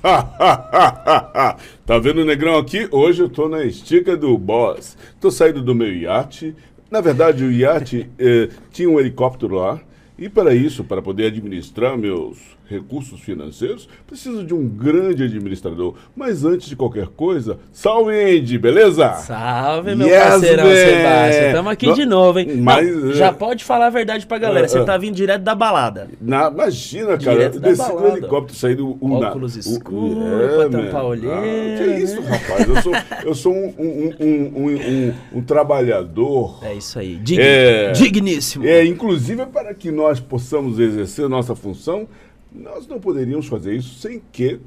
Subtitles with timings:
[1.84, 2.88] tá vendo o negrão aqui?
[2.90, 4.96] Hoje eu tô na estica do boss.
[5.20, 6.54] Tô saindo do meu iate.
[6.90, 9.78] Na verdade, o iate eh, tinha um helicóptero lá.
[10.18, 12.38] E para isso, para poder administrar meus
[12.70, 15.94] recursos financeiros, preciso de um grande administrador.
[16.14, 19.12] Mas antes de qualquer coisa, salve Andy, beleza?
[19.14, 20.74] Salve, meu Yes, parceirão man.
[20.74, 21.46] Sebastião.
[21.48, 22.56] Estamos aqui No- de novo, hein?
[22.62, 23.14] Mas, Não, é.
[23.14, 24.66] já pode falar a verdade pra galera.
[24.66, 24.84] É, Você é.
[24.84, 26.08] tá vindo direto da balada.
[26.20, 28.96] Na, imagina, cara, Direto eu da desci do helicóptero, saí do...
[29.02, 32.68] Um, Óculos o- escuros, é, pra tampar olheira, Ah, que isso, rapaz?
[32.68, 32.92] Eu sou,
[33.24, 36.58] eu sou um, um, um, um, trabalhador...
[36.62, 37.16] É isso aí.
[37.16, 37.92] Dig- É.
[37.92, 38.64] Digníssimo.
[38.66, 42.06] É, inclusive para que nós possamos exercer nossa função,
[42.52, 44.60] nós não poderíamos fazer isso sem que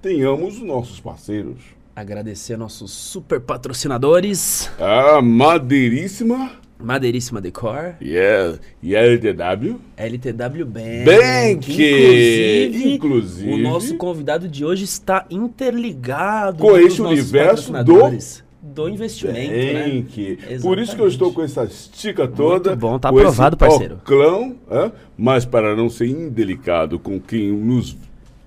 [0.00, 1.58] tenhamos os nossos parceiros.
[1.94, 4.70] Agradecer nossos super patrocinadores.
[4.78, 6.52] A madeiríssima
[6.82, 7.94] Madeiríssima Decor.
[8.00, 9.78] e a, e a LTW.
[9.96, 11.04] LTW Bank.
[11.04, 11.70] Bank!
[11.70, 13.52] Inclusive, Inclusive.
[13.52, 19.84] o nosso convidado de hoje está interligado Com esse universo patrocinadores do investimento, né?
[19.88, 20.38] Bank.
[20.60, 22.76] Por isso que eu estou com essa estica toda.
[22.76, 23.94] bom, tá com aprovado, esse parceiro.
[23.96, 24.92] Oclão, hã?
[25.16, 27.96] mas para não ser indelicado com quem nos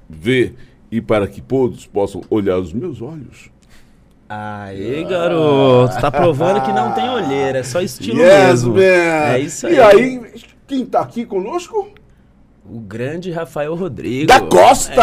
[0.08, 0.54] vê
[0.92, 3.50] e para que todos possam olhar os meus olhos.
[4.30, 6.00] Aê, garoto.
[6.00, 8.76] Tá provando que não tem olheira, é só estilo Yes, mesmo.
[8.76, 8.82] man.
[8.82, 9.76] É isso aí.
[9.76, 10.22] E aí,
[10.68, 11.90] quem tá aqui conosco?
[12.66, 14.26] O grande Rafael Rodrigo.
[14.28, 14.94] Da Costa!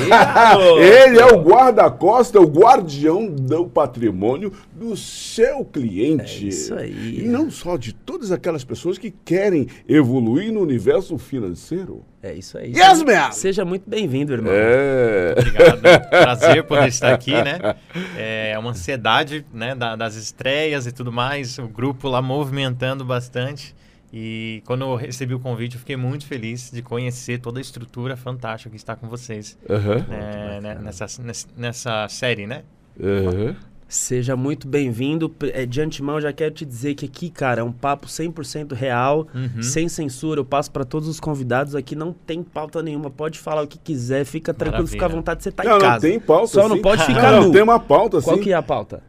[0.00, 0.82] É isso aí.
[1.12, 6.46] Ele é o guarda-costa, o guardião do patrimônio do seu cliente.
[6.46, 7.20] É isso aí.
[7.20, 12.02] E não só de todas aquelas pessoas que querem evoluir no universo financeiro.
[12.22, 12.70] É isso aí.
[12.74, 13.32] Yes, seja, man.
[13.32, 14.52] seja muito bem-vindo, irmão.
[14.54, 15.34] É.
[15.38, 16.08] Obrigado.
[16.08, 17.76] Prazer poder estar aqui, né?
[18.16, 21.58] É uma ansiedade né, da- das estreias e tudo mais.
[21.58, 23.74] O grupo lá movimentando bastante.
[24.12, 28.16] E quando eu recebi o convite, eu fiquei muito feliz de conhecer toda a estrutura
[28.16, 30.06] fantástica que está com vocês Aham.
[30.08, 31.06] né, né, nessa,
[31.56, 32.62] nessa, série, né?
[33.02, 33.56] Aham.
[33.88, 35.32] Seja muito bem-vindo.
[35.52, 39.28] É, de antemão, já quero te dizer que aqui, cara, é um papo 100% real,
[39.32, 39.62] Uhum.
[39.62, 40.40] sem censura.
[40.40, 43.10] Eu passo para todos os convidados aqui, não tem pauta nenhuma.
[43.10, 44.92] Pode falar o que quiser, fica tranquilo, Maravilha.
[44.92, 45.92] fica à vontade, você tá não, em casa.
[45.94, 46.46] não tem pauta.
[46.48, 47.44] Só não pode ficar não, nu.
[47.46, 48.42] Não, tem uma pauta, Qual sim.
[48.42, 49.02] que é a pauta?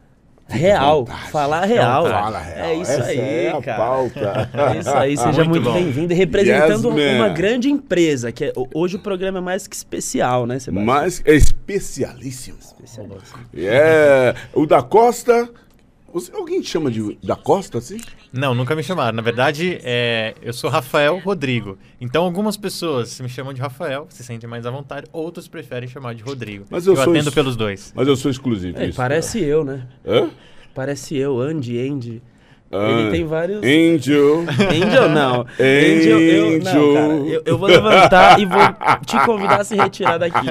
[0.48, 1.04] Real.
[1.04, 1.30] vontade.
[1.30, 2.06] Falar real.
[2.08, 2.66] Fala real.
[2.66, 3.78] É isso Essa aí, é a cara.
[3.78, 4.50] pauta.
[4.54, 6.14] É isso aí, seja Muito muito, bem-vindo.
[6.14, 10.58] Representando Yes, uma grande empresa, que é, hoje o programa é mais que especial, né,
[10.58, 10.86] Sebastião?
[10.86, 12.58] Mas é especialíssimo.
[12.60, 13.38] Especialíssimo.
[13.56, 14.34] É.
[14.54, 15.48] O da Costa.
[16.12, 17.98] Você, alguém te chama de da Costa, assim?
[18.32, 19.14] Não, nunca me chamaram.
[19.14, 21.78] Na verdade, é, eu sou Rafael Rodrigo.
[22.00, 25.06] Então, algumas pessoas me chamam de Rafael, se sentem mais à vontade.
[25.12, 26.64] Outros preferem chamar de Rodrigo.
[26.70, 27.92] Mas eu sou atendo pelos dois.
[27.94, 28.78] Mas eu sou exclusivo.
[28.78, 28.96] É, isso.
[28.96, 29.86] parece eu, né?
[30.06, 30.30] Hã?
[30.74, 32.22] Parece eu, Andy, Andy.
[32.70, 33.58] Ah, Ele tem vários.
[33.64, 34.40] Angel.
[34.70, 35.46] Angel não.
[35.58, 37.14] Angel, eu, não, cara.
[37.26, 38.60] Eu, eu vou levantar e vou
[39.06, 40.46] te convidar a se retirar daqui.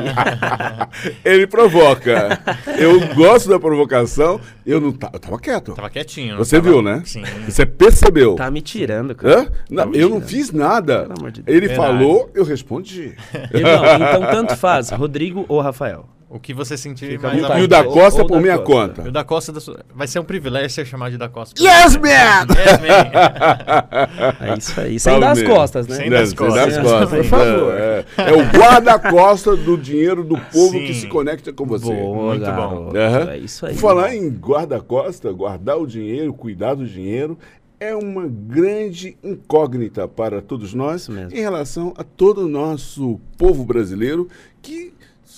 [1.24, 2.40] Ele provoca.
[2.80, 4.40] Eu gosto da provocação.
[4.66, 5.74] Eu não eu tava quieto.
[5.74, 6.32] Tava quietinho.
[6.32, 7.02] não Você tava- viu, né?
[7.06, 7.24] Sim.
[7.48, 8.36] Você percebeu.
[8.36, 9.42] Tá me tirando, cara.
[9.42, 9.48] Hã?
[9.70, 10.30] Não, Tá eu não tirando.
[10.30, 11.02] fiz nada.
[11.04, 11.56] Pelo amor de Deus.
[11.58, 11.88] Ele Verdade.
[12.00, 13.14] falou, eu respondi.
[13.54, 16.06] Irmão, então tanto faz, Rodrigo ou Rafael.
[16.30, 17.62] O que você sentir Fica mais à vontade.
[17.62, 17.84] E o da.
[17.86, 18.88] Costa Ou por minha Costa.
[18.88, 19.02] conta.
[19.04, 21.56] E o da Costa da sua- vai ser um privilégio ser chamado de da Costa.
[21.62, 22.46] Yes, man!
[22.54, 24.38] Yes, man!
[24.54, 24.90] É isso aí.
[24.90, 25.56] Sem Salve dar as mesmo.
[25.56, 25.96] costas, né?
[25.96, 26.76] Sem Né, das sem costas.
[26.76, 27.10] das costas.
[27.10, 27.74] Por favor.
[27.78, 28.34] É, é.
[28.34, 30.86] O guarda-costa do dinheiro do povo Sim.
[30.86, 31.86] que se conecta com você.
[31.94, 32.92] Boa, Muito bom.
[32.92, 32.98] garoto.
[32.98, 33.32] Aham.
[33.32, 33.76] É isso aí.
[33.76, 37.38] Falar em guarda-costa, guardar o dinheiro, cuidar do dinheiro,
[37.80, 44.28] é uma grande incógnita para todos nós em relação a todo o nosso povo brasileiro
[44.62, 44.94] que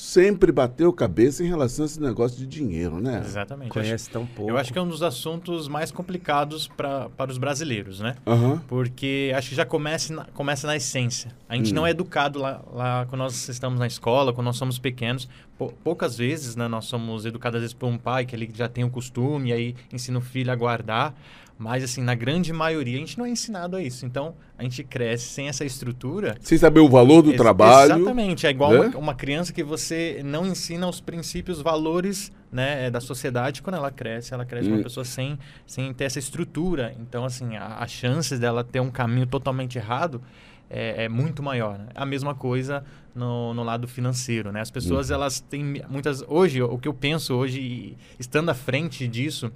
[0.10, 3.22] sempre bateu cabeça em relação a esse negócio de dinheiro, né?
[3.24, 3.70] Exatamente.
[3.70, 4.52] Conhece tão pouco.
[4.52, 8.16] Eu acho que é um dos assuntos mais complicados pra, para os brasileiros, né?
[8.26, 8.62] Aham.
[8.68, 11.32] Porque acho que já começa na, começa na essência.
[11.48, 11.76] A gente Hum.
[11.76, 15.30] não é educado lá, lá quando nós estamos na escola, quando nós somos pequenos.
[15.58, 18.68] Pou- poucas vezes, né, nós somos educados às vezes por um pai que ele já
[18.70, 21.14] tem o costume, e aí ensina o filho a guardar.
[21.62, 24.06] Mas, assim, na grande maioria, a gente não é ensinado a isso.
[24.06, 26.38] Então, a gente cresce sem essa estrutura.
[26.40, 27.96] Sem saber o valor do Ex- trabalho.
[27.98, 28.48] Exatamente.
[28.48, 28.80] É igual né?
[28.88, 33.62] uma, uma criança que você não ensina os princípios, valores né, eh, da sociedade.
[33.62, 34.76] Quando ela cresce, ela cresce Hum.
[34.76, 36.96] uma pessoa sem, sem ter essa estrutura.
[36.98, 40.22] Então, assim, a- as chances dela ter um caminho totalmente errado
[40.70, 41.78] é, é muito maior.
[41.78, 41.88] né?
[41.94, 44.50] A mesma coisa no, no lado financeiro.
[44.54, 44.62] Né?
[44.62, 46.24] As pessoas, elas têm muitas...
[46.26, 49.52] Hoje, o que eu penso hoje, estando à frente disso,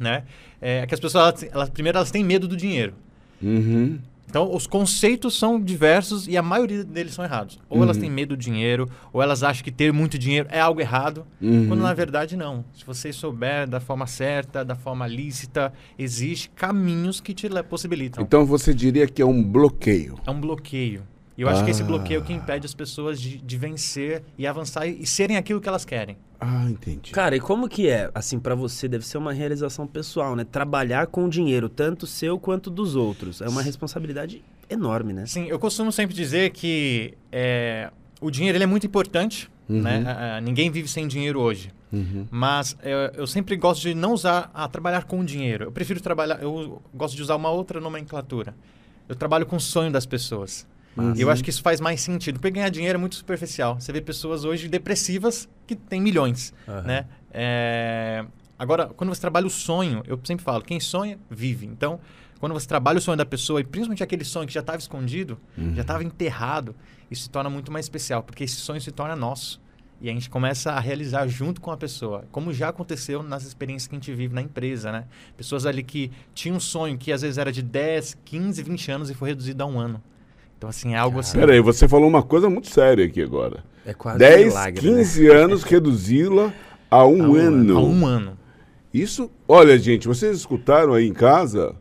[0.00, 0.24] né,
[0.60, 2.94] é que as pessoas, elas, elas- primeiro, elas têm medo do dinheiro.
[3.42, 3.98] Uhum.
[4.30, 7.58] Então, os conceitos são diversos e a maioria deles são errados.
[7.66, 8.02] Ou elas Uhum.
[8.02, 11.66] têm medo do dinheiro, ou elas acham que ter muito dinheiro é algo errado, Uhum.
[11.68, 12.62] quando na verdade não.
[12.74, 18.22] Se você souber da forma certa, da forma lícita, existe caminhos que te possibilitam.
[18.22, 20.16] Então você diria que é um bloqueio.
[20.26, 21.04] É um bloqueio.
[21.38, 21.86] E eu acho que esse Ah.
[21.86, 25.36] bloqueio é o que impede as pessoas de, de vencer e avançar e, e serem
[25.36, 26.16] aquilo que elas querem.
[26.40, 27.12] Ah, entendi.
[27.12, 28.88] Cara, e como que é, assim, pra você?
[28.88, 30.44] Deve ser uma realização pessoal, né?
[30.44, 33.40] Trabalhar com dinheiro, tanto seu quanto dos outros.
[33.40, 35.26] É uma responsabilidade enorme, né?
[35.26, 39.48] Sim, eu costumo sempre dizer que é, o dinheiro ele é muito importante.
[39.68, 39.82] Uhum.
[39.82, 40.02] Né?
[40.06, 41.72] Ah, ah, ninguém vive sem dinheiro hoje.
[41.92, 42.26] Uhum.
[42.30, 45.64] Mas é, eu sempre gosto de não usar a trabalhar com dinheiro.
[45.66, 46.42] Eu prefiro trabalhar.
[46.42, 48.54] Eu gosto de usar uma outra nomenclatura.
[49.08, 50.66] Eu trabalho com o sonho das pessoas.
[51.16, 52.40] E eu acho que isso faz mais sentido.
[52.40, 53.80] Porque ganhar dinheiro é muito superficial.
[53.80, 56.52] Você vê pessoas hoje depressivas que têm milhões.
[56.66, 56.82] Aham.
[56.82, 57.06] Né?
[57.32, 58.24] É,
[58.58, 61.64] Agora, quando você trabalha o sonho, eu sempre falo, quem sonha, vive.
[61.64, 62.00] Então,
[62.40, 65.38] quando você trabalha o sonho da pessoa, e principalmente aquele sonho que já estava escondido,
[65.74, 66.74] já estava enterrado,
[67.08, 69.60] isso se torna muito mais especial, porque esse sonho se torna nosso.
[70.00, 73.88] E a gente começa a realizar junto com a pessoa, como já aconteceu nas experiências
[73.88, 75.06] que a gente vive na empresa, né?
[75.36, 79.10] Pessoas ali que tinham um sonho que às vezes era de 10, 15, 20 anos
[79.10, 80.00] e foi reduzido a um ano.
[80.58, 81.38] Então, assim, é algo assim...
[81.38, 83.62] Pera aí, você falou uma coisa muito séria aqui agora.
[83.86, 84.96] É quase um 10, milagre, né?
[84.98, 86.52] 15 anos, reduzi-la
[86.90, 87.78] a um, A um ano.
[87.78, 88.38] A um ano.
[88.92, 91.76] Isso, olha, gente, vocês escutaram aí em casa,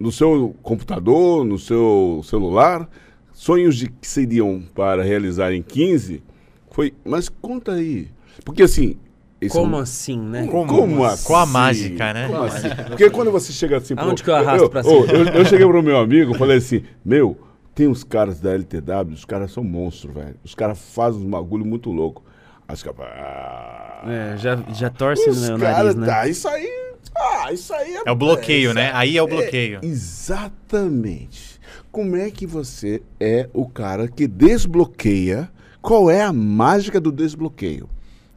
[0.00, 2.88] no seu computador, no seu celular,
[3.32, 6.22] sonhos de que seriam para realizar em 15,
[6.70, 8.08] foi, mas conta aí.
[8.44, 8.96] Porque assim,
[9.40, 10.46] esse é um- Como assim, né?
[10.50, 11.26] Como, Como assim?
[11.26, 12.26] Qual a mágica, né?
[12.28, 12.68] Como assim?
[12.88, 13.94] Porque quando você chega assim...
[13.94, 15.12] pro- Aonde que eu arrasto pra eu, cima?
[15.12, 17.36] eu, eu cheguei pro meu amigo e falei assim, meu,
[17.78, 20.34] tem uns caras da LTW, os caras são monstros, velho.
[20.42, 22.24] Os caras fazem uns bagulho muito louco.
[22.68, 22.98] Os caras...
[23.00, 26.06] Ah, É, já, já torce os no meu caras, nariz, né?
[26.08, 26.68] tá, isso aí...
[27.16, 28.02] Ah, isso aí é...
[28.04, 28.88] É o bloqueio, né?
[28.88, 29.78] isso Aí é o bloqueio.
[29.80, 31.60] exatamente.
[31.92, 35.48] Como é que você é o cara que desbloqueia?
[35.80, 37.88] Qual é a mágica do desbloqueio?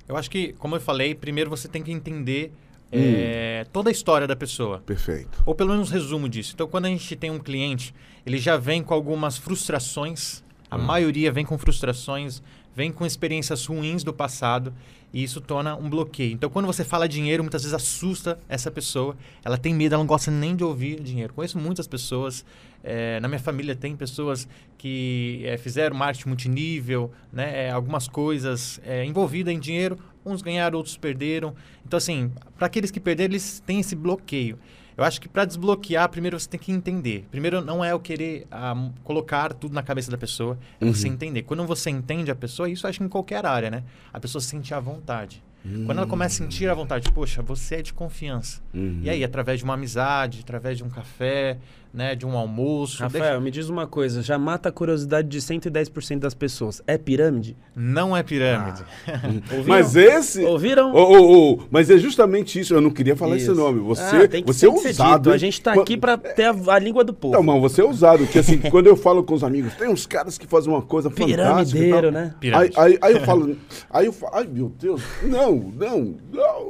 [0.08, 2.54] Eu acho que, como eu falei, primeiro você tem que entender
[2.94, 3.00] Hum.
[3.00, 4.80] é, toda a história da pessoa.
[4.86, 5.42] Perfeito.
[5.46, 6.52] Ou pelo menos um resumo disso.
[6.54, 7.94] Então, quando a gente tem um cliente,
[8.26, 10.44] ele já vem com algumas frustrações.
[10.70, 10.82] A Hum.
[10.84, 12.42] maioria vem com frustrações,
[12.76, 14.74] vem com experiências ruins do passado.
[15.14, 16.32] E isso torna um bloqueio.
[16.32, 19.18] Então, quando você fala dinheiro, muitas vezes assusta essa pessoa.
[19.44, 21.34] Ela tem medo, ela não gosta nem de ouvir dinheiro.
[21.34, 22.46] Conheço muitas pessoas.
[22.84, 28.80] eh, na minha família tem pessoas que eh, fizeram marketing multinível, né, eh, algumas coisas
[28.84, 30.00] eh, envolvidas em dinheiro.
[30.26, 31.56] Uns ganharam, outros perderam.
[31.86, 34.58] Então, assim, para aqueles que perderam, eles têm esse bloqueio.
[34.98, 37.26] Eu acho que para desbloquear, primeiro você tem que entender.
[37.32, 41.44] Primeiro, não é eu querer ah, colocar tudo na cabeça da pessoa, é você entender.
[41.44, 43.84] Quando você entende a pessoa, isso eu acho que em qualquer área, né?
[44.14, 45.42] A pessoa se sente à vontade.
[45.86, 48.62] Quando ela começa a sentir à vontade, poxa, você é de confiança.
[48.74, 49.02] Uhum.
[49.04, 51.60] E aí, através de uma amizade, através de um café,
[51.94, 53.02] né, de um almoço.
[53.04, 56.82] Rafael, me diz uma coisa, já mata a curiosidade de 110% das pessoas.
[56.88, 57.58] É pirâmide?
[57.76, 58.84] Não é pirâmide.
[59.52, 59.64] Ouviram?
[59.68, 60.44] Mas esse...
[60.46, 60.94] Ouviram?
[60.94, 63.56] Ô, ô, ô, mas é justamente isso, eu não queria falar esse Isso.
[63.56, 63.80] nome.
[63.82, 65.32] Você, Ah, tem que, você é tem ousado.
[65.32, 67.34] A gente tá Qua- aqui pra ter a, a língua do povo.
[67.34, 70.06] Não, mas você é ousado, que assim, quando eu falo com os amigos, tem uns
[70.06, 71.36] caras que fazem uma coisa fantástica.
[71.36, 72.34] Piramideiro, né?
[72.54, 73.58] Aí, aí, aí eu falo,
[73.90, 76.70] aí eu falo, ai meu Deus, não, não, não, não,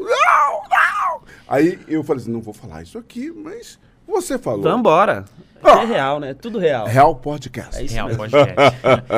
[0.63, 1.21] não.
[1.47, 3.77] Aí eu falei assim, não vou falar isso aqui, mas
[4.11, 4.61] você falou.
[4.61, 5.25] Vambora.
[5.63, 5.81] Ah.
[5.81, 6.33] É real, né?
[6.33, 6.87] Tudo real.
[6.87, 7.77] Real Podcast.
[7.77, 8.21] É isso Real mesmo.
[8.23, 8.77] podcast.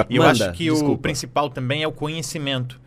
[0.09, 1.01] e eu Manda, acho que o desculpa.
[1.01, 2.81] principal também é o conhecimento.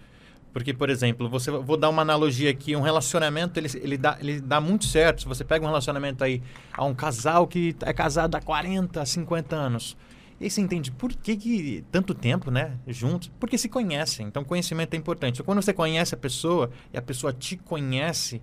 [0.53, 4.41] Porque, por exemplo, você vou dar uma analogia aqui, um relacionamento, ele, ele, dá, ele
[4.41, 5.23] dá muito certo.
[5.23, 6.43] Se você pega um relacionamento aí
[6.73, 9.97] a um casal que é casado há 40, 50 anos.
[10.41, 13.31] E aí você entende por que, que tanto tempo, né, juntos?
[13.41, 14.27] Porque se conhecem.
[14.27, 15.34] Então, conhecimento é importante.
[15.36, 18.41] Então, quando você conhece a pessoa e a pessoa te conhece,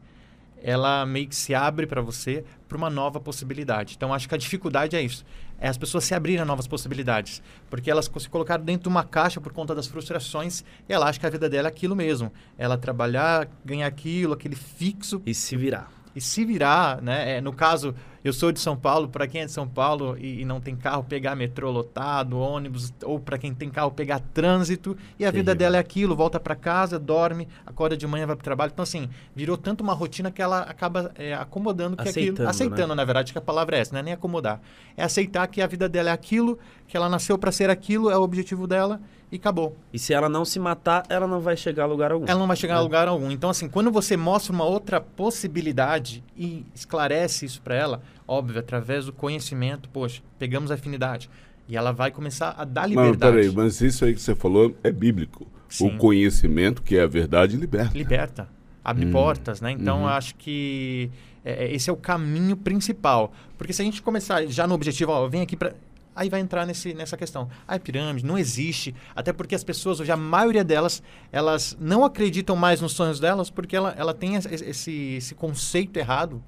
[0.63, 3.93] ela meio que se abre para você para uma nova possibilidade.
[3.95, 5.25] Então, acho que a dificuldade é isso.
[5.59, 7.43] É as pessoas se abrirem a novas possibilidades.
[7.69, 11.19] Porque elas se colocaram dentro de uma caixa por conta das frustrações e ela acha
[11.19, 12.31] que a vida dela é aquilo mesmo.
[12.57, 15.91] Ela trabalhar, ganhar aquilo, aquele fixo E se virar.
[16.15, 17.37] e se virar, né?
[17.37, 17.93] É, no caso,
[18.23, 20.75] eu sou de São Paulo, para quem é de São Paulo e, e não tem
[20.75, 25.45] carro, pegar metrô lotado, ônibus, ou para quem tem carro, pegar trânsito, e a vida
[25.45, 25.55] Terrível.
[25.55, 28.71] dela é aquilo, volta para casa, dorme, acorda de manhã, vai para trabalho.
[28.73, 32.43] Então, assim, virou tanto uma rotina que ela acaba é, acomodando que Aceitando, aquilo.
[32.45, 32.49] né?
[32.49, 34.61] Aceitando, na verdade, que a palavra é essa, não é nem acomodar.
[34.95, 38.17] É aceitar que a vida dela é aquilo, que ela nasceu para ser aquilo, é
[38.17, 39.01] o objetivo dela,
[39.31, 39.75] e acabou.
[39.91, 42.25] E se ela não se matar, ela não vai chegar a lugar algum.
[42.27, 43.31] Ela não vai chegar a lugar algum.
[43.31, 49.05] Então, assim, quando você mostra uma outra possibilidade e esclarece isso para ela, óbvio, através
[49.05, 51.29] do conhecimento, poxa, pegamos afinidade.
[51.67, 53.35] E ela vai começar a dar Mas liberdade.
[53.35, 55.47] peraí, mas isso aí que você falou é bíblico.
[55.69, 55.87] Sim.
[55.87, 57.97] O conhecimento, que é a verdade, liberta.
[57.97, 58.49] Liberta.
[58.83, 59.11] Abre Hum.
[59.11, 59.71] portas, né?
[59.71, 60.03] Então, Uhum.
[60.03, 61.09] eu acho que
[61.45, 63.33] é, é, esse é o caminho principal.
[63.57, 65.73] Porque se a gente começar já no objetivo, ó, vem aqui para
[66.15, 67.49] Aí vai entrar nesse, nessa questão.
[67.67, 68.93] Ah, pirâmide, não existe.
[69.15, 71.01] Até porque as pessoas, hoje, a maioria delas,
[71.31, 76.39] elas não acreditam mais nos sonhos delas porque ela, ela tem esse, esse conceito errado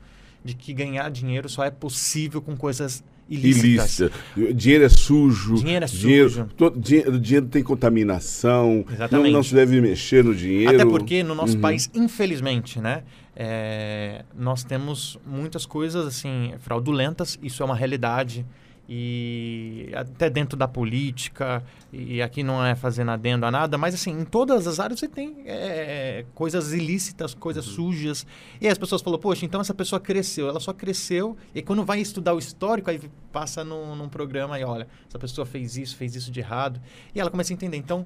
[0.45, 3.99] de que ganhar dinheiro só é possível com coisas ilícitas.
[3.99, 4.53] Ilícita.
[4.53, 5.55] Dinheiro é sujo.
[5.55, 6.45] Dinheiro é Dinheiro, sujo.
[6.55, 8.85] todo, dinheiro, dinheiro tem contaminação.
[8.87, 9.33] Não, Exatamente.
[9.33, 10.75] não se deve mexer no dinheiro.
[10.75, 11.61] Até porque no nosso Uhum.
[11.61, 13.01] país, infelizmente, né,
[13.35, 17.39] é, nós temos muitas coisas assim fraudulentas.
[17.41, 18.45] Isso é uma realidade
[18.87, 24.11] e até dentro da política e aqui não é fazendo adendo a nada, mas assim
[24.11, 28.25] em todas as áreas você tem é, coisas ilícitas, coisas sujas.
[28.61, 31.99] E as pessoas falam, poxa, então essa pessoa cresceu, ela só cresceu e quando vai
[31.99, 32.99] estudar o histórico aí
[33.31, 36.79] passa num, num programa e olha, essa pessoa fez isso, fez isso de errado
[37.13, 37.77] e ela começa a entender.
[37.77, 38.05] Então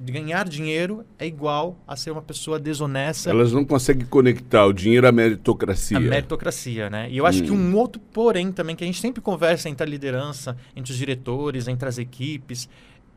[0.00, 3.30] ganhar dinheiro é igual a ser uma pessoa desonesta.
[3.30, 5.96] Elas não conseguem conectar o dinheiro à meritocracia.
[5.96, 7.08] A meritocracia, né?
[7.10, 9.88] E eu acho que um outro porém também, que a gente sempre conversa entre a
[9.88, 12.68] liderança, entre os diretores, entre as equipes,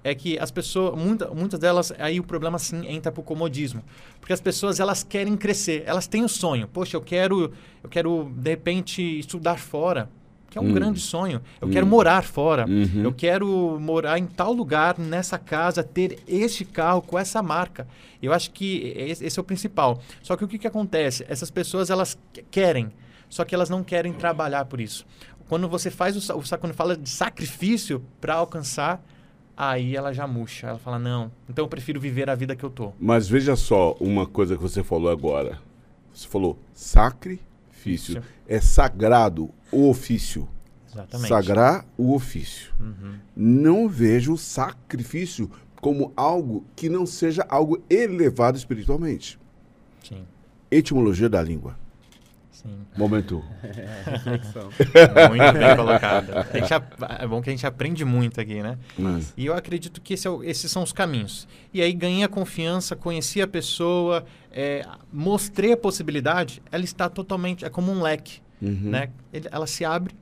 [0.04, 3.84] é que as pessoas, muita, muitas delas, aí o problema sim entra pro comodismo.
[4.20, 6.68] Porque as pessoas, elas querem crescer, elas têm o sonho.
[6.68, 7.52] Poxa, eu quero,
[7.84, 10.10] eu quero de repente, estudar fora,
[10.52, 10.74] que é um Hum.
[10.74, 11.42] grande sonho.
[11.60, 12.68] Eu quero morar fora.
[12.70, 13.04] Uhum.
[13.04, 17.88] Eu quero morar em tal lugar, nessa casa, ter este carro com essa marca.
[18.22, 20.00] Eu acho que esse é o principal.
[20.22, 21.26] Só que o que, que acontece?
[21.28, 22.92] Essas pessoas, elas que- querem,
[23.30, 25.06] só que elas não querem trabalhar por isso.
[25.48, 29.02] Quando você faz o, o quando fala de sacrifício para alcançar,
[29.56, 30.68] aí ela já murcha.
[30.68, 32.92] Ela fala, não, então eu prefiro viver a vida que eu tô.
[33.00, 35.60] Mas veja só uma coisa que você falou agora.
[36.14, 37.40] Você falou sacrifício.
[38.20, 38.22] Isso.
[38.54, 40.48] É sagrado o ofício.
[40.92, 41.30] Exatamente.
[41.30, 42.74] Sagrar o ofício.
[42.80, 43.14] Uhum.
[43.34, 49.40] Não vejo o sacrifício como algo que não seja algo elevado espiritualmente.
[50.04, 50.26] Sim,
[50.70, 51.78] Etimologia da língua.
[52.52, 52.70] sim.
[52.98, 53.42] Momento.
[54.06, 54.64] Reflexão.
[55.30, 56.32] Muito bem colocado.
[57.20, 58.78] É bom que a gente aprende muito aqui, né?
[58.98, 61.48] Mas, E eu acredito que esse é o- esses são os caminhos.
[61.74, 67.66] E aí ganhei a confiança, conheci a pessoa, é, mostrei a possibilidade, ela está totalmente,
[67.66, 68.90] é como um leque, uhum.
[68.92, 69.10] né?
[69.32, 70.14] Ele- ela se abre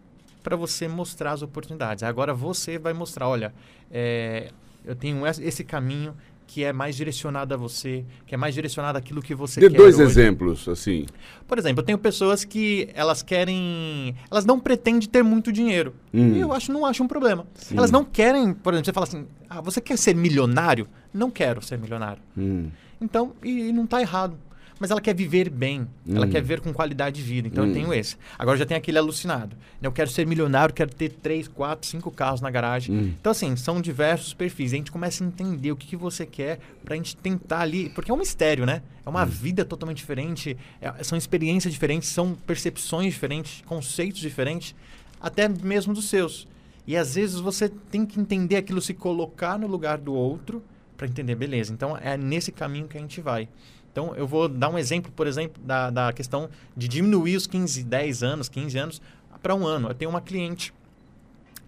[0.44, 2.04] para você mostrar as oportunidades.
[2.04, 3.54] Agora você vai mostrar, olha,
[3.92, 4.52] é,
[4.86, 6.16] eu tenho esse caminho
[6.48, 9.78] que é mais direcionado a você, que é mais direcionado àquilo que você Dê quer
[9.78, 10.04] dois hoje.
[10.06, 11.06] exemplos, assim.
[11.48, 15.94] Por exemplo, eu tenho pessoas que elas querem, elas não pretendem ter muito dinheiro.
[16.12, 16.34] Hum.
[16.36, 17.46] E eu acho, não acho um problema.
[17.72, 20.88] Elas não querem, por exemplo, você fala assim, ah, você quer ser milionário?
[21.14, 22.22] Não quero ser milionário.
[22.36, 22.70] Hum.
[23.02, 24.38] Então, e, e não está errado.
[24.82, 26.30] Mas ela quer viver bem, ela Hum.
[26.30, 27.50] quer ver com qualidade de vida.
[27.50, 27.68] Então Hum.
[27.68, 28.16] eu tenho esse.
[28.38, 29.54] Agora já tem aquele alucinado.
[29.82, 32.96] Eu quero ser milionário, quero ter três, quatro, cinco carros na garagem.
[32.96, 33.14] Hum.
[33.20, 34.72] Então, assim, são diversos perfis.
[34.72, 37.90] A gente começa a entender o que, que você quer pra gente tentar ali.
[37.90, 38.82] Porque é um mistério, né?
[39.06, 39.12] É Hum.
[39.12, 44.74] uma vida totalmente diferente, é- são experiências diferentes, são percepções diferentes, conceitos diferentes,
[45.20, 46.48] até mesmo dos seus.
[46.88, 50.64] E às vezes você tem que entender aquilo, se colocar no lugar do outro
[51.00, 51.72] para entender, beleza.
[51.72, 53.48] Então é nesse caminho que a gente vai.
[53.90, 57.84] Então eu vou dar um exemplo, por exemplo, da, da questão de diminuir os 15,
[57.86, 59.02] 10 anos, 15 anos
[59.42, 59.88] para um ano.
[59.88, 60.74] Eu tenho uma cliente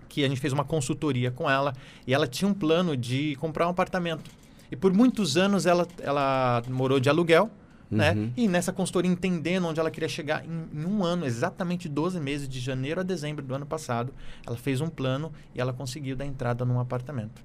[0.09, 1.73] que a gente fez uma consultoria com ela
[2.05, 4.29] e ela tinha um plano de comprar um apartamento.
[4.69, 7.50] E por muitos anos ela, ela morou de aluguel,
[7.89, 8.11] né?
[8.11, 8.31] Uhum.
[8.35, 12.47] E nessa consultoria entendendo onde ela queria chegar em, em um ano, exatamente 12 meses,
[12.47, 14.13] de janeiro a dezembro do ano passado,
[14.45, 17.41] ela fez um plano e ela conseguiu dar entrada num apartamento.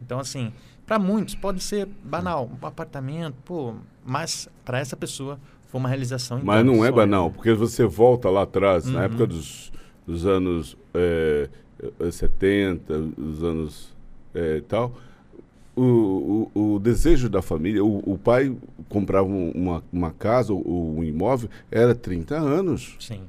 [0.00, 0.52] Então, assim,
[0.88, 6.40] para muitos pode ser banal, um apartamento, pô, mas para essa pessoa foi uma realização.
[6.42, 9.04] Mas não é banal, porque você volta lá atrás, na Uhum.
[9.04, 9.70] época dos,
[10.06, 11.50] dos anos é,
[12.00, 13.94] eh, 70, os anos
[14.34, 14.94] eh, tal,
[15.76, 18.56] o, o, o desejo da família, o, o pai
[18.88, 22.96] comprava um- uma, uma casa ou um imóvel, era 30 anos.
[22.98, 23.22] Sim,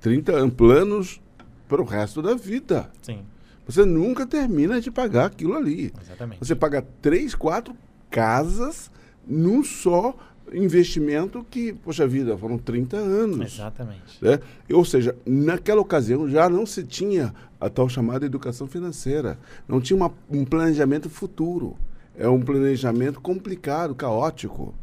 [0.00, 1.20] 30 anos, planos
[1.68, 2.90] para o resto da vida.
[3.02, 3.20] sim,
[3.68, 5.92] Você nunca termina de pagar aquilo ali.
[6.00, 6.38] exatamente.
[6.38, 7.74] Você paga três, quatro
[8.10, 8.90] casas
[9.26, 10.16] num só
[10.50, 13.54] investimento que, poxa vida, foram 30 anos.
[13.54, 14.18] Exatamente.
[14.22, 14.40] né?
[14.72, 19.38] Ou seja, naquela ocasião já não se tinha a tal chamada educação financeira.
[19.68, 21.76] Não tinha uma- um planejamento futuro.
[22.16, 24.74] É um planejamento complicado, caótico.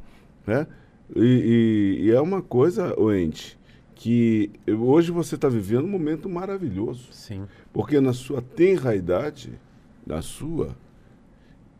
[0.46, 0.68] Né?
[1.15, 1.20] E,
[2.00, 3.58] e- e é uma coisa, Oente,
[3.96, 7.08] que hoje você está vivendo um momento maravilhoso.
[7.12, 7.46] Sim.
[7.75, 9.60] Porque na sua tenra idade,
[10.08, 10.70] na sua,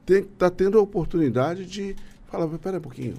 [0.06, 3.14] está tendo a oportunidade de falar, "Mas pera um pouquinho,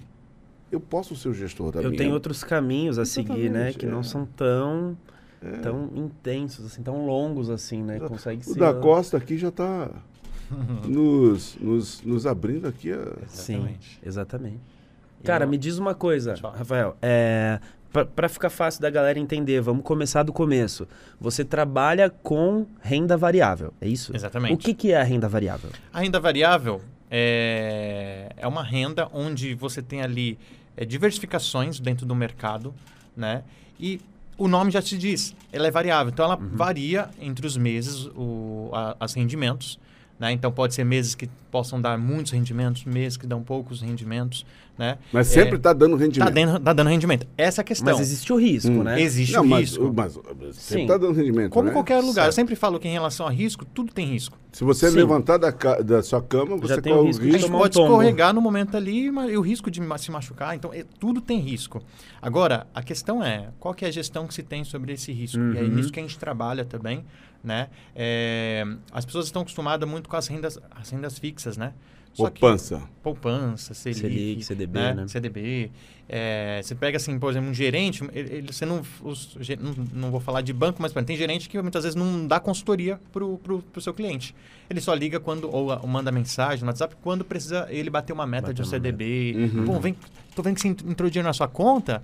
[0.70, 1.96] eu posso ser o gestor da Eu minha...
[1.96, 3.72] tenho outros caminhos a seguir, né?
[3.72, 3.88] Que é.
[3.88, 4.94] não são tão,
[5.62, 7.98] tão intensos, assim, tão longos assim, né?
[7.98, 8.60] Consegue O ser.
[8.60, 9.90] da Costa aqui já está
[10.86, 13.10] nos, nos, nos abrindo aqui a...
[13.26, 14.60] Sim, Exatamente.
[15.24, 16.34] Cara, eu- me diz uma coisa.
[16.34, 16.94] Rafael.
[17.00, 17.58] É,
[18.04, 20.86] pra ficar fácil da galera entender, vamos começar do começo.
[21.20, 24.14] Você trabalha com renda variável, é isso?
[24.14, 24.54] Exatamente.
[24.54, 25.70] O que, que é a renda variável?
[25.92, 30.38] A renda variável é, é uma renda onde você tem ali
[30.76, 32.74] é, diversificações dentro do mercado,
[33.16, 33.42] né?
[33.78, 34.00] E
[34.38, 36.12] o nome já te diz, ela é variável.
[36.12, 39.78] Então, ela varia entre os meses, o, a, as rendimentos.
[40.18, 40.32] Né?
[40.32, 44.44] Então, pode ser meses que possam dar muitos rendimentos, meses que dão poucos rendimentos.
[44.78, 44.98] Né?
[45.10, 46.34] Mas sempre É, está dando Tá rendimento.
[46.34, 47.26] dando, tá dando rendimento.
[47.38, 47.92] Essa é a questão.
[47.96, 48.82] Mas existe o risco, Hum.
[48.82, 49.00] né?
[49.00, 49.90] Existe Não, o mas, risco.
[49.96, 50.18] mas
[50.56, 51.50] sempre está dando rendimento.
[51.50, 51.72] Como né?
[51.72, 52.08] qualquer lugar.
[52.08, 52.34] Eu Certo.
[52.34, 54.36] sempre falo que em relação a risco, tudo tem risco.
[54.52, 54.96] Se você Sim.
[54.96, 57.56] levantar da, da sua cama, você tem o corre o risco de A gente um
[57.58, 57.86] pode tombo.
[57.86, 60.54] escorregar no momento ali e o risco de se machucar.
[60.54, 61.82] Então, é- tudo tem risco.
[62.20, 65.38] Agora, a questão é, qual que é a gestão que se tem sobre esse risco?
[65.38, 65.68] E é Uhum.
[65.68, 67.02] nisso que a gente trabalha também,
[67.42, 67.68] né?
[67.94, 71.72] É, as pessoas estão acostumadas muito com as rendas, as rendas fixas, né?
[72.16, 72.82] Só que- Poupança.
[73.02, 74.94] poupança, Selic, Selic, CDB, né?
[74.94, 75.08] né?
[75.08, 75.70] CDB.
[76.08, 80.10] É, você pega assim, por exemplo, um gerente, ele, ele- você não, os não, não
[80.10, 83.38] vou falar de banco, mas exemplo, tem gerente que muitas vezes não dá consultoria pro,
[83.38, 84.34] pro, pro seu cliente.
[84.70, 88.26] Ele só liga quando ou, ou manda mensagem no WhatsApp quando precisa ele bater uma
[88.26, 89.34] meta de um CDB.
[89.36, 89.64] Uhum.
[89.66, 89.94] Pô, vem,
[90.34, 92.02] tô vendo que você entrou dinheiro na sua conta.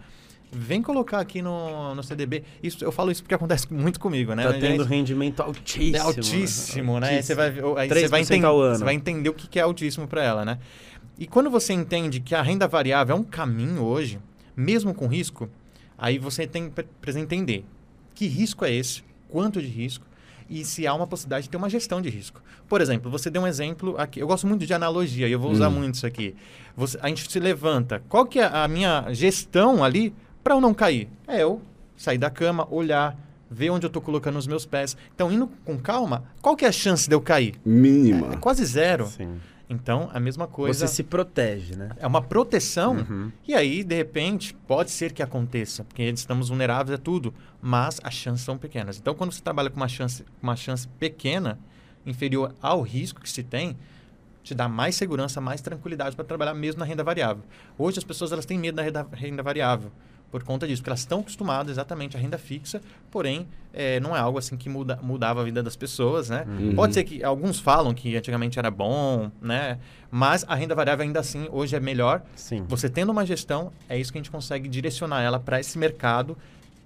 [0.54, 2.44] Vem colocar aqui no, no CDB.
[2.62, 4.42] Isso, eu falo isso porque acontece muito comigo, né?
[4.44, 5.97] Tá tendo gente, rendimento altíssimo.
[5.97, 7.09] é altíssimo, né?
[7.09, 9.62] Aí você vai, ver- aí 3% você vai, entender, você vai entender o que é
[9.62, 10.59] altíssimo para ela, né?
[11.18, 14.18] E quando você entende que a renda variável é um caminho hoje,
[14.54, 15.49] mesmo com risco,
[15.97, 17.64] aí você tem precisa entender
[18.14, 20.04] que risco é esse, quanto de risco
[20.50, 22.42] e se há uma possibilidade de ter uma gestão de risco.
[22.68, 24.21] Por exemplo, você deu um exemplo aqui.
[24.21, 25.73] Eu gosto muito de analogia e eu vou usar Hum.
[25.73, 26.35] muito isso aqui.
[26.76, 28.02] Você- a gente se levanta.
[28.06, 31.08] Qual que é a minha gestão ali para eu não cair?
[31.26, 31.62] É eu
[31.96, 33.16] sair da cama, olhar,
[33.50, 34.96] ver onde eu estou colocando os meus pés.
[35.14, 37.54] Então, indo com calma, qual que é a chance de eu cair?
[37.64, 38.34] Mínima.
[38.34, 39.06] É quase zero.
[39.06, 39.38] Sim.
[39.68, 40.87] Então, a mesma coisa.
[40.87, 41.90] Você se protege, né?
[41.96, 42.96] É uma proteção.
[42.96, 43.32] Uhum.
[43.46, 48.12] E aí, de repente, pode ser que aconteça, porque estamos vulneráveis a tudo, mas as
[48.12, 48.99] chances são pequenas.
[48.99, 51.58] Então, quando você trabalha com uma chance, uma chance pequena,
[52.04, 53.76] inferior ao risco que se tem,
[54.42, 57.44] te dá mais segurança, mais tranquilidade para trabalhar mesmo na renda variável.
[57.78, 59.90] Hoje as pessoas elas têm medo da renda, renda variável
[60.33, 64.19] por conta disso, porque elas estão acostumadas exatamente à renda fixa, porém eh, não é
[64.19, 66.45] algo assim que muda, mudava a vida das pessoas, né?
[66.49, 66.75] Uhum.
[66.75, 69.79] Pode ser que alguns falam que antigamente era bom, né?
[70.11, 72.64] Mas a renda variável ainda assim hoje é melhor Sim.
[72.66, 76.37] você tendo uma gestão, é isso que a gente consegue direcionar ela para esse mercado,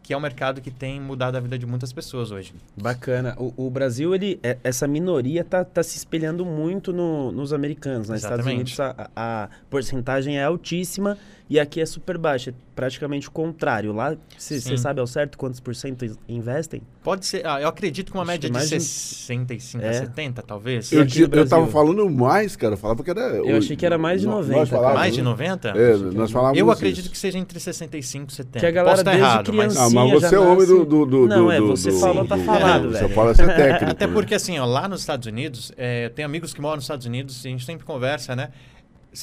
[0.02, 2.54] que é um mercado que tem mudado a vida de muitas pessoas hoje.
[2.80, 3.34] Bacana.
[3.38, 8.08] O, o Brasil, ele, é- essa minoria tá, tá se espelhando muito no- nos americanos.
[8.08, 8.78] Nos Estados Exatamente.
[8.78, 12.50] Unidos a, a porcentagem é altíssima e aqui é super baixa.
[12.50, 13.92] É praticamente o contrário.
[13.92, 16.82] Lá, você sabe ao certo quantos por cento in- investem?
[17.02, 19.88] Pode ser, ah, eu acredito que uma Acho média que de mais de- 65 a
[19.88, 19.92] É.
[19.94, 20.90] 70, talvez.
[20.92, 22.74] Eu, eu tava falando mais, cara.
[22.74, 23.20] Eu falava que era.
[23.36, 25.24] Eu achei que era mais de nó- 90, Nós falávamos, Mais de né?
[25.30, 25.68] 90?
[25.70, 26.72] É, nós falávamos Eu isso.
[26.74, 28.58] acredito que seja entre 65 e 70.
[28.60, 29.76] Que a galera Posso estar desde errado, mas...
[29.76, 30.84] Ah, mas você é homem nasce- do.
[30.84, 33.14] do, do Não, do- é, você do- falou, tá do- falado, Você velho.
[33.14, 33.90] fala ser técnico.
[33.92, 34.12] Até né?
[34.12, 37.06] porque, assim, ó, lá nos Estados Unidos, é, eu tenho amigos que moram nos Estados
[37.06, 38.50] Unidos e a gente sempre conversa, né?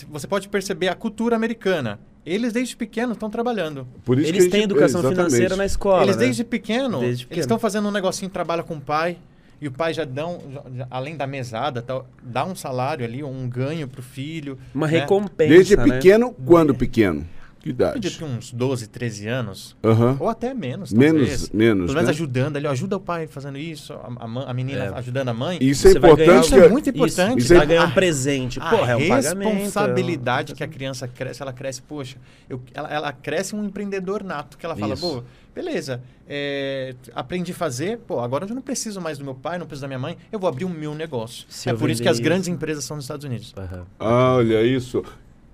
[0.10, 2.00] Você pode perceber a cultura americana.
[2.26, 3.86] Eles, desde pequenos, estão trabalhando.
[4.06, 5.26] Por isso que Eles gente- têm educação exatamente.
[5.32, 6.24] financeira na escola, eles, né?
[6.26, 7.36] desde pequeno, Desde pequeno.
[7.38, 9.18] eles estão fazendo um negocinho, trabalha com o pai,
[9.62, 13.04] e o pai já dá, um, já- já- além da mesada, tal, dá um salário
[13.06, 14.58] ali, um ganho pro filho.
[14.74, 15.00] Uma né?
[15.00, 15.84] recompensa, Desde né?
[15.84, 17.26] pequeno, quando pequeno?
[17.63, 18.17] Que Eu acredito idade?
[18.17, 20.17] que uns 12, 13 anos, Aham.
[20.19, 21.49] ou até menos, Menos, talvez.
[21.52, 21.86] menos.
[21.86, 22.10] Pelo menos né?
[22.10, 24.93] ajudando ali, ajuda o pai fazendo isso, a, a a menina É.
[24.95, 25.58] ajudando a mãe.
[25.62, 26.45] Isso é vai ganhar importante.
[26.45, 27.39] Isso é muito importante.
[27.39, 28.60] isso Você é- vai ganhar um A- presente.
[28.60, 32.17] A Porra, é um responsabilidade é um- que a criança cresce, ela cresce, poxa,
[32.49, 35.02] eu- ela, ela cresce um empreendedor nato, que ela fala, Isso.
[35.10, 35.23] pô,
[35.56, 39.65] beleza, é, aprendi a fazer, pô, agora eu não preciso mais do meu pai, não
[39.65, 41.45] preciso da minha mãe, eu vou abrir o meu negócio.
[41.49, 42.23] Se é eu por isso que as isso.
[42.23, 43.54] grandes empresas são nos Estados Unidos.
[43.58, 43.86] Aham.
[43.99, 45.02] Ah, olha isso.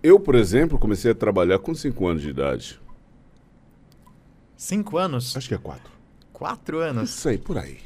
[0.01, 2.79] Eu, por exemplo, comecei a trabalhar com 5 anos de idade.
[4.55, 5.37] Cinco anos?
[5.37, 5.89] Acho que é 4.
[6.33, 7.11] Quatro Não anos?
[7.11, 7.77] sei, por aí.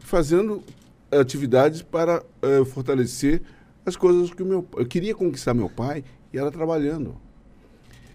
[0.00, 0.62] Fazendo
[1.10, 3.40] atividades para eh, fortalecer
[3.86, 7.16] as coisas que o meu Eu queria conquistar meu pai e era trabalhando.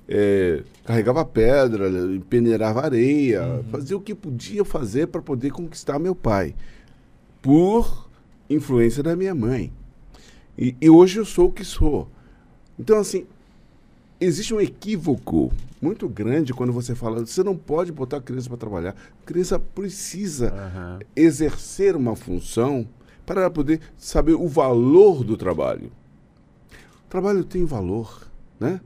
[0.08, 1.89] Eh, carregava pedra,
[2.30, 6.56] peneirava areia, fazia o que podia fazer para poder conquistar meu pai.
[7.42, 8.08] Por
[8.48, 9.74] influência da minha mãe.
[10.56, 12.08] E, e hoje eu sou o que sou.
[12.80, 13.26] Então, assim,
[14.22, 18.58] existe um equívoco muito grande quando você fala, você não pode botar a criança para
[18.58, 18.96] trabalhar.
[19.22, 21.00] A criança precisa Aham.
[21.15, 22.88] exercer uma função
[23.26, 25.92] para ela poder saber o valor do trabalho.
[27.06, 28.28] O trabalho tem valor,
[28.60, 28.80] né?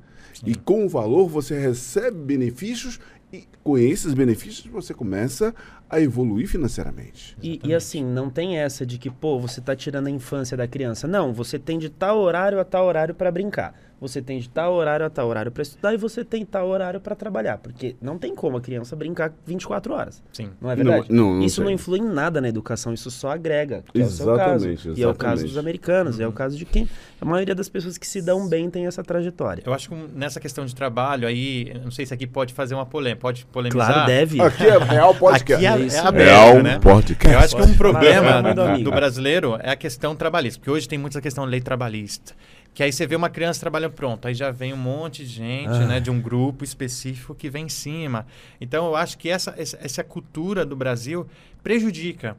[0.46, 3.00] E com o valor você recebe benefícios
[3.32, 5.54] e com esses benefícios você começa
[5.94, 7.38] a evoluir financeiramente.
[7.42, 10.68] E, e, assim, não tem essa de que, pô, você tá tirando a infância da
[10.68, 11.08] criança.
[11.08, 14.74] Não, você tem de tal horário a tal horário para brincar você tem de tal
[14.74, 17.58] horário a tal horário para estudar e você tem tal horário para trabalhar.
[17.58, 20.22] Porque não tem como a criança brincar 24 horas.
[20.34, 20.50] Sim.
[20.60, 21.06] Não é verdade?
[21.10, 21.66] Não, não, isso tem.
[21.66, 23.84] não influi em nada na educação, isso só agrega.
[23.94, 24.68] Que exatamente, é o seu caso.
[24.68, 25.00] Exatamente.
[25.00, 26.26] E é o caso dos americanos, uhum.
[26.26, 26.90] é o caso de quem?
[27.22, 29.64] A maioria das pessoas que se dão bem tem essa trajetória.
[29.66, 32.86] Eu acho que nessa questão de trabalho aí, não sei se aqui pode fazer uma
[32.86, 33.94] polêmica, pode polemizar.
[33.94, 34.42] Claro, deve.
[34.42, 35.66] Aqui é real podcast.
[35.66, 36.80] Aqui é, Isso é aberto, Real né?
[36.80, 37.34] podcast.
[37.34, 41.22] Eu acho que um problema do brasileiro é a questão trabalhista, porque hoje tem muita
[41.22, 42.34] questão de lei trabalhista.
[42.74, 45.70] Que aí você vê uma criança trabalhando pronto, aí já vem um monte de gente,
[45.70, 45.86] Ah.
[45.88, 48.26] né, de um grupo específico que vem em cima.
[48.60, 51.28] Então eu acho que essa, essa, essa cultura do Brasil
[51.62, 52.36] prejudica.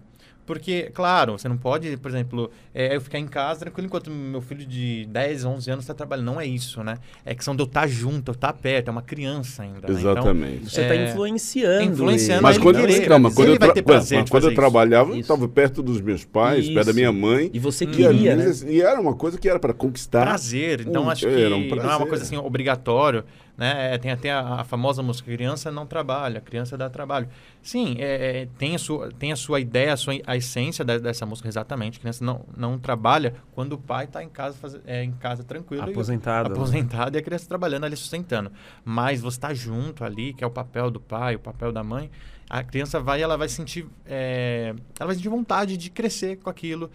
[0.47, 4.43] Porque, claro, você não pode, por exemplo, é, eu ficar em casa tranquilo enquanto meu
[4.43, 6.27] filho de 10, 11 anos está trabalhando.
[6.27, 6.99] Não é isso, né?
[7.25, 9.79] É questão de eu estar junto, eu estar perto, é uma criança ainda.
[9.79, 9.85] né?
[9.85, 10.71] Então, Exatamente.
[10.71, 11.83] Você está É, influenciando.
[11.93, 12.43] influenciando.
[12.43, 15.15] Mas ele quando, calma, quando, ele eu, vai tra- ter prazer quando eu trabalhava, eu
[15.15, 15.21] Isso.
[15.23, 16.95] estava perto dos meus pais, perto da Isso.
[16.95, 17.51] minha mãe.
[17.53, 18.71] E você E, queria, às né?
[18.73, 20.23] e era uma coisa que era para conquistar.
[20.27, 20.81] prazer.
[20.83, 23.25] Então, Um- acho que um não é uma coisa assim obrigatório.
[23.57, 23.95] Né?
[23.95, 27.29] É, Tem até a, a famosa música criança não trabalha, criança dá trabalho.
[27.63, 30.99] Sim, é, é, tem, a sua, tem a sua ideia, a, sua, a essência da-
[30.99, 32.01] dessa música exatamente.
[32.01, 35.87] Criança não, não trabalha quando o pai está em casa, faz, é, em casa tranquilo.
[35.89, 36.49] e- Aposentado.
[36.49, 36.55] né?
[36.57, 38.51] aposentado e a criança trabalhando ali sustentando.
[38.85, 42.11] Mas você está junto ali, que é o papel do pai, o papel da mãe.
[42.51, 46.91] A criança vai, ela vai sentir, é, ela vai sentir vontade de crescer com aquilo,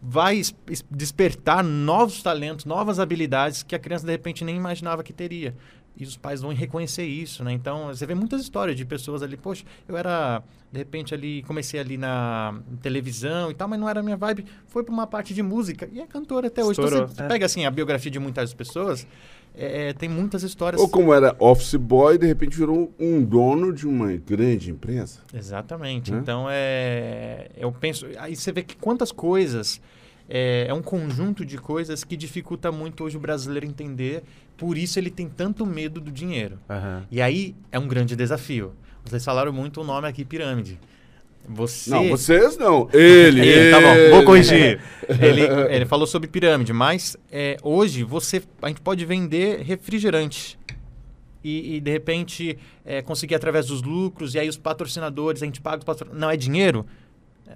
[0.00, 5.02] vai es- es- despertar novos talentos, novas habilidades que a criança de repente nem imaginava
[5.02, 5.54] que teria.
[5.96, 7.52] E os pais vão reconhecer isso, né?
[7.52, 11.78] Então, você vê muitas histórias de pessoas ali, poxa, eu era, de repente, ali, comecei
[11.78, 14.44] ali na televisão e tal, mas não era a minha vibe.
[14.66, 16.80] Foi para uma parte de música e é cantora até hoje.
[16.80, 17.28] Então, Estourou, você é.
[17.28, 19.06] pega, assim, a biografia de muitas pessoas,
[19.54, 20.82] é, tem muitas histórias...
[20.82, 25.20] Ou como era office boy, de repente virou um dono de uma grande empresa.
[25.32, 26.10] Exatamente.
[26.10, 26.18] Né?
[26.18, 28.04] Então, é, eu penso...
[28.18, 29.80] Aí você vê que quantas coisas...
[30.28, 34.22] É, é um conjunto de coisas que dificulta muito hoje o brasileiro entender.
[34.56, 36.58] Por isso ele tem tanto medo do dinheiro.
[36.68, 37.06] Aham.
[37.10, 38.72] E aí é um grande desafio.
[39.04, 40.78] Vocês falaram muito o nome aqui, pirâmide.
[41.46, 41.90] Você...
[41.90, 42.88] Não, vocês não.
[42.92, 44.10] Ele, Ele, tá bom, ele.
[44.10, 44.80] vou corrigir.
[45.20, 50.58] ele, ele falou sobre pirâmide, mas é, hoje você, a gente pode vender refrigerante.
[51.42, 52.56] E, e, de repente
[52.86, 56.18] é, conseguir através dos lucros, e aí os patrocinadores, a gente paga os patrocinadores.
[56.18, 56.86] Não é dinheiro?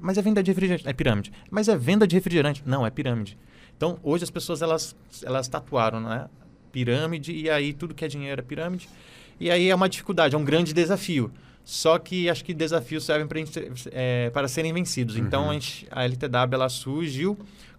[0.01, 0.89] Mas é venda de refrigerante.
[0.89, 1.33] É pirâmide.
[1.51, 2.63] Mas é venda de refrigerante.
[2.65, 3.39] Não, é pirâmide.
[3.77, 6.29] Então, hoje as pessoas elas, elas tatuaram, né?
[6.73, 8.89] Pirâmide, e aí tudo que é dinheiro é pirâmide.
[9.41, 11.31] E aí é uma dificuldade, é um grande desafio.
[11.65, 13.39] Só que acho que desafios servem pra
[13.93, 15.17] é, para serem vencidos.
[15.17, 17.39] Então a, gente, a LTW ela surgiu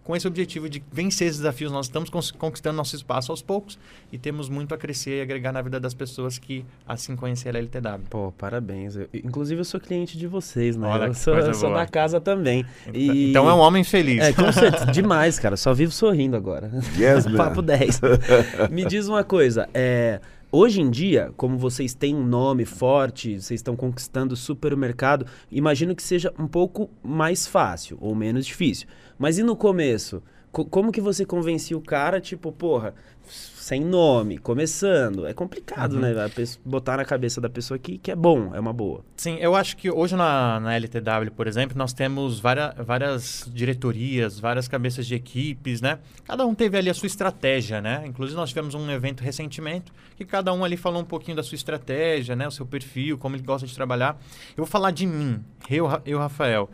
[0.10, 1.72] com esse objetivo de vencer esses desafios.
[1.72, 3.78] Nós estamos conquistando nosso espaço aos poucos
[4.12, 7.62] e temos muito a crescer e agregar na vida das pessoas que assim conheceram a
[7.62, 8.06] LTW.
[8.10, 8.95] Pô, parabéns.
[8.95, 10.88] Eu- inclusive, eu sou cliente de vocês, né?
[10.88, 12.65] Olha eu sou, eu sou da casa também.
[12.91, 14.19] E- Então é um homem feliz.
[14.24, 14.88] É, com certeza.
[14.88, 15.56] Demais, cara.
[15.56, 16.72] Só vivo sorrindo agora.
[16.98, 17.38] Yes, man.
[17.38, 18.02] Papo 10.
[18.72, 19.69] Me diz uma coisa.
[19.76, 20.19] É,
[20.52, 25.28] hoje em dia, como vocês têm um nome forte, vocês estão conquistando super o mercado,
[25.52, 28.88] imagino que seja um pouco mais fácil ou menos difícil.
[29.19, 30.23] Mas e no começo?
[30.51, 32.95] Co- como que você convencia o cara, tipo, porra,
[33.27, 35.27] sem nome, começando?
[35.27, 35.99] É complicado, Uhum.
[35.99, 36.29] né?
[36.29, 39.05] Pessoa- botar na cabeça da pessoa que, que é bom, é uma boa.
[39.15, 44.39] Sim, eu acho que hoje na, na LTW, por exemplo, nós temos várias, várias diretorias,
[44.39, 45.99] várias cabeças de equipes, né?
[46.25, 48.01] Cada um teve ali a sua estratégia, né?
[48.08, 51.55] Inclusive nós tivemos um evento recentemente que cada um ali falou um pouquinho da sua
[51.55, 52.47] estratégia, né?
[52.47, 54.17] O seu perfil, como ele gosta de trabalhar.
[54.58, 56.67] Eu vou falar de mim, eu, eu Rafael.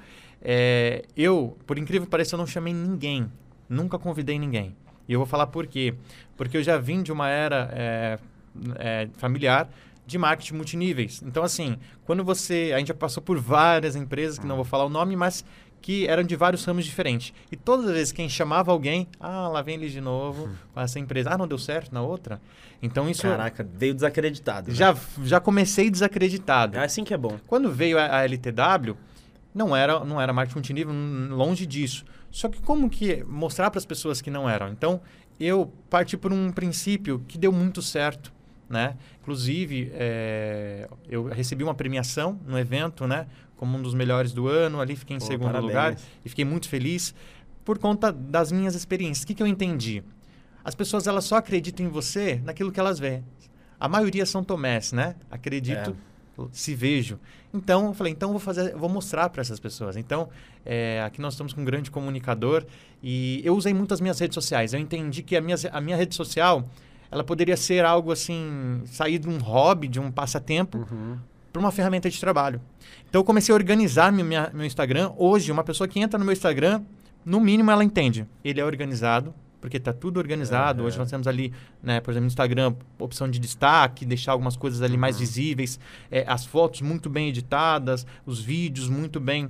[0.48, 3.32] É, eu, por incrível que pareça, eu não chamei ninguém.
[3.68, 4.76] Nunca convidei ninguém.
[5.10, 5.96] E eu vou falar por quê.
[6.38, 8.20] Porque eu já vim de uma era é,
[8.76, 9.68] é, familiar
[10.06, 11.24] de marketing multiníveis.
[11.26, 12.72] Então, assim, quando você.
[12.76, 15.44] A gente já passou por várias empresas, que não vou falar o nome, mas
[15.82, 17.34] que eram de vários ramos diferentes.
[17.52, 20.50] E todas as vezes que a gente chamava alguém, ah, lá vem ele de novo,
[20.74, 21.32] com essa empresa.
[21.32, 22.40] Ah, não deu certo na outra.
[22.84, 23.24] Então, isso.
[23.24, 24.70] Caraca, veio desacreditado.
[24.70, 24.76] né?
[24.76, 26.78] Já, já comecei desacreditado.
[26.78, 27.40] É assim que é bom.
[27.48, 28.96] Quando veio a, a LTW,
[29.56, 30.94] não era, não era marketing multinível,
[31.34, 32.04] longe disso.
[32.30, 34.68] Só que como que mostrar para as pessoas que não eram?
[34.68, 35.00] Então,
[35.40, 38.34] eu parti por um princípio que deu muito certo,
[38.70, 38.98] né?
[39.22, 43.28] Inclusive, eh, eu recebi uma premiação no evento, né?
[43.56, 45.70] Como um dos melhores do ano, ali fiquei em Pô, segundo parabéns.
[45.70, 47.16] lugar e fiquei muito feliz
[47.64, 49.24] por conta das minhas experiências.
[49.24, 50.04] O que, que eu entendi?
[50.66, 53.24] As pessoas elas só acreditam em você naquilo que elas veem.
[53.80, 55.16] A maioria são tomés, né?
[55.32, 55.96] Acredito,
[56.52, 57.20] se vejo.
[57.54, 59.96] Então, eu falei, então eu vou fazer, vou mostrar para essas pessoas.
[59.96, 60.28] Então,
[60.66, 62.66] é, aqui nós estamos com um grande comunicador
[63.02, 64.74] e eu usei muito as minhas redes sociais.
[64.74, 66.68] Eu entendi que a minha, a minha rede social,
[67.10, 71.18] ela poderia ser algo assim, sair de um hobby, de um passatempo, Uhum.
[71.54, 72.60] para uma ferramenta de trabalho.
[73.10, 75.12] Então eu comecei a organizar minha, meu Instagram.
[75.18, 76.82] Hoje, uma pessoa que entra no meu Instagram,
[77.24, 78.28] no mínimo ela entende.
[78.44, 79.34] Ele é organizado,
[79.66, 80.84] porque está tudo organizado.
[80.84, 81.52] Hoje nós temos ali,
[81.82, 85.80] né, por exemplo, no Instagram, opção de destaque, deixar algumas coisas ali mais visíveis,
[86.12, 89.50] é, as fotos muito bem editadas, os vídeos muito bem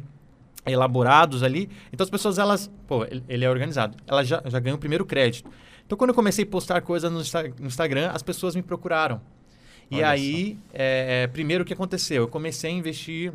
[0.65, 1.69] elaborados ali.
[1.91, 3.97] Então as pessoas, elas, pô, ele, é organizado.
[4.07, 5.49] Ela já, já ganhou o primeiro crédito.
[5.85, 7.19] Então quando eu comecei a postar coisas no,
[7.59, 9.19] no Instagram, as pessoas me procuraram.
[9.91, 12.23] E Olha aí, é, é, primeiro o que aconteceu?
[12.23, 13.33] Eu comecei a investir,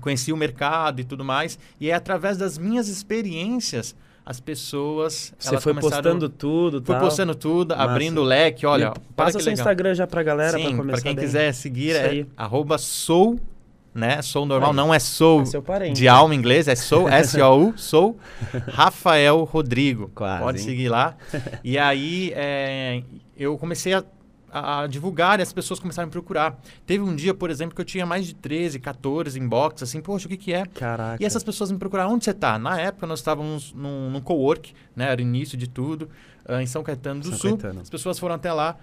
[0.00, 1.56] conheci o mercado e tudo mais.
[1.80, 3.94] E é através das minhas experiências,
[4.26, 5.34] as pessoas.
[5.38, 7.00] Você foi começaram- postando tudo, Fui tal.
[7.04, 7.90] postando tudo, Massa.
[7.90, 8.64] abrindo o leque.
[8.66, 9.52] Olha, olha passa que seu.
[9.52, 11.24] Instagram já pra galera Sim, pra começar pra quem bem.
[11.24, 12.26] quiser seguir Isso é aí.
[12.36, 13.38] arroba sou,
[13.94, 14.22] né?
[14.22, 14.76] Sou normal, Aí.
[14.76, 15.44] não é sou
[15.80, 18.16] É de alma em inglês, é sou, S-O-U, sou
[18.68, 20.10] Rafael Rodrigo.
[20.14, 20.64] Quase, Pode hein?
[20.64, 21.16] seguir lá.
[21.62, 23.02] E aí é,
[23.36, 24.02] eu comecei a,
[24.54, 26.56] a divulgar e as pessoas começaram a me procurar.
[26.86, 30.26] Teve um dia, por exemplo, que eu tinha mais de 13, 14 inbox, assim, poxa,
[30.26, 30.64] o que que é?
[30.66, 31.20] Caraca.
[31.20, 32.56] E essas pessoas me procuraram, onde você está?
[32.58, 35.10] Na época nós estávamos num, num co-work, né?
[35.10, 36.08] Era o início de tudo,
[36.46, 37.58] ah, em São Caetano do São Sul.
[37.58, 37.80] Caetano.
[37.80, 38.76] As pessoas foram até lá.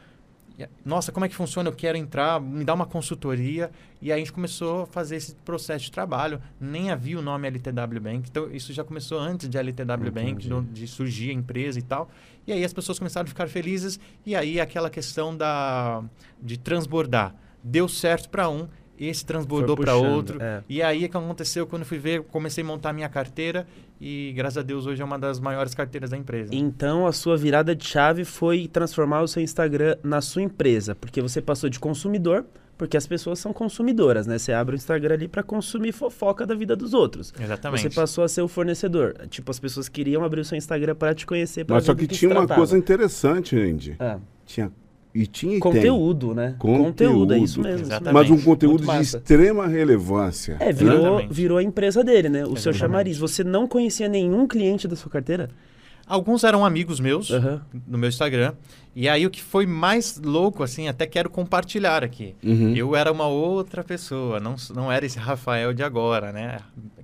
[0.85, 1.69] Nossa, como é que funciona?
[1.69, 3.71] Eu quero entrar, me dá uma consultoria.
[4.01, 6.41] E aí a gente começou a fazer esse processo de trabalho.
[6.59, 8.29] Nem havia o nome LTW Bank.
[8.29, 10.49] Então, isso já começou antes de LTW Bank, Entendi.
[10.49, 12.09] do- de surgir a empresa e tal.
[12.45, 13.99] E aí as pessoas começaram a ficar felizes.
[14.25, 16.03] E aí aquela questão da,
[16.41, 17.35] de transbordar.
[17.63, 18.67] Deu certo para um,
[19.07, 20.41] esse transbordou para outro.
[20.41, 20.61] é.
[20.69, 23.65] E aí o que aconteceu quando eu fui ver, comecei a montar minha carteira
[23.99, 26.53] e graças a Deus hoje é uma das maiores carteiras da empresa.
[26.53, 31.21] Então a sua virada de chave foi transformar o seu Instagram na sua empresa, porque
[31.21, 32.45] você passou de consumidor,
[32.77, 34.39] porque as pessoas são consumidoras, né?
[34.39, 37.31] Você abre o Instagram ali pra consumir fofoca da vida dos outros.
[37.39, 37.83] Exatamente.
[37.83, 39.13] Você passou a ser o fornecedor.
[39.29, 42.01] Tipo, as pessoas queriam abrir o seu Instagram pra te conhecer, pra Mas só que
[42.03, 43.95] se tinha uma coisa interessante, Andy.
[43.99, 44.71] Ah, Tinha,
[45.13, 45.60] e tinha e tem.
[45.60, 46.56] conteúdo, né?
[46.58, 47.78] Conteúdo, é isso Conteúdo.
[47.80, 47.88] mesmo.
[47.88, 48.13] Exatamente.
[48.13, 50.58] Mas um conteúdo Muito de extrema relevância.
[50.60, 51.34] É, virou, Exatamente.
[51.34, 52.43] virou a empresa dele, né?
[52.43, 52.78] O seu Exatamente.
[52.80, 53.17] chamariz.
[53.17, 55.50] Você não conhecia nenhum cliente da sua carteira?
[56.08, 57.62] Alguns eram amigos meus Aham.
[57.88, 58.54] no meu Instagram.
[58.93, 62.36] E aí o que foi mais louco, assim, até quero compartilhar aqui.
[62.43, 62.76] Uhum.
[62.76, 66.58] Eu era uma outra pessoa, não, não era esse Rafael de agora, né?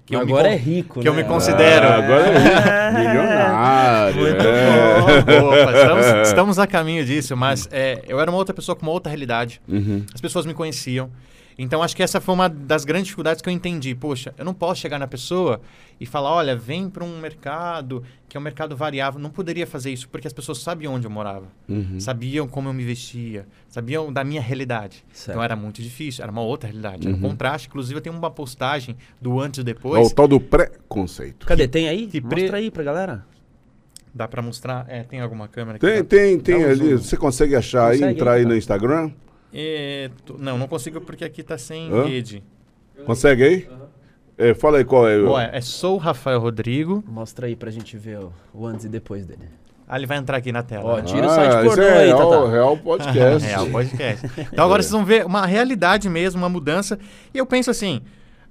[0.07, 1.21] Que eu me Agora con- é rico, que eu né?
[1.21, 1.85] me considero.
[1.85, 4.15] Ah, agora é milionário.
[4.15, 5.21] Muito é.
[5.41, 5.47] bom.
[5.49, 8.91] Opa, estamos, estamos a caminho disso, mas é, eu era uma outra pessoa com uma
[8.93, 9.61] outra realidade.
[9.67, 10.03] Uhum.
[10.13, 11.09] As pessoas me conheciam.
[11.59, 13.95] Então acho que essa foi uma das grandes dificuldades que eu entendi.
[13.95, 15.59] Poxa, eu não posso chegar na pessoa
[15.99, 19.19] e falar, olha, vem para um mercado que é um mercado variável.
[19.19, 21.99] Não poderia fazer isso porque as pessoas sabiam onde eu morava, Uhum.
[21.99, 25.03] sabiam como eu me vestia, sabiam da minha realidade.
[25.11, 25.31] Certo.
[25.31, 27.29] Então era muito difícil, era uma outra realidade, era um Uhum.
[27.29, 27.67] contraste.
[27.67, 30.11] Inclusive eu tenho uma postagem do antes e É depois.
[30.11, 31.47] o tal do preconceito.
[31.47, 31.67] Cadê?
[31.67, 32.05] Tem aí?
[32.05, 33.25] que Mostra pre- aí pra galera.
[34.13, 34.85] Dá para mostrar?
[34.87, 35.85] É, tem alguma câmera aqui?
[35.85, 36.89] Tem, tem, tem um ali.
[36.95, 36.97] zoom.
[36.97, 38.49] Você consegue achar aí, Consegue entrar aí, aí tá.
[38.49, 39.11] no Instagram?
[39.53, 42.05] É, tu- não, não consigo porque aqui tá sem Hã?
[42.05, 42.43] rede.
[43.05, 43.69] Consegue aí?
[44.37, 45.17] É, fala aí qual é.
[45.17, 47.03] o- Bom, é, é Sou Rafael Rodrigo.
[47.07, 49.49] Mostra aí pra gente ver o, o antes e depois dele.
[49.87, 50.83] Ah, ele vai entrar aqui na tela.
[50.83, 51.03] Ó, né?
[51.03, 52.51] tira o site isso pornô é aí, real, Tata.
[52.51, 53.47] real podcast.
[53.47, 54.27] Real podcast.
[54.51, 56.99] Então agora vocês vão ver uma realidade mesmo, uma mudança.
[57.33, 58.01] E eu penso assim,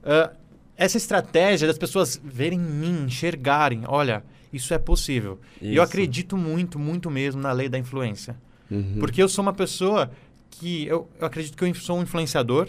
[0.03, 0.31] ah,
[0.79, 5.39] essa estratégia das pessoas verem em mim, enxergarem, olha, isso é possível.
[5.61, 5.79] E Isso.
[5.79, 8.35] eu acredito muito, muito mesmo na lei da influência.
[8.71, 8.97] Uhum.
[8.99, 10.11] Porque eu sou uma pessoa
[10.59, 12.69] que eu, eu acredito que eu sou um influenciador,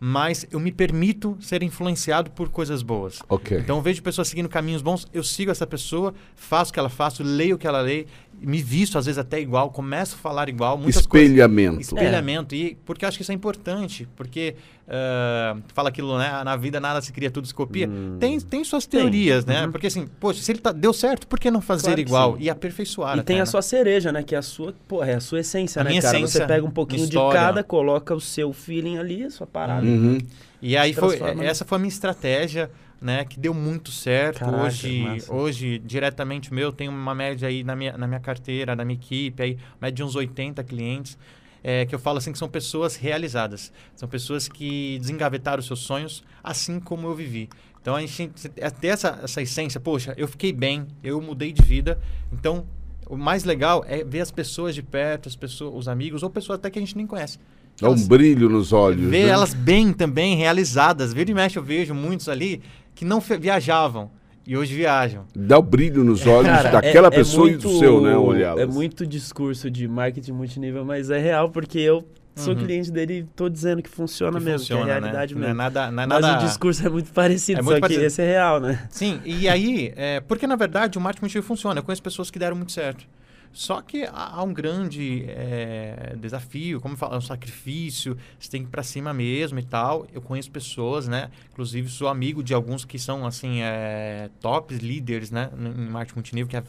[0.00, 3.20] mas eu me permito ser influenciado por coisas boas.
[3.28, 3.58] Ok.
[3.58, 6.88] Então eu vejo pessoas seguindo caminhos bons, eu sigo essa pessoa, faço o que ela
[6.88, 8.06] faz, leio o que ela lê,
[8.40, 11.28] me visto às vezes até igual, começo a falar igual, muitas coisas.
[11.28, 11.80] Espelhamento.
[11.80, 12.54] Espelhamento.
[12.54, 14.08] E porque eu acho que isso é importante.
[14.16, 14.54] Porque
[14.90, 16.42] ah, fala aquilo, né?
[16.42, 17.86] Na vida nada se cria, tudo se copia.
[17.86, 18.16] Hum.
[18.18, 19.00] Tem, tem suas Tem.
[19.00, 19.66] teorias, né?
[19.66, 19.72] Uhum.
[19.72, 22.36] Porque assim, poxa, se ele tá, deu certo, por que não fazer Claro igual?
[22.36, 22.44] sim.
[22.44, 23.16] E aperfeiçoar.
[23.16, 23.46] E até, tem a né?
[23.46, 24.22] sua cereja, né?
[24.22, 26.16] Que é a sua, pô, é a sua essência, A né, minha cara?
[26.16, 27.38] essência, Você pega um pouquinho de história.
[27.38, 29.86] cada, coloca o seu feeling ali, a sua parada.
[29.86, 30.18] Uhum.
[30.62, 31.46] E aí foi, Transforma, né?
[31.48, 33.24] essa foi a minha estratégia, né?
[33.24, 34.40] Que deu muito certo.
[34.40, 35.32] Caraca, hoje, massa.
[35.32, 39.42] hoje, diretamente meu, tem uma média aí na minha, na minha carteira, na minha equipe,
[39.42, 41.16] aí, média de uns 80 clientes.
[41.62, 43.72] é, que eu falo assim que são pessoas realizadas.
[43.96, 47.48] São pessoas que desengavetaram os seus sonhos, assim como eu vivi.
[47.80, 51.62] Então a gente é ter essa, essa essência, poxa, eu fiquei bem, eu mudei de
[51.62, 51.98] vida.
[52.32, 52.66] Então,
[53.06, 56.58] o mais legal é ver as pessoas de perto, as pessoas, os amigos, ou pessoas
[56.58, 57.38] até que a gente nem conhece.
[57.80, 59.08] Dá um brilho nos olhos.
[59.08, 59.30] ver né?
[59.30, 61.12] elas bem também, realizadas.
[61.12, 62.60] Vira e mexe, eu vejo muitos ali
[62.98, 64.10] que não viajavam
[64.44, 65.24] e hoje viajam.
[65.36, 68.16] Dá o brilho nos olhos Cara, daquela é- é pessoa e muito- do seu, né?
[68.16, 68.60] Olhá-las.
[68.60, 72.64] É muito discurso de marketing multinível, mas é real, porque eu sou Uhum.
[72.64, 75.40] cliente dele e tô dizendo que funciona Que mesmo, funciona, que é realidade né?
[75.42, 75.54] mesmo.
[75.54, 76.42] Não é nada, não é Mas nada...
[76.42, 78.00] o discurso é muito parecido, É muito só parecido.
[78.00, 78.84] que esse é real, né?
[78.90, 81.78] Sim, e aí, é, porque na verdade o marketing multinível funciona.
[81.78, 83.04] Eu conheço pessoas que deram muito certo.
[83.52, 88.62] Só que há, um grande é, desafio, como eu falo, é um sacrifício, você tem
[88.62, 90.06] que ir para cima mesmo e tal.
[90.12, 91.30] Eu conheço pessoas, né?
[91.50, 95.50] Inclusive sou amigo de alguns que são assim é, tops líderes, né?
[95.58, 96.62] Em marketing multinível, que é,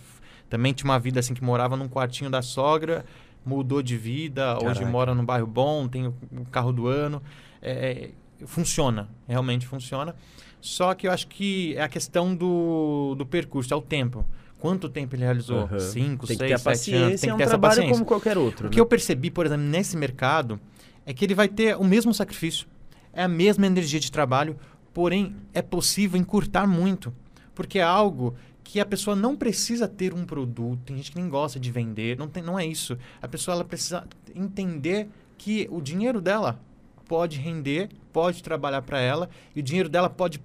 [0.49, 3.05] também tinha uma vida assim que morava num quartinho da sogra,
[3.45, 4.65] mudou de vida, Caraca.
[4.65, 6.13] hoje mora num bairro bom, tem o,
[6.51, 7.21] carro do ano.
[7.61, 8.09] É,
[8.45, 10.15] funciona, realmente funciona.
[10.61, 14.25] Só que eu acho que é a questão do, do percurso, é o tempo.
[14.59, 15.69] Quanto tempo ele realizou?
[15.71, 15.79] Uhum.
[15.79, 17.21] Cinco, tem seis, sete anos.
[17.21, 17.93] Tem que é um ter essa trabalho paciência.
[17.93, 18.65] como qualquer outro.
[18.65, 18.73] O né?
[18.73, 20.59] que eu percebi, por exemplo, nesse mercado,
[21.05, 22.67] é que ele vai ter o mesmo sacrifício,
[23.13, 24.57] é a mesma energia de trabalho,
[24.93, 27.13] porém é possível encurtar muito.
[27.55, 31.27] Porque é algo que a pessoa não precisa ter um produto, tem gente que nem
[31.27, 32.97] gosta de vender, não, tem, não é isso.
[33.21, 36.59] A pessoa ela precisa entender que o dinheiro dela
[37.07, 40.39] pode render, pode trabalhar para ela e o dinheiro dela pode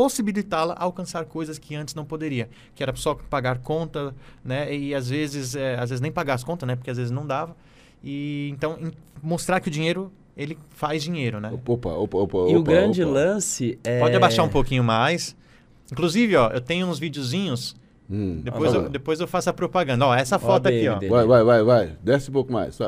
[0.00, 4.74] possibilitá-la alcançar coisas que antes não poderia, que era só pagar conta, né?
[4.74, 6.74] E às vezes, é, às vezes nem pagar as contas, né?
[6.74, 7.54] Porque às vezes não dava.
[8.02, 11.52] E então em, mostrar que o dinheiro ele faz dinheiro, né?
[11.52, 12.38] Opa, opa, opa.
[12.50, 13.12] E o opa, grande opa.
[13.12, 14.00] lance é.
[14.00, 15.36] Pode abaixar um pouquinho mais.
[15.92, 17.76] Inclusive, ó, eu tenho uns videozinhos.
[18.08, 18.40] Hum.
[18.42, 20.06] Depois, Ah, eu, depois eu faço a propaganda.
[20.06, 20.98] Ó, essa Ó a foto aqui, ó.
[20.98, 21.96] Vai, vai, vai, vai.
[22.02, 22.78] Desce um pouco mais.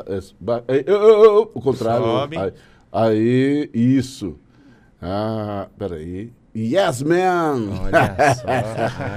[1.53, 2.05] O contrário.
[2.05, 2.37] Sobe.
[2.39, 2.51] Aí,
[2.91, 4.35] aí, isso.
[4.99, 6.33] Ah, peraí.
[6.55, 7.67] Yes, man!
[7.83, 8.47] Olha só.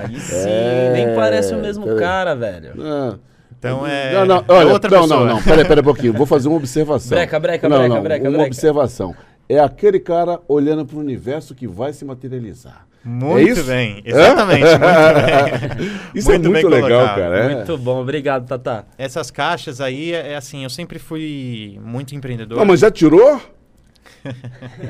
[0.07, 0.49] Aí sim.
[0.49, 1.99] É, Nem parece o mesmo peraí.
[2.01, 2.73] cara, velho.
[2.81, 3.19] Ah.
[3.59, 5.21] Então é, Não, não, é olha, outra não, pessoa.
[5.27, 5.43] não, não.
[5.43, 6.13] Peraí, peraí um pouquinho.
[6.13, 7.11] Vou fazer uma observação.
[7.17, 8.47] Breca, breca, não, breca, não, breca, Uma breca.
[8.47, 9.15] observação.
[9.49, 12.87] É aquele cara olhando para o universo que vai se materializar.
[13.05, 13.65] Muito É isso?
[13.65, 14.03] bem.
[14.05, 14.63] Exatamente.
[14.65, 15.91] muito bem.
[16.15, 17.17] Isso é Muito bem muito legal, colocado.
[17.17, 17.37] cara.
[17.39, 17.55] é.
[17.55, 18.85] Muito bom, obrigado, Tata.
[18.99, 22.59] Essas caixas aí, é é assim, eu sempre fui muito empreendedor.
[22.59, 23.41] Não, mas já tirou?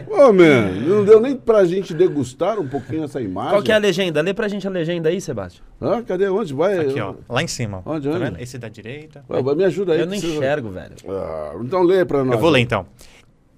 [0.09, 3.51] Ô, man, não deu nem pra gente degustar um pouquinho essa imagem.
[3.53, 4.21] Qual que é a legenda?
[4.21, 5.65] Lê pra gente a legenda aí, Sebastião.
[5.81, 6.03] Hã?
[6.03, 6.29] Cadê?
[6.29, 6.79] Onde vai?
[6.79, 7.15] Aqui, ó.
[7.29, 7.83] Lá em cima.
[7.85, 7.95] ó.
[7.95, 8.25] Onde, Tá onde?
[8.25, 8.41] vendo?
[8.41, 9.25] Esse da direita.
[9.29, 10.01] Ué, vai, me ajuda aí.
[10.01, 10.95] Eu não enxergo, velho.
[11.09, 12.35] Ah, então lê pra nós.
[12.35, 12.87] Eu vou ler então.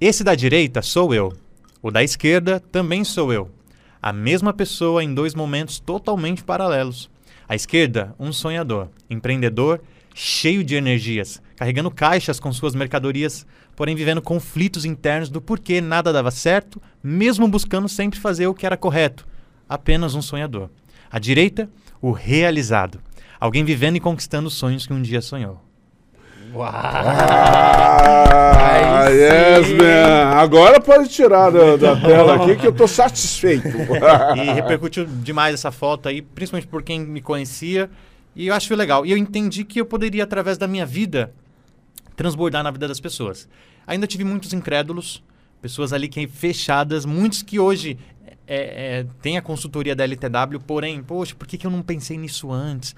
[0.00, 1.32] Esse da direita sou eu.
[1.82, 3.48] O da esquerda também sou eu.
[4.00, 7.10] A mesma pessoa em dois momentos totalmente paralelos.
[7.48, 9.80] À esquerda, um sonhador, empreendedor,
[10.14, 13.46] cheio de energias, carregando caixas com suas mercadorias,
[13.78, 18.66] porém vivendo conflitos internos do porquê nada dava certo, mesmo buscando sempre fazer o que
[18.66, 19.24] era correto.
[19.68, 20.68] Apenas um sonhador.
[21.08, 21.70] À direita,
[22.02, 22.98] o realizado.
[23.38, 25.60] Alguém vivendo e conquistando os sonhos que um dia sonhou.
[26.60, 27.84] Ah,
[29.04, 30.32] Aí yes, man.
[30.34, 33.68] Agora pode tirar da, da tela aqui que eu tô satisfeito.
[34.36, 37.88] E repercutiu demais essa foto aí, principalmente por quem me conhecia.
[38.34, 39.06] E eu acho legal.
[39.06, 41.32] E eu entendi que eu poderia, através da minha vida,
[42.18, 43.48] transbordar na vida das pessoas.
[43.86, 45.22] Ainda tive muitos incrédulos,
[45.62, 47.96] pessoas ali que fechadas, muitos que hoje
[48.46, 52.18] é, é, têm a consultoria da LTW, porém, poxa, por que, que eu não pensei
[52.18, 52.94] nisso antes?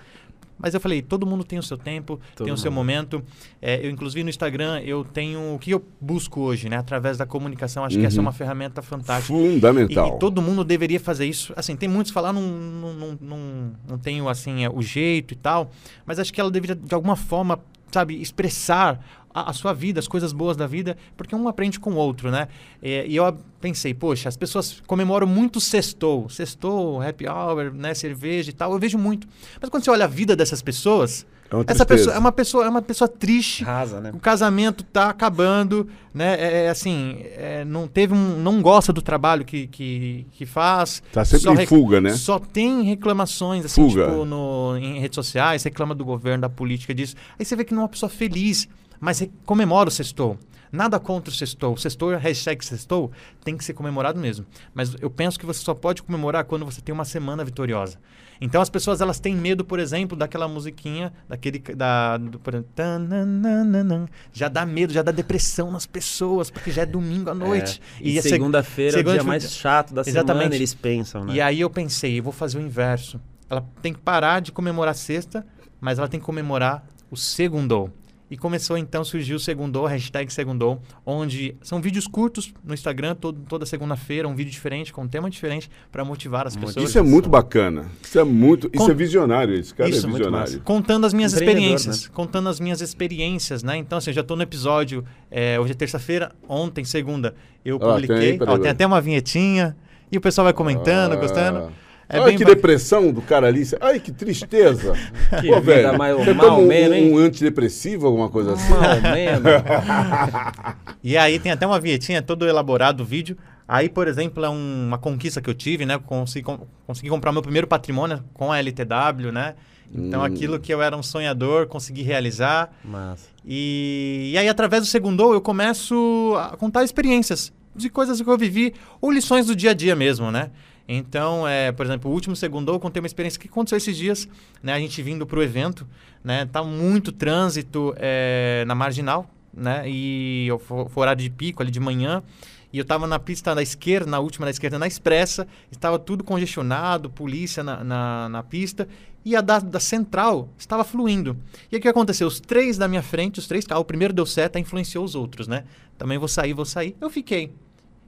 [0.63, 2.81] Mas eu falei, todo mundo tem o seu tempo, Todo tem o seu mundo.
[2.81, 3.23] momento.
[3.63, 5.55] É, eu, inclusive, no Instagram, eu tenho...
[5.55, 6.77] O que eu busco hoje, né?
[6.77, 8.27] Através da comunicação, acho que essa é Uhum.
[8.27, 9.35] uma ferramenta fantástica.
[9.35, 10.13] Fundamental.
[10.13, 11.55] E, e todo mundo deveria fazer isso.
[11.57, 15.33] Assim, tem muitos que falar, não, não, não, não, não tenho assim, é, o jeito
[15.33, 15.71] e tal,
[16.05, 17.59] mas acho que ela deveria, de alguma forma,
[17.93, 21.93] sabe, expressar a, a sua vida, as coisas boas da vida, porque um aprende com
[21.93, 22.49] o outro, né?
[22.83, 28.51] É, e eu pensei, poxa, as pessoas comemoram muito sextou, sextou, happy hour, né, cerveja
[28.51, 29.27] e tal, eu vejo muito.
[29.61, 32.65] Mas quando você olha a vida dessas pessoas, É uma essa pessoa é uma pessoa,
[32.65, 34.13] é uma pessoa triste, Rasa, né?
[34.15, 36.35] o casamento tá acabando, né?
[36.39, 41.03] É, é assim, é, não teve um, não gosta do trabalho que, que, que faz.
[41.13, 42.11] Tá sempre só em rec- fuga, né?
[42.15, 44.07] Só tem reclamações assim, Fuga.
[44.07, 47.17] tipo, no, em redes sociais, reclama do governo, da política disso.
[47.39, 48.69] Aí você vê que não é uma pessoa feliz,
[49.01, 50.39] mas comemora o sextou.
[50.73, 51.75] Nada contra o sextou.
[51.75, 53.11] O sextou, hashtag sextou,
[53.43, 54.47] tem que ser comemorado mesmo.
[54.73, 57.99] Mas eu penso que você só pode comemorar quando você tem uma semana vitoriosa.
[58.41, 62.71] Então as pessoas elas têm medo, por exemplo, daquela musiquinha, daquele da do, por exemplo,
[62.75, 64.09] tananana.
[64.33, 67.81] já dá medo, já dá depressão nas pessoas, porque já é domingo à noite.
[68.01, 70.39] E, a seg- segunda-feira é o dia segunda- mais chato da Exatamente.
[70.43, 71.35] semana, eles pensam, né?
[71.35, 73.21] E aí eu pensei, eu vou fazer o inverso.
[73.49, 75.45] Ela tem que parar de comemorar a sexta,
[75.81, 77.91] mas ela tem que comemorar o segundou.
[78.31, 83.41] E começou então, surgiu o segundou, hashtag segundou, onde são vídeos curtos no Instagram, todo-
[83.49, 86.89] toda segunda-feira, um vídeo diferente, com um tema diferente, para motivar as pessoas.
[86.89, 87.87] Isso é muito bacana.
[88.03, 88.69] Isso é muito.
[88.73, 90.61] Isso Com- é visionário, esse cara Isso, é muito visionário.
[90.61, 92.07] Contando as minhas experiências.
[92.09, 93.77] Contando as minhas experiências, né?
[93.77, 95.05] Então, assim, eu já tô no episódio.
[95.33, 98.17] é, hoje é terça-feira, ontem, segunda, eu Ah, publiquei.
[98.19, 99.77] tem, peraí, Ó, tem até uma vinhetinha.
[100.11, 101.17] E o pessoal vai comentando, Ah.
[101.17, 101.73] gostando.
[102.13, 103.63] É Olha bem que ba- depressão do cara ali.
[103.81, 104.93] Ai, que tristeza.
[105.41, 107.13] Que Pô, vida velho, mais- você mal toma um, menos, hein?
[107.15, 108.69] um antidepressivo, alguma coisa assim?
[108.71, 109.45] Mal menos.
[111.03, 113.37] E aí tem até uma vinhetinha todo elaborado o vídeo.
[113.67, 115.99] Aí, por exemplo, é um- uma conquista que eu tive, né?
[116.05, 119.55] Consegui, com- consegui comprar meu primeiro patrimônio com a LTW, né?
[119.95, 120.25] Então Hum.
[120.25, 122.71] aquilo que eu era um sonhador, consegui realizar.
[122.85, 123.29] Massa.
[123.47, 128.37] E, e aí, através do segundo, eu começo a contar experiências de coisas que eu
[128.39, 130.51] vivi ou lições do dia a dia mesmo, né?
[130.93, 134.29] Então, é, por exemplo, o último segundo, eu contei uma experiência que aconteceu esses dias,
[134.61, 134.73] né?
[134.73, 135.87] A gente vindo para o evento,
[136.25, 136.47] né?
[136.47, 139.89] Tá muito trânsito é, na marginal, né?
[139.89, 142.25] E eu foi horário de pico ali de manhã.
[142.73, 146.25] E eu estava na pista da esquerda, na última da esquerda, na expressa, estava tudo
[146.25, 148.89] congestionado, polícia na, na, na pista,
[149.25, 151.37] e a da, da central estava fluindo.
[151.71, 152.27] E o que aconteceu?
[152.27, 155.47] Os três da minha frente, os três carros, o primeiro deu seta, influenciou os outros,
[155.47, 155.65] né?
[155.97, 156.97] Também vou sair, vou sair.
[157.01, 157.53] Eu fiquei.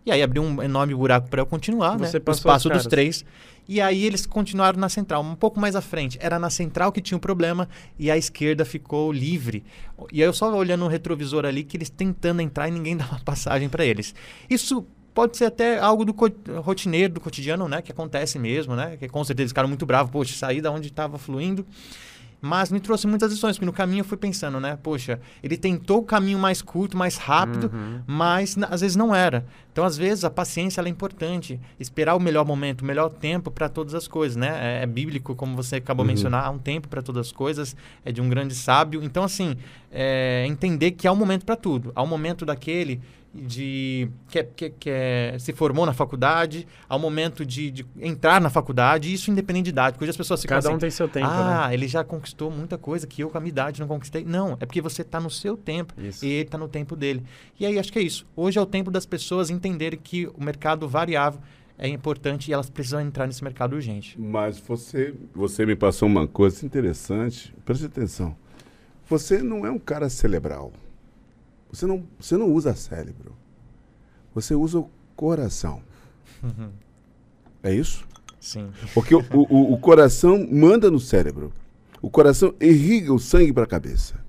[0.04, 2.24] E aí abriu um enorme buraco para eu continuar, Você né?
[2.26, 3.24] O espaço os dos três.
[3.68, 6.18] E aí eles continuaram na central, um pouco mais à frente.
[6.20, 9.64] Era na central que tinha um problema e a esquerda ficou livre.
[10.10, 13.20] E aí eu só olhando no retrovisor ali que eles tentando entrar e ninguém dava
[13.24, 14.14] passagem para eles.
[14.50, 14.84] Isso
[15.14, 16.14] pode ser até algo do
[16.60, 17.80] rotineiro, do cotidiano, né?
[17.80, 18.96] Que acontece mesmo, né?
[18.96, 20.10] Que com certeza eles ficaram muito bravos.
[20.10, 21.64] Poxa, saí da onde estava fluindo.
[22.44, 24.76] Mas me trouxe muitas lições, porque no caminho eu fui pensando, né?
[24.82, 28.00] Poxa, ele tentou o caminho mais curto, mais rápido, Uhum.
[28.04, 29.46] mas às vezes não era.
[29.72, 31.58] Então, às vezes, a paciência é importante.
[31.78, 34.80] Esperar o melhor momento, o melhor tempo para todas as coisas, né?
[34.80, 36.14] É, é bíblico, como você acabou de Uhum.
[36.16, 39.02] mencionar, há um tempo para todas as coisas, é de um grande sábio.
[39.04, 39.56] Então, assim,
[39.90, 41.92] é, entender que há um momento para tudo.
[41.94, 43.00] Há um momento daquele
[43.34, 48.40] de que, é- que, que é- se formou na faculdade, um momento de, de entrar
[48.40, 49.94] na faculdade, isso independente de idade.
[49.94, 51.74] Porque hoje as pessoas ficam Cada assim, um tem seu tempo, ah, né?
[51.74, 54.24] ele já conquistou muita coisa que eu com a minha idade não conquistei.
[54.24, 56.24] Não, é porque você está no seu tempo Isso.
[56.24, 57.22] e ele está no tempo dele.
[57.58, 58.26] E aí acho que é isso.
[58.36, 61.40] Hoje é o tempo das pessoas entenderem que o mercado variável
[61.78, 64.20] é importante e elas precisam entrar nesse mercado urgente.
[64.20, 67.52] Mas você, você me passou uma coisa interessante.
[67.64, 68.36] Preste atenção.
[69.08, 70.72] Você não é um cara cerebral.
[71.72, 73.34] Você não, você não usa cérebro.
[74.34, 75.82] Você usa o coração.
[77.62, 78.04] É isso?
[78.38, 78.72] Sim.
[78.92, 81.52] Porque o, o, o coração manda no cérebro.
[82.02, 84.20] O coração irriga o sangue para a cabeça.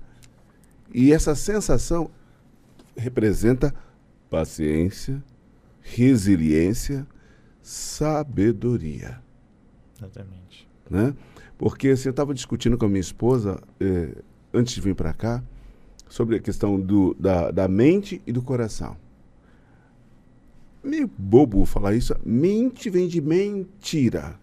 [0.92, 2.08] E essa sensação
[2.96, 3.74] representa
[4.30, 5.22] paciência,
[5.80, 7.04] resiliência,
[7.60, 9.20] sabedoria.
[9.98, 10.68] Exatamente.
[10.88, 11.12] Né?
[11.58, 14.16] Porque assim, eu estava discutindo com a minha esposa, eh,
[14.52, 15.42] antes de vir para cá,
[16.08, 18.96] sobre a questão do, da, da mente e do coração.
[20.82, 22.14] Meio bobo falar isso.
[22.24, 24.38] Mente vem de mentira.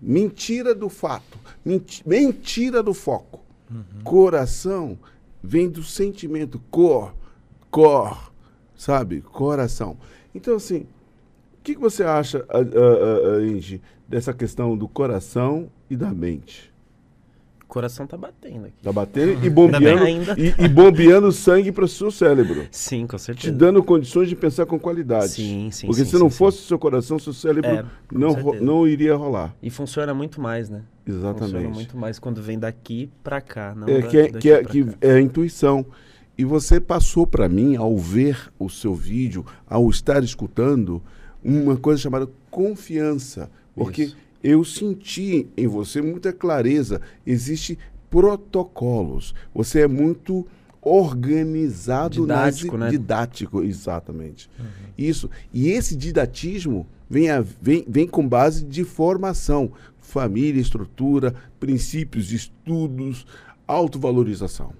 [0.00, 1.38] Mentira do fato.
[1.64, 3.40] Menti- mentira do foco.
[4.04, 4.96] Coração
[5.42, 6.60] vem do sentimento.
[6.70, 7.12] Cor.
[7.70, 8.32] Cor.
[8.76, 9.20] Sabe?
[9.22, 9.96] Coração.
[10.34, 10.80] Então, assim,
[11.58, 16.72] o que, que você acha, a, a, Angie, dessa questão do coração e da mente?
[17.68, 18.80] O coração tá batendo aqui.
[18.82, 20.36] Tá batendo e bombeando, Ainda.
[20.38, 22.64] e, e bombeando sangue para o seu cérebro.
[22.70, 23.52] Sim, com Te certeza.
[23.52, 25.30] dando condições de pensar com qualidade.
[25.32, 28.30] Sim, sim, Porque sim, se não sim, fosse o seu coração, seu cérebro É, não,
[28.34, 28.64] certeza.
[28.64, 29.52] não iria rolar.
[29.60, 30.82] E funciona muito mais, né?
[31.04, 31.74] Funciona Exatamente.
[31.74, 35.12] muito mais quando vem daqui pra cá, não É, que é, que é, que é
[35.14, 35.84] a intuição.
[36.38, 41.02] E você passou para mim, ao ver o seu vídeo, ao estar escutando,
[41.42, 43.50] uma coisa chamada confiança.
[43.74, 44.16] Porque Isso.
[44.42, 47.00] Eu senti em você muita clareza.
[47.26, 47.76] Existem
[48.10, 49.34] protocolos.
[49.54, 50.46] Você é muito
[50.80, 52.98] organizado Didático, nas, né?
[52.98, 54.48] didático, exatamente.
[54.96, 55.28] Isso.
[55.52, 63.26] E esse didatismo vem, a- vem, vem com base de formação, família, estrutura, princípios, estudos,
[63.66, 64.72] autovalorização.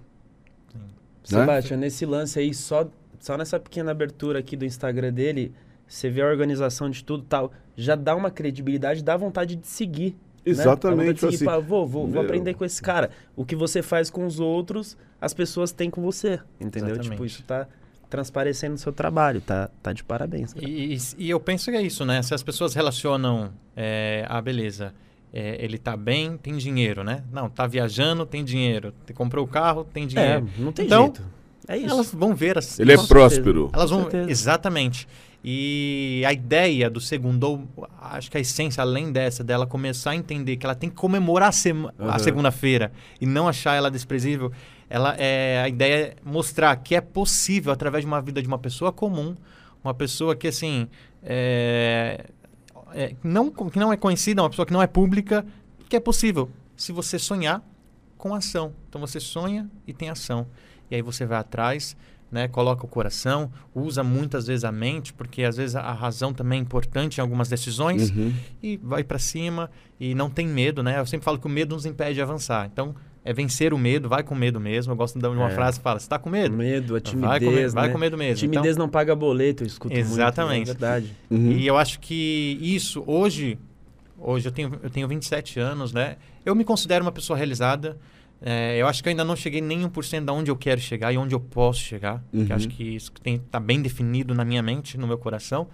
[0.74, 0.80] Né?
[1.24, 2.88] Sebastião, nesse lance aí, só,
[3.18, 5.52] só nessa pequena abertura aqui do Instagram dele,
[5.86, 9.66] você vê a organização de tudo e tal, já dá uma credibilidade, dá vontade de
[9.66, 10.10] seguir.
[10.10, 10.16] né?
[10.44, 11.44] Dá Exatamente de seguir, assim.
[11.44, 13.10] pá, vou, vou, vou aprender com esse cara.
[13.34, 16.40] O que você faz com os outros, as pessoas têm com você.
[16.60, 16.90] Entendeu?
[16.94, 17.26] Tipo, Exatamente.
[17.32, 17.66] isso tá
[18.08, 20.52] transparecendo no seu trabalho, tá, tá de parabéns.
[20.52, 20.64] cara.
[20.68, 22.22] E, e- e eu penso que é isso, né?
[22.22, 24.94] Se as pessoas relacionam é, a beleza,
[25.32, 27.24] é, ele tá bem, tem dinheiro, né?
[27.32, 28.94] Não, tá viajando, tem dinheiro.
[29.04, 30.48] Te- Comprou o carro, tem É, dinheiro.
[30.58, 31.22] não tem Então, jeito.
[31.68, 31.90] É isso.
[31.92, 33.12] Elas vão ver as, Ele é certeza.
[33.12, 33.70] próspero.
[33.74, 34.08] Elas vão.
[34.28, 35.08] Exatamente.
[35.48, 37.68] E a ideia do segundo,
[38.00, 41.50] acho que a essência, além dessa, dela começar a entender que ela tem que comemorar
[41.50, 42.18] a, sema- a Aham.
[42.18, 42.90] segunda-feira
[43.20, 44.50] e não achar ela desprezível,
[44.90, 48.58] ela é a ideia é mostrar que é possível, através de uma vida de uma
[48.58, 49.36] pessoa comum,
[49.84, 50.88] uma pessoa que, assim,
[51.22, 52.24] é,
[52.92, 55.46] é, não, que não é conhecida, uma pessoa que não é pública,
[55.88, 57.62] que é possível, se você sonhar
[58.18, 58.72] com ação.
[58.88, 60.48] Então você sonha e tem ação.
[60.90, 61.96] E aí você vai atrás,
[62.30, 66.58] né, coloca o coração, usa muitas vezes a mente, porque às vezes a- razão também
[66.58, 68.32] é importante em algumas decisões, Uhum.
[68.62, 69.70] e vai para cima
[70.00, 70.98] e não tem medo, né?
[70.98, 72.68] Eu sempre falo que o medo nos impede de avançar.
[72.72, 74.92] Então, é vencer o medo, vai com medo mesmo.
[74.92, 75.50] Eu gosto de uma É.
[75.50, 77.92] frase que fala: "Você tá com medo?" medo, a Vai com medo, timidez, vai né?
[77.92, 78.44] com medo mesmo.
[78.44, 80.66] Então, Timidez não paga boleto, eu escuto Exatamente.
[80.68, 80.80] muito.
[80.80, 80.88] né?
[80.88, 81.16] É verdade.
[81.30, 81.52] Uhum.
[81.52, 83.58] e eu acho que isso hoje
[84.18, 86.16] hoje eu tenho, eu tenho 27 anos, né?
[86.44, 87.98] Eu me considero uma pessoa realizada.
[88.40, 91.12] É, eu acho que eu ainda não cheguei nem 1% de onde eu quero chegar
[91.12, 92.22] e onde eu posso chegar.
[92.32, 92.46] Uhum.
[92.50, 95.68] Acho que isso está bem definido na minha mente, no meu coração.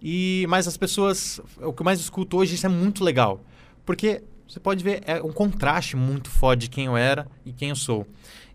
[0.00, 3.44] E Mas as pessoas, o que eu mais escuto hoje, isso é muito legal.
[3.84, 7.70] Porque você pode ver, é um contraste muito forte de quem eu era e quem
[7.70, 8.06] eu sou.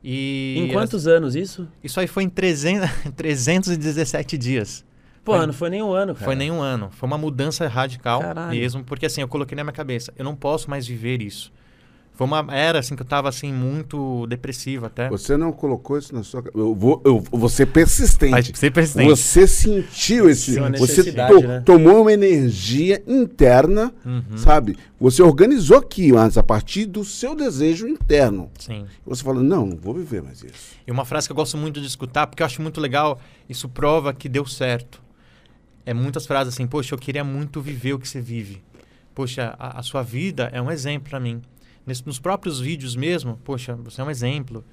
[0.04, 1.68] E em quantos anos isso?
[1.84, 4.86] Isso aí foi em 300, 317 dias.
[5.24, 6.26] Pô, foi, não foi nem um ano, cara.
[6.26, 6.90] Foi nem um ano.
[6.92, 8.52] Foi uma mudança radical Caralho.
[8.52, 11.52] mesmo, porque assim, eu coloquei na minha cabeça, eu não posso mais viver isso.
[12.18, 15.08] Foi uma era assim que eu tava assim muito depressivo até.
[15.08, 18.58] Você não colocou isso na sua Eu vou eu vou ser persistente.
[18.58, 19.08] Ser persistente.
[19.08, 21.62] Você sentiu esse Sim, você to- né?
[21.64, 24.36] tomou uma energia interna, Uhum.
[24.36, 24.76] sabe?
[25.00, 28.50] Você organizou aqui, mas a partir do seu desejo interno.
[28.58, 28.88] Sim.
[29.06, 30.76] Você falou: "Não, não vou viver mais isso".
[30.88, 33.70] E uma frase que eu gosto muito de escutar, porque eu acho muito legal, isso
[33.70, 35.00] prova que deu certo.
[35.86, 38.64] É muitas frases assim, poxa, eu queria muito viver o que você vive.
[39.14, 41.44] Poxa, a, a sua vida é um exemplo para mim.
[41.88, 44.64] Nesse- nos próprios vídeos mesmo, poxa, você é um exemplo.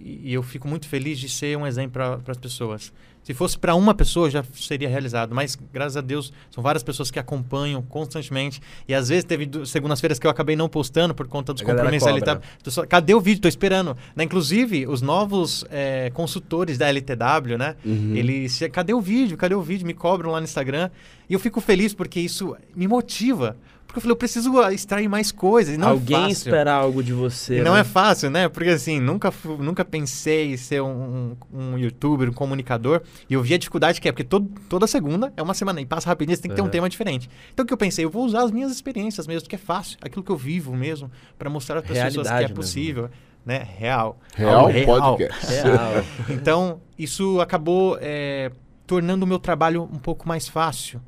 [0.00, 1.92] E, e eu fico muito feliz de ser um exemplo
[2.24, 2.90] para as pessoas.
[3.22, 5.32] Se fosse para uma pessoa, já seria realizado.
[5.32, 8.60] Mas, graças a Deus, são várias pessoas que acompanham constantemente.
[8.88, 12.08] E às vezes teve segundas-feiras que eu acabei não postando por conta dos A compromissos
[12.10, 12.32] cobra.
[12.32, 12.48] LTW.
[12.68, 13.42] Só- Cadê o vídeo?
[13.42, 13.96] Tô esperando.
[14.16, 17.76] Né, Inclusive, os novos eh, consultores da LTW, né?
[17.84, 18.16] Uhum.
[18.16, 18.58] Eles.
[18.72, 19.36] Cadê o vídeo?
[19.36, 19.86] Cadê o vídeo?
[19.86, 20.90] Me cobram lá no Instagram.
[21.30, 23.56] E eu fico feliz porque isso me motiva.
[23.92, 25.74] Porque eu falei, eu preciso extrair mais coisas.
[25.74, 26.32] E não Alguém é fácil.
[26.32, 27.58] espera algo de você.
[27.58, 27.80] E não né?
[27.80, 28.48] é fácil, né?
[28.48, 33.02] Porque assim, nunca, nunca pensei em ser um, um, um youtuber, um comunicador.
[33.28, 35.84] E eu vi a dificuldade que é, porque todo, toda segunda é uma semana e
[35.84, 36.70] passa rapidinho, você tem que ter um Uhum.
[36.70, 37.28] tema diferente.
[37.52, 38.02] Então o que eu pensei?
[38.02, 41.10] Eu vou usar as minhas experiências mesmo, que é fácil, aquilo que eu vivo mesmo,
[41.38, 42.56] para mostrar para as pessoas que é mesmo.
[42.56, 43.10] possível.
[43.44, 43.66] Né?
[43.76, 44.18] Real.
[44.34, 45.16] Real real.
[45.18, 45.52] podcast.
[45.52, 46.04] Real.
[46.30, 48.52] Então, isso acabou é,
[48.86, 50.98] tornando o meu trabalho um pouco mais fácil.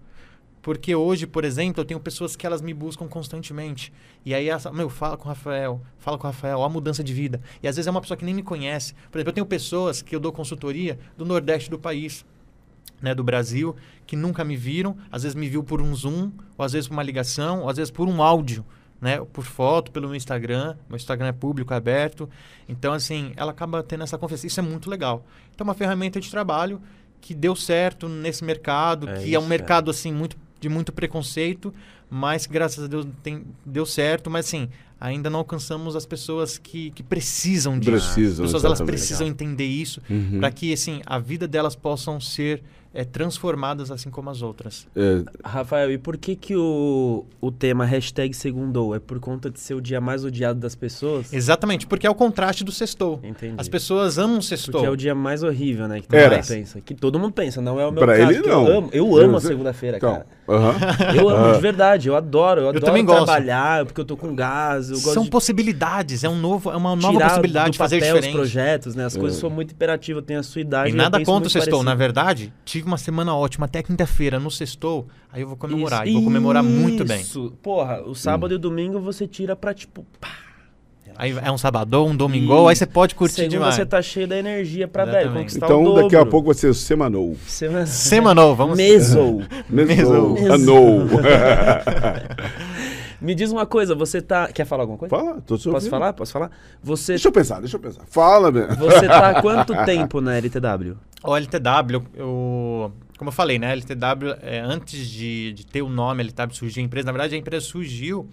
[0.64, 3.92] Porque hoje, por exemplo, eu tenho pessoas que elas me buscam constantemente.
[4.24, 7.04] E aí, elas, meu, fala com o Rafael, fala com o Rafael, ó, a mudança
[7.04, 7.38] de vida.
[7.62, 8.94] E às vezes é uma pessoa que nem me conhece.
[9.12, 12.24] Por exemplo, eu tenho pessoas que eu dou consultoria do Nordeste do país,
[13.02, 16.64] né, do Brasil, que nunca me viram, às vezes me viu por um Zoom, ou
[16.64, 18.64] às vezes por uma ligação, ou às vezes por um áudio,
[19.02, 20.76] né, por foto, pelo meu Instagram.
[20.88, 22.26] Meu Instagram é público, é aberto.
[22.66, 24.46] Então, assim, ela acaba tendo essa confiança.
[24.46, 25.26] Isso é muito legal.
[25.54, 26.80] Então, é uma ferramenta de trabalho
[27.20, 30.92] que deu certo nesse mercado, É que é um isso, mercado, assim, muito de muito
[30.92, 31.72] preconceito,
[32.10, 34.30] mas graças a Deus tem, deu certo.
[34.30, 37.90] Mas, assim, ainda não alcançamos as pessoas que, que precisam disso.
[37.90, 40.40] Precisam, As pessoas, elas precisam entender isso Uhum.
[40.40, 42.62] para que, assim, a vida delas possam ser
[42.94, 44.86] é, transformadas assim como as outras.
[44.94, 48.94] É, Rafael, e por que que o, o tema hashtag segundou?
[48.94, 51.32] É por conta de ser o dia mais odiado das pessoas?
[51.32, 53.20] Exatamente, porque é o contraste do sextou.
[53.24, 53.54] Entendi.
[53.58, 54.72] As pessoas amam o sextou.
[54.74, 56.00] Porque é o dia mais horrível, né?
[56.00, 56.36] Que todo Era.
[56.36, 56.80] mundo pensa.
[56.80, 58.30] Que todo mundo pensa, não é o meu Pra caso.
[58.32, 58.66] ele, que não.
[58.68, 60.26] Eu amo, eu amo a segunda-feira, então, cara.
[60.48, 60.74] aham.
[61.16, 61.52] Eu amo, Ah.
[61.54, 62.08] de verdade.
[62.08, 62.60] Eu adoro.
[62.62, 63.24] Eu adoro também gosto.
[63.24, 64.88] trabalhar, porque eu tô com gás.
[64.90, 67.78] Eu gosto São de possibilidades, é um novo, é uma nova tirar possibilidade do de
[67.78, 68.36] fazer papel os diferente.
[68.36, 69.04] projetos, né?
[69.04, 70.22] As coisas são muito imperativas.
[70.22, 70.90] Eu tenho a sua idade.
[70.90, 71.82] E eu nada contra o sextou.
[71.82, 75.06] Na verdade, tive uma semana ótima até quinta-feira no sextou.
[75.32, 76.06] Aí eu vou comemorar.
[76.06, 77.20] Isso, e vou comemorar muito bem.
[77.20, 77.52] isso.
[77.62, 80.28] Porra, o sábado e o domingo você tira pra, tipo, pá.
[81.16, 82.68] Aí é um sabadão, um domingo, Isso.
[82.68, 83.74] aí você pode curtir Segunda demais.
[83.76, 85.42] você tá cheio da energia pra, velho, Exatamente.
[85.44, 87.36] conquistar o Então, daqui a pouco vai ser semanou.
[87.86, 88.76] Semanal, vamos.
[88.76, 89.40] Mesou.
[89.70, 90.30] Mesou.
[90.34, 90.52] Mesou.
[90.52, 91.02] Anou.
[93.24, 94.48] Me diz uma coisa, você tá...
[94.52, 95.14] Quer falar alguma coisa?
[95.16, 96.12] Fala, tô te Posso falar?
[96.12, 96.50] Posso falar?
[96.82, 98.02] Você, Deixa eu pensar, deixa eu pensar.
[98.06, 98.68] Fala, meu.
[98.76, 100.96] você tá há quanto tempo na LTW?
[101.22, 103.72] O LTW, eu, como eu falei, né?
[103.72, 107.38] LTW, é, antes de, de ter o nome LTW surgir a empresa, na verdade a
[107.38, 108.28] empresa surgiu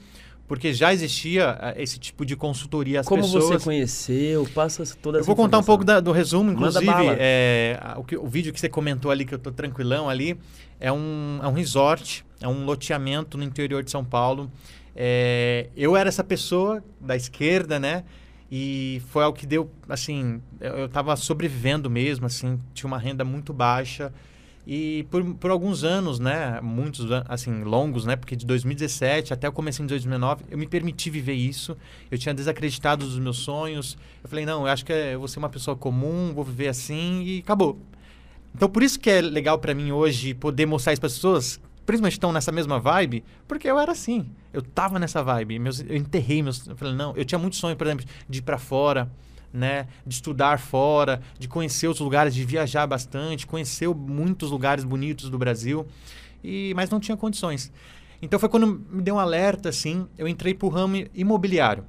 [0.47, 3.45] porque já existia é, esse tipo de consultoria às Como pessoas.
[3.45, 4.45] você conheceu?
[4.53, 6.85] Passa toda Eu vou contar um pouco da- do resumo, inclusive,
[7.17, 10.37] é, o, que- o vídeo que você comentou ali, que eu tô tranquilão ali,
[10.77, 14.51] é um, é um resort, é um loteamento no interior de São Paulo.
[14.95, 18.03] É, eu era essa pessoa da esquerda, né?
[18.51, 23.23] E foi algo que deu, assim, eu, eu tava sobrevivendo mesmo, assim, tinha uma renda
[23.23, 24.11] muito baixa.
[24.67, 29.51] E por, por alguns anos, né, muitos, assim, longos, né, porque de 2017 até o
[29.51, 31.75] começo de 2019, eu me permiti viver isso.
[32.11, 33.97] Eu tinha desacreditado dos meus sonhos.
[34.21, 36.67] Eu falei, não, eu acho que é- eu vou ser uma pessoa comum, vou viver
[36.67, 37.79] assim e acabou.
[38.53, 42.13] Então, por isso que é legal pra mim hoje poder mostrar isso para pessoas, principalmente
[42.13, 44.29] estão nessa mesma vibe, porque eu era assim.
[44.53, 45.59] Eu tava nessa vibe.
[45.59, 46.67] Meus, eu enterrei meus.
[46.67, 49.11] Eu falei, não, eu tinha muito sonho, por exemplo, de ir para fora,
[49.53, 49.87] né?
[50.05, 55.37] De estudar fora, de conhecer os lugares, de viajar bastante, conhecer muitos lugares bonitos do
[55.37, 55.85] Brasil.
[56.43, 57.71] E, mas não tinha condições.
[58.21, 61.83] Então foi quando me deu um alerta, assim, eu entrei pro ramo imobiliário.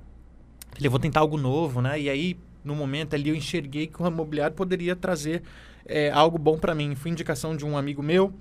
[0.75, 2.01] Falei, vou tentar algo novo, né?
[2.01, 5.43] E aí no momento ali eu enxerguei que o ramo imobiliário poderia trazer
[5.85, 6.95] é, algo bom para mim.
[6.95, 8.33] Foi indicação de um amigo meu,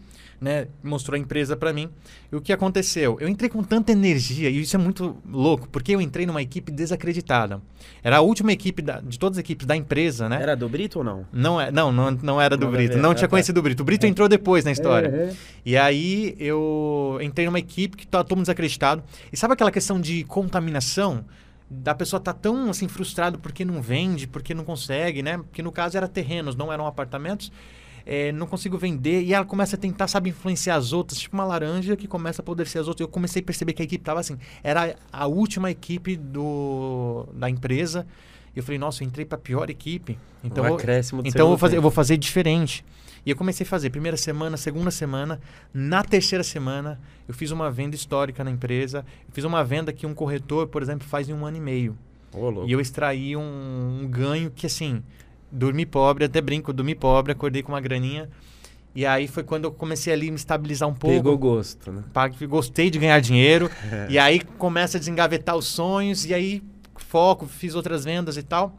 [0.42, 0.68] né?
[0.84, 1.88] Mostrou a empresa para mim.
[2.32, 3.16] E o que aconteceu?
[3.22, 6.72] Eu entrei com tanta energia, e isso é muito louco, porque eu entrei numa equipe
[6.72, 7.62] desacreditada.
[8.04, 10.42] Era a última equipe da, de todas as equipes da empresa, né?
[10.42, 11.28] Era do Brito ou não?
[11.32, 12.96] Não, é, não, não, não era do a Brito.
[12.96, 13.00] ver.
[13.00, 13.32] Não Ah, tinha tá.
[13.32, 13.82] conhecido o Brito.
[13.82, 15.10] O Brito entrou depois na história.
[15.30, 15.36] Uhum.
[15.64, 19.04] E aí eu entrei numa equipe que tá todo mundo desacreditado.
[19.32, 21.24] E sabe aquela questão de contaminação?
[21.70, 25.38] Da pessoa tá tão assim frustrado porque não vende, porque não consegue, né?
[25.38, 27.50] Porque no caso era terrenos, não eram apartamentos.
[28.06, 31.46] É, não consigo vender e ela começa a tentar, sabe, influenciar as outras, tipo uma
[31.46, 33.06] laranja que começa a apodrecer as outras.
[33.06, 37.50] Eu comecei a perceber que a equipe tava assim, era a última equipe do, da
[37.50, 38.06] empresa.
[38.56, 40.18] E eu falei, nossa, eu entrei pra pior equipe.
[40.44, 42.84] Então, um eu- acréscimo então eu vou, fazer, eu vou fazer diferente.
[43.26, 45.40] E eu comecei a fazer primeira semana, segunda semana.
[45.74, 49.06] Na terceira semana, eu fiz uma venda histórica na empresa.
[49.28, 51.96] Eu fiz uma venda que um corretor, por exemplo, faz em um ano e meio.
[52.34, 52.66] Louco.
[52.68, 55.04] E eu extraí um, um ganho que, assim,
[55.52, 58.30] dormi pobre, até brinco, dormi pobre, acordei com uma graninha.
[58.94, 61.16] E aí foi quando eu comecei ali a me estabilizar um pouco.
[61.16, 62.04] Pegou gosto, né?
[62.48, 63.70] Gostei de ganhar dinheiro.
[64.10, 66.26] e aí começa a desengavetar os sonhos.
[66.26, 66.62] E aí
[66.98, 68.76] foco, fiz outras vendas e tal.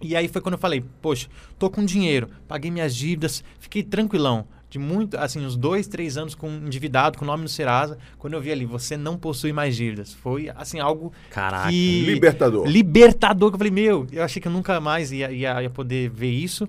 [0.00, 1.28] E aí foi quando eu falei, poxa,
[1.58, 4.46] tô com dinheiro, paguei minhas dívidas, fiquei tranquilão.
[4.76, 7.96] De muito, assim, uns dois, três anos com endividado, com o nome no Serasa.
[8.18, 10.12] Quando eu vi ali, você não possui mais dívidas.
[10.12, 11.70] Foi, assim, algo Caraca.
[11.70, 12.02] que...
[12.04, 12.66] Libertador.
[12.66, 16.10] Libertador, que eu falei, meu, eu achei que eu nunca mais ia, ia, ia poder
[16.10, 16.68] ver isso.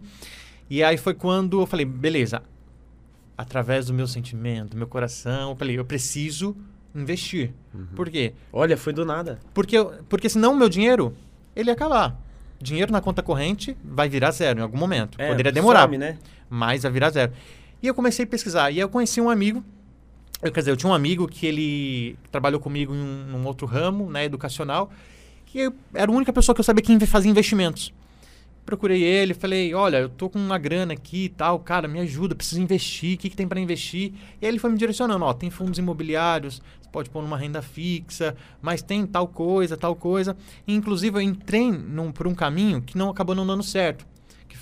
[0.70, 2.42] E aí foi quando eu falei, beleza,
[3.38, 6.56] através do meu sentimento, do meu coração, eu falei, eu preciso
[6.96, 7.52] investir.
[7.94, 8.32] Por quê?
[8.54, 9.38] Olha, foi do nada.
[9.54, 9.76] Porque,
[10.08, 11.14] porque senão o meu dinheiro,
[11.54, 12.18] ele ia acabar.
[12.62, 15.20] Dinheiro na conta corrente vai virar zero em algum momento.
[15.22, 16.18] É, Poderia demorar, some, né?
[16.50, 17.34] mas vai virar zero.
[17.82, 18.72] E eu comecei a pesquisar.
[18.72, 19.64] E eu conheci um amigo.
[20.42, 23.66] Eu, quer dizer, eu tinha um amigo que ele trabalhou comigo em um, num outro
[23.66, 24.92] ramo, né, educacional.
[25.46, 27.94] Que eu- era a única pessoa que eu sabia que fazia investimentos.
[28.66, 32.36] Procurei ele, falei, olha, eu tô com uma grana aqui e tal, cara, me ajuda,
[32.36, 34.12] preciso investir, o que, que tem para investir?
[34.42, 37.62] E aí ele foi me direcionando, ó, tem fundos imobiliários, você pode pôr numa renda
[37.62, 40.36] fixa, mas tem tal coisa, tal coisa.
[40.68, 44.06] E, inclusive eu entrei num, por um caminho que não acabou não dando certo,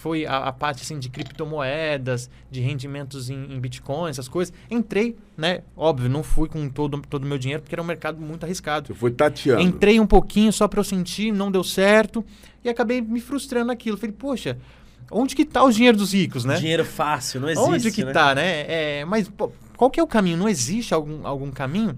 [0.05, 4.53] foi a, a parte assim de criptomoedas, de rendimentos em, em bitcoins, essas coisas.
[4.69, 5.63] Entrei, né?
[5.75, 8.85] Óbvio, não fui com todo todo o meu dinheiro porque era um mercado muito arriscado.
[8.85, 9.63] Você foi tateando.
[9.63, 12.23] Entrei um pouquinho só para eu sentir, não deu certo
[12.63, 13.97] e acabei me frustrando naquilo.
[13.97, 14.59] Falei, poxa,
[15.09, 16.57] onde que tá o dinheiro dos ricos, né?
[16.57, 17.67] Dinheiro fácil, não existe.
[17.67, 18.11] Onde que né?
[18.11, 18.65] tá, né?
[18.67, 20.37] É, mas pô, qual que é o caminho?
[20.37, 21.97] Não existe algum, algum caminho?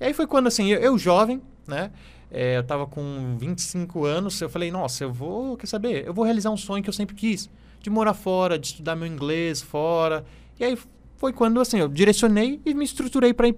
[0.00, 1.90] E aí foi quando, assim, eu, eu jovem, né?
[2.38, 6.06] É, eu tava com 25 anos, eu falei, nossa, eu vou, quer saber?
[6.06, 7.48] Eu vou realizar um sonho que eu sempre quis.
[7.80, 10.22] De morar fora, de estudar meu inglês fora.
[10.60, 10.78] E aí
[11.16, 13.54] foi quando, assim, eu direcionei e me estruturei para ir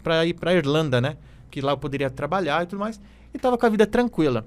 [0.00, 1.16] para pra Irlanda, né?
[1.50, 3.00] Que lá eu poderia trabalhar e tudo mais.
[3.34, 4.46] E tava com a vida tranquila.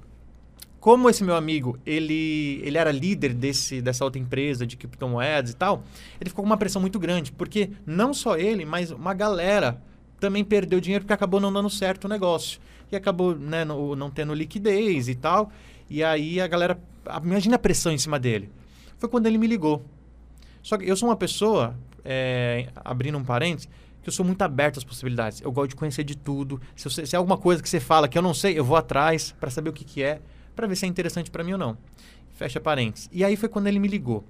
[0.79, 5.55] Como esse meu amigo, ele, ele era líder desse, dessa outra empresa de criptomoedas e
[5.57, 5.84] tal,
[6.21, 9.81] ele ficou com uma pressão muito grande, porque não só ele, mas uma galera
[10.21, 12.61] também perdeu dinheiro porque acabou não dando certo o negócio.
[12.94, 15.52] E acabou né, no- não tendo liquidez e tal.
[15.89, 16.78] E aí a galera.
[17.24, 18.50] Imagina a pressão em cima dele.
[18.98, 19.84] Foi quando ele me ligou.
[20.62, 21.76] Só que eu sou uma pessoa,
[22.06, 23.68] é, abrindo um parênteses,
[24.02, 25.41] que eu sou muito aberto às possibilidades.
[25.41, 26.62] Eu gosto de conhecer de tudo.
[26.76, 29.34] Se, se é alguma coisa que você fala que eu não sei, eu vou atrás
[29.39, 30.22] para saber o que, que é,
[30.56, 31.78] para ver se é interessante para mim ou não.
[32.34, 33.10] Fecha parênteses.
[33.12, 34.24] E aí foi quando ele me ligou.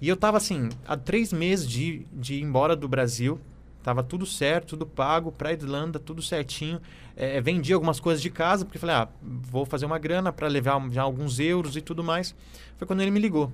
[0.00, 3.40] E eu tava assim, há três meses de, de ir embora do Brasil.
[3.86, 6.80] Tava tudo certo, tudo pago, pra Irlanda, tudo certinho.
[7.14, 10.82] É, vendi algumas coisas de casa, porque falei, ah, vou fazer uma grana para levar
[10.90, 12.34] já alguns euros e tudo mais.
[12.76, 13.52] Foi quando ele me ligou.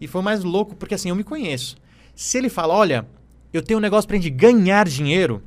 [0.00, 1.76] E foi mais louco, porque assim, eu me conheço.
[2.14, 3.06] Se ele fala, olha,
[3.52, 5.42] eu tenho um negócio pra gente ganhar dinheiro,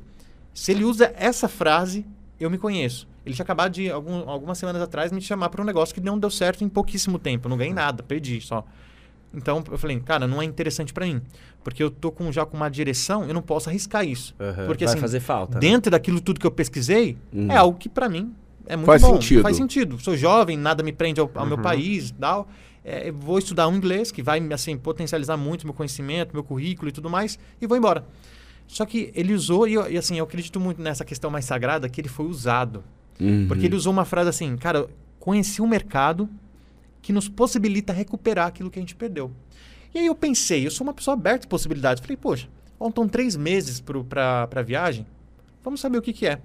[0.54, 2.06] se ele usa essa frase,
[2.38, 3.08] eu me conheço.
[3.26, 6.16] Ele tinha acabado de, algum- algumas semanas atrás, me chamar para um negócio que não
[6.16, 7.48] deu certo em pouquíssimo tempo.
[7.48, 8.64] Eu não ganhei nada, perdi só.
[9.34, 11.20] Então eu falei, cara, não é interessante para mim.
[11.62, 14.34] Porque eu tô com, já com uma direção, eu não posso arriscar isso.
[14.40, 15.54] Aham, Porque Vai assim, fazer falta.
[15.54, 15.60] né?
[15.60, 17.50] dentro daquilo tudo que eu pesquisei, Uhum.
[17.50, 18.32] é algo que para mim
[18.66, 19.14] é muito Faz bom.
[19.14, 19.42] sentido.
[19.42, 19.98] Faz sentido.
[20.00, 21.62] Sou jovem, nada me prende ao, ao meu Uhum.
[21.62, 22.48] país, tal.
[22.84, 26.92] É, vou estudar um inglês que vai assim potencializar muito meu conhecimento, meu currículo e
[26.92, 28.04] tudo mais, e vou embora.
[28.66, 31.88] Só que ele usou e, eu- e, assim eu acredito muito nessa questão mais sagrada
[31.88, 32.82] que ele foi usado,
[33.20, 33.46] Uhum.
[33.46, 34.86] porque ele usou uma frase assim, cara,
[35.18, 36.28] conheci um mercado
[37.02, 39.30] que nos possibilita recuperar aquilo que a gente perdeu.
[39.94, 42.00] E aí eu pensei, eu sou uma pessoa aberta a possibilidades.
[42.02, 45.06] Falei, poxa, faltam três meses para a viagem,
[45.64, 46.40] vamos saber o que, que é.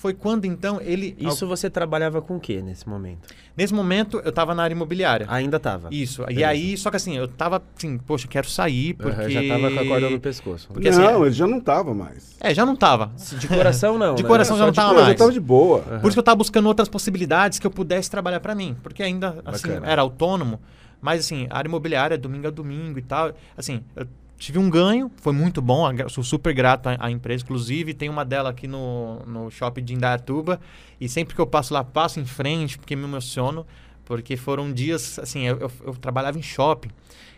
[0.00, 1.16] Foi quando então ele.
[1.18, 3.28] Isso você trabalhava com o que nesse momento?
[3.56, 5.26] Nesse momento eu estava na área imobiliária.
[5.28, 5.88] Ainda tava.
[5.90, 6.22] Isso.
[6.22, 6.46] E Beleza.
[6.48, 9.20] aí, só que assim, eu tava assim, poxa, quero sair porque.
[9.20, 10.68] Aham, já tava com a corda no pescoço.
[10.72, 12.36] Porque, assim, não, ele já não tava mais.
[12.38, 13.10] É, já não tava.
[13.40, 14.14] De coração não.
[14.14, 14.28] De né?
[14.28, 15.18] coração já não de tava Pô, já mais.
[15.18, 15.80] tava de boa.
[15.80, 18.76] Por isso que eu tava buscando outras possibilidades que eu pudesse trabalhar para mim.
[18.80, 19.86] Porque ainda, assim, Bacana.
[19.88, 20.60] era autônomo,
[21.00, 23.32] Mas, assim, a área imobiliária é domingo a domingo e tal.
[23.56, 24.06] Assim, eu
[24.38, 27.42] tive um ganho, foi muito bom, sou super grato à, empresa.
[27.42, 30.60] Inclusive, tem uma dela aqui no, no shopping de Indaiatuba.
[31.00, 33.66] E sempre que eu passo lá, passo em frente, porque me emociono.
[34.04, 36.88] Porque foram dias, assim, eu, eu, eu trabalhava em shopping.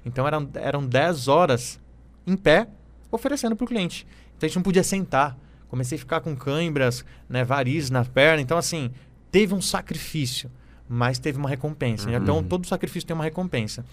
[0.04, 1.80] Então, eram, eram 10 horas
[2.26, 2.68] em pé,
[3.10, 4.06] oferecendo para o cliente.
[4.36, 5.36] Então, a gente não podia sentar.
[5.68, 8.40] Comecei a ficar com câimbras, né, varizes na perna.
[8.42, 8.90] Então, assim,
[9.32, 10.50] teve um sacrifício,
[10.88, 12.08] mas teve uma recompensa.
[12.08, 12.18] né?
[12.18, 13.84] Então, todo sacrifício tem uma recompensa.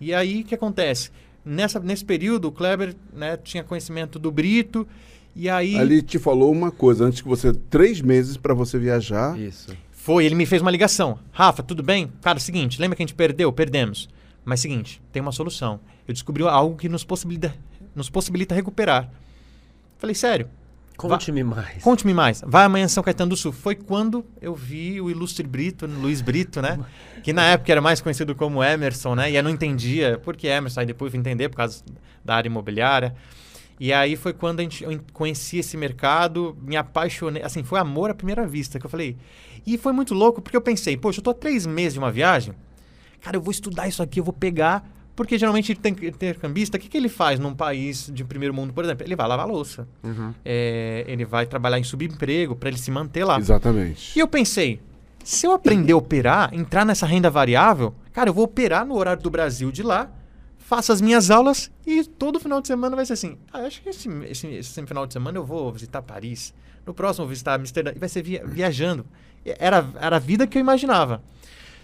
[0.00, 1.10] E aí, o que acontece?
[1.44, 4.86] Nessa, nesse período, o Kleber né, tinha conhecimento do Brito,
[5.36, 7.52] e aí Ali te falou uma coisa, antes que você.
[7.52, 9.38] Três meses para você viajar.
[9.38, 9.76] Isso.
[9.90, 11.18] foi, ele me fez uma ligação.
[11.32, 12.10] Rafa, tudo bem?
[12.22, 13.52] Cara, seguinte, lembra que a gente perdeu?
[13.52, 14.08] Perdemos.
[14.44, 15.80] Mas seguinte, tem uma solução.
[16.06, 17.54] Eu descobri algo que nos possibilita,
[17.94, 19.10] nos possibilita recuperar.
[19.98, 20.48] Falei, sério,
[20.96, 21.82] Conte-me mais.
[21.82, 22.42] Conte-me mais.
[22.46, 23.52] Vai amanhã São Caetano do Sul.
[23.52, 26.78] Foi quando eu vi o ilustre Brito, Luiz Brito, né?
[27.22, 29.30] Que na época era mais conhecido como Emerson, né?
[29.30, 30.80] E eu não entendia por que Emerson.
[30.80, 31.82] Aí depois fui entender por causa
[32.24, 33.14] da área imobiliária.
[33.78, 37.42] E aí foi quando a gente, eu conheci esse mercado, me apaixonei.
[37.42, 39.16] Assim, foi amor à primeira vista que eu falei.
[39.66, 42.12] E foi muito louco porque eu pensei, poxa, eu tô há três meses de uma
[42.12, 42.54] viagem.
[43.20, 44.88] Cara, eu vou estudar isso aqui, eu vou pegar.
[45.16, 48.84] Porque geralmente tem intercambista, o que, que ele faz num país de primeiro mundo, por
[48.84, 49.06] exemplo?
[49.06, 49.86] Ele vai lavar louça.
[50.02, 50.34] Uhum.
[50.44, 53.38] É, ele vai trabalhar em subemprego para ele se manter lá.
[53.38, 54.16] Exatamente.
[54.16, 54.80] E eu pensei,
[55.22, 59.22] se eu aprender a operar, entrar nessa renda variável, cara, eu vou operar no horário
[59.22, 60.10] do Brasil de lá,
[60.58, 63.36] faço as minhas aulas e todo final de semana vai ser assim.
[63.52, 66.52] Ah, acho que esse, esse, esse final de semana eu vou visitar Paris.
[66.84, 67.92] No próximo eu vou visitar Amsterdã.
[67.94, 69.06] E vai ser via- viajando.
[69.44, 71.22] Era, era a vida que eu imaginava.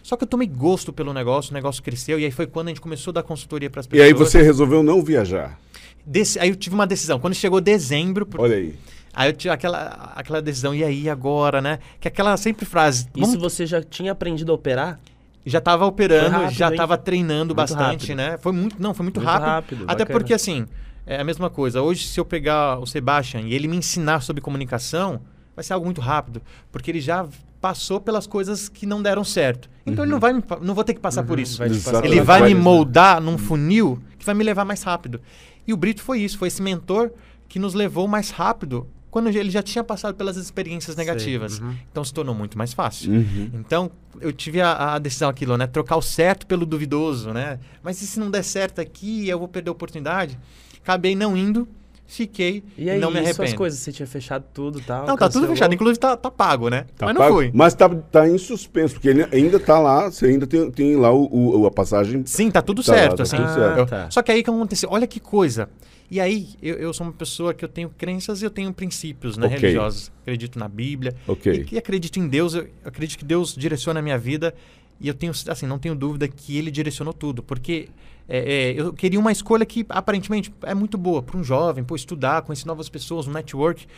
[0.03, 2.71] Só que eu tomei gosto pelo negócio, o negócio cresceu e aí foi quando a
[2.71, 4.07] gente começou a dar consultoria para as E pessoas.
[4.09, 5.59] aí você resolveu não viajar.
[6.05, 7.19] Desse- aí eu tive uma decisão.
[7.21, 8.75] Quando chegou dezembro, por- Olha aí.
[9.13, 11.81] Aí eu tive aquela, aquela decisão, e aí agora, né?
[12.01, 13.07] Que aquela sempre frase.
[13.17, 14.99] Isso vamos- você já tinha aprendido a operar?
[15.47, 18.17] já estava operando, rápido, já estava treinando Muito bastante, rápido.
[18.17, 18.39] né?
[18.39, 19.47] Foi muito, não, foi muito, Muito rápido.
[19.49, 20.19] rápido, Até bacana.
[20.21, 20.67] porque assim,
[21.07, 21.81] é a mesma coisa.
[21.81, 25.21] Hoje se eu pegar o Sebastian e ele me ensinar sobre comunicação,
[25.57, 27.27] vai ser algo muito rápido, porque ele já
[27.61, 29.69] passou pelas coisas que não deram certo.
[29.85, 31.59] Então ele não vai me, não vou ter que passar por isso.
[31.59, 32.05] Vai passar.
[32.05, 32.61] Ele vai me né?
[32.61, 35.21] moldar num funil que vai me levar mais rápido.
[35.67, 37.11] E o Brito foi isso, foi esse mentor
[37.49, 41.59] que nos levou mais rápido quando ele já tinha passado pelas experiências Sei, negativas.
[41.59, 41.75] uhum.
[41.91, 43.13] Então se tornou muito mais fácil.
[43.13, 43.51] Uhum.
[43.55, 43.91] Então,
[44.21, 45.67] eu tive a, a decisão aquilo, né?
[45.67, 47.59] Trocar o certo pelo duvidoso, né?
[47.83, 50.39] Mas e se não der certo aqui, eu vou perder a oportunidade?
[50.81, 51.69] Acabei não indo,
[52.11, 53.57] fiquei E e, aí, não me e suas arrependo.
[53.59, 53.79] coisas?
[53.81, 55.07] Você tinha fechado tudo e tal?
[55.07, 55.49] Não, tá tudo cancelou?
[55.51, 55.75] fechado.
[55.75, 56.87] Inclusive tá, tá pago, né?
[56.97, 57.35] Tá Mas não pago?
[57.37, 57.51] fui.
[57.55, 61.13] Mas tá, tá em suspenso, porque ele ainda tá lá, você ainda tem, tem lá
[61.13, 62.23] o, o- a passagem.
[62.27, 63.37] Sim, tá tudo Tá lá, certo, tá assim.
[63.37, 63.79] tudo certo.
[63.79, 64.11] Eu- tá.
[64.11, 65.69] Só que aí que aconteceu, olha que coisa.
[66.11, 69.37] E aí, eu, eu sou uma pessoa que eu tenho crenças e eu tenho princípios
[69.37, 69.59] né, Ok.
[69.59, 70.11] religiosos.
[70.23, 71.15] Acredito na Bíblia.
[71.29, 71.67] Ok.
[71.71, 74.53] E, e acredito em Deus, eu acredito que Deus direciona a minha vida
[75.01, 77.89] e eu tenho, assim, não tenho dúvida que Ele direcionou tudo, porque
[78.33, 81.97] é, é, eu queria uma escolha que aparentemente é muito boa para um jovem, pô,
[81.97, 83.89] estudar, conhecer novas pessoas, um network,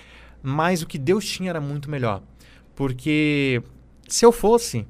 [0.42, 2.22] mas o que Deus tinha era muito melhor,
[2.74, 3.62] porque
[4.08, 4.86] se eu fosse,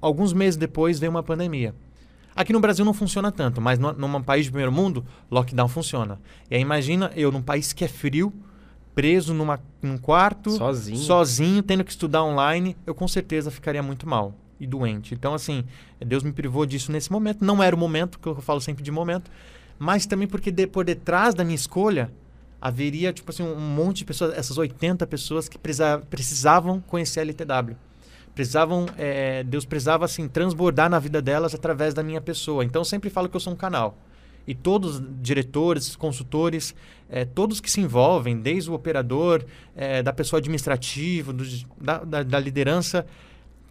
[0.00, 1.74] alguns meses depois veio uma pandemia.
[2.36, 6.20] Aqui no Brasil não funciona tanto, mas no, num país de primeiro mundo, lockdown funciona.
[6.48, 8.32] E aí imagina eu num país que é frio,
[8.94, 10.98] preso numa, num quarto, Sozinho.
[10.98, 15.14] sozinho, tendo que estudar online, eu com certeza ficaria muito mal e doente.
[15.14, 15.64] Então, assim,
[16.04, 17.44] Deus me privou disso nesse momento.
[17.44, 19.30] Não era o momento, que eu falo sempre de momento,
[19.78, 22.10] mas também porque de- por detrás da minha escolha
[22.60, 27.22] haveria, tipo assim, um monte de pessoas, essas 80 pessoas que precisa- precisavam conhecer a
[27.22, 27.76] LTW.
[28.34, 32.64] Precisavam, eh, Deus precisava, assim, transbordar na vida delas através da minha pessoa.
[32.64, 33.96] Então, eu sempre falo que eu sou um canal.
[34.46, 36.74] E todos, diretores, consultores,
[37.08, 39.44] eh, todos que se envolvem, desde o operador,
[39.76, 41.44] eh, da pessoa administrativa, do-
[41.80, 43.06] da, da- da liderança,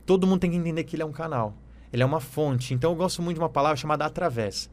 [0.05, 1.55] todo mundo tem que entender que ele é um canal.
[1.91, 2.73] Ele é uma fonte.
[2.73, 4.69] Então, eu gosto muito de uma palavra chamada através.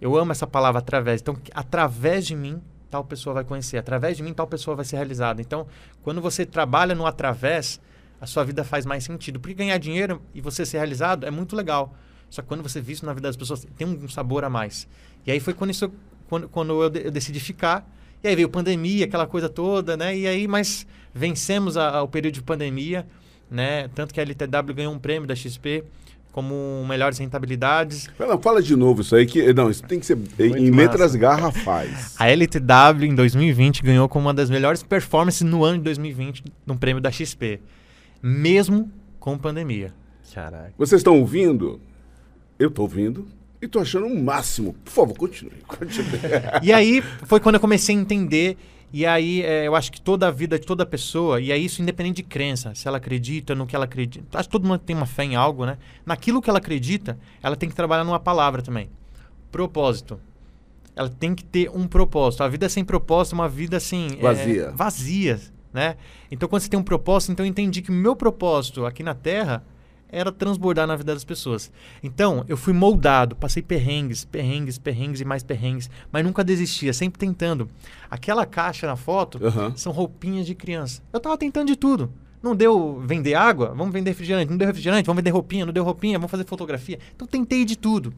[0.00, 1.20] Eu amo essa palavra através.
[1.20, 3.78] Então, através de mim, tal pessoa vai conhecer.
[3.78, 5.40] Através de mim, tal pessoa vai ser realizada.
[5.40, 5.66] Então,
[6.02, 7.80] quando você trabalha no através,
[8.20, 9.38] a sua vida faz mais sentido.
[9.38, 11.94] Porque ganhar dinheiro e você ser realizado é muito legal.
[12.28, 14.88] Só que quando você vê isso na vida das pessoas, tem um sabor a mais.
[15.24, 15.92] E aí foi quando, isso,
[16.28, 17.88] quando, quando eu, eu decidi ficar.
[18.24, 20.16] E aí veio pandemia, aquela coisa toda, né?
[20.16, 23.06] E aí, mas vencemos a- a- o período de pandemia,
[23.52, 23.88] né?
[23.94, 25.84] Tanto que a LTW ganhou um prêmio da XP
[26.32, 28.08] como melhores rentabilidades.
[28.16, 29.52] Fala, fala de novo isso aí, que.
[29.52, 31.18] Não, isso tem que ser em, Muito em letras massa.
[31.18, 32.14] garrafais.
[32.18, 36.76] A LTW em 2020 ganhou como uma das melhores performances no ano de 2020 num
[36.76, 37.60] prêmio da XP,
[38.22, 38.90] mesmo
[39.20, 39.92] com pandemia.
[40.34, 40.72] Caraca.
[40.78, 41.78] Vocês estão ouvindo?
[42.58, 43.28] Eu estou ouvindo.
[43.60, 44.74] E tô achando o máximo.
[44.84, 45.60] Por favor, continue.
[45.68, 46.18] continue.
[46.62, 48.56] E aí foi quando eu comecei a entender.
[48.92, 51.80] E aí é, eu acho que toda a vida de toda pessoa, e é isso
[51.80, 54.38] independente de crença, se ela acredita no que ela acredita.
[54.38, 55.78] Acho que todo mundo tem uma fé em algo, né?
[56.04, 58.90] Naquilo que ela acredita, ela tem que trabalhar numa palavra também.
[59.50, 60.20] Propósito.
[60.94, 62.42] Ela tem que ter um propósito.
[62.42, 64.08] A vida sem propósito é uma vida assim.
[64.18, 64.70] é, Vazia.
[64.72, 65.40] vazia,
[65.72, 65.96] né?
[66.30, 69.14] Então quando você tem um propósito, então eu entendi que o meu propósito aqui na
[69.14, 69.64] Terra
[70.12, 71.72] era transbordar na vida das pessoas.
[72.02, 77.18] Então, eu fui moldado, passei perrengues, perrengues, perrengues e mais perrengues, mas nunca desistia, sempre
[77.18, 77.66] tentando.
[78.10, 79.72] Aquela caixa na foto Aham.
[79.74, 81.02] são roupinhas de criança.
[81.10, 82.12] Eu tava tentando de tudo.
[82.42, 83.68] Não deu vender água?
[83.74, 84.50] Vamos vender refrigerante.
[84.50, 85.06] Não deu refrigerante?
[85.06, 85.64] Vamos vender roupinha.
[85.64, 86.18] Não deu roupinha?
[86.18, 86.98] Vamos fazer fotografia.
[87.14, 88.12] Então tentei de tudo.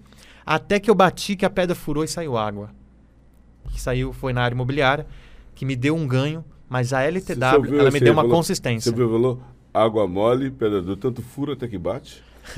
[0.45, 2.70] Até que eu bati que a pedra furou e saiu água.
[3.70, 5.07] Que saiu foi na área imobiliária,
[5.55, 8.90] que me deu um ganho, mas a LTW, ela me deu uma consistência.
[8.90, 9.42] Você viu, falou?
[9.75, 12.22] Água mole, pedra dura, tanto fura até que bate.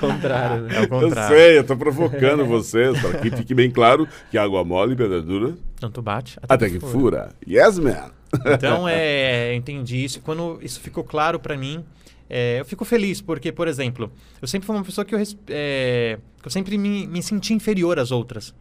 [0.00, 0.76] Contrário, né?
[0.76, 1.36] É o Eu contrário.
[1.36, 5.22] sei, eu tô provocando vocês, para que fique bem claro que água mole e pedra
[5.22, 6.38] dura Tanto bate.
[6.48, 7.30] até que fura.
[7.48, 8.10] Yes, man.
[8.46, 10.20] Então, é, eu entendi isso.
[10.20, 11.84] Quando isso ficou claro pra mim,
[12.28, 14.10] é, eu fico feliz, porque, por exemplo,
[14.42, 15.18] eu sempre fui uma pessoa que eu,
[15.48, 18.54] é, que eu sempre me, me senti inferior às outras.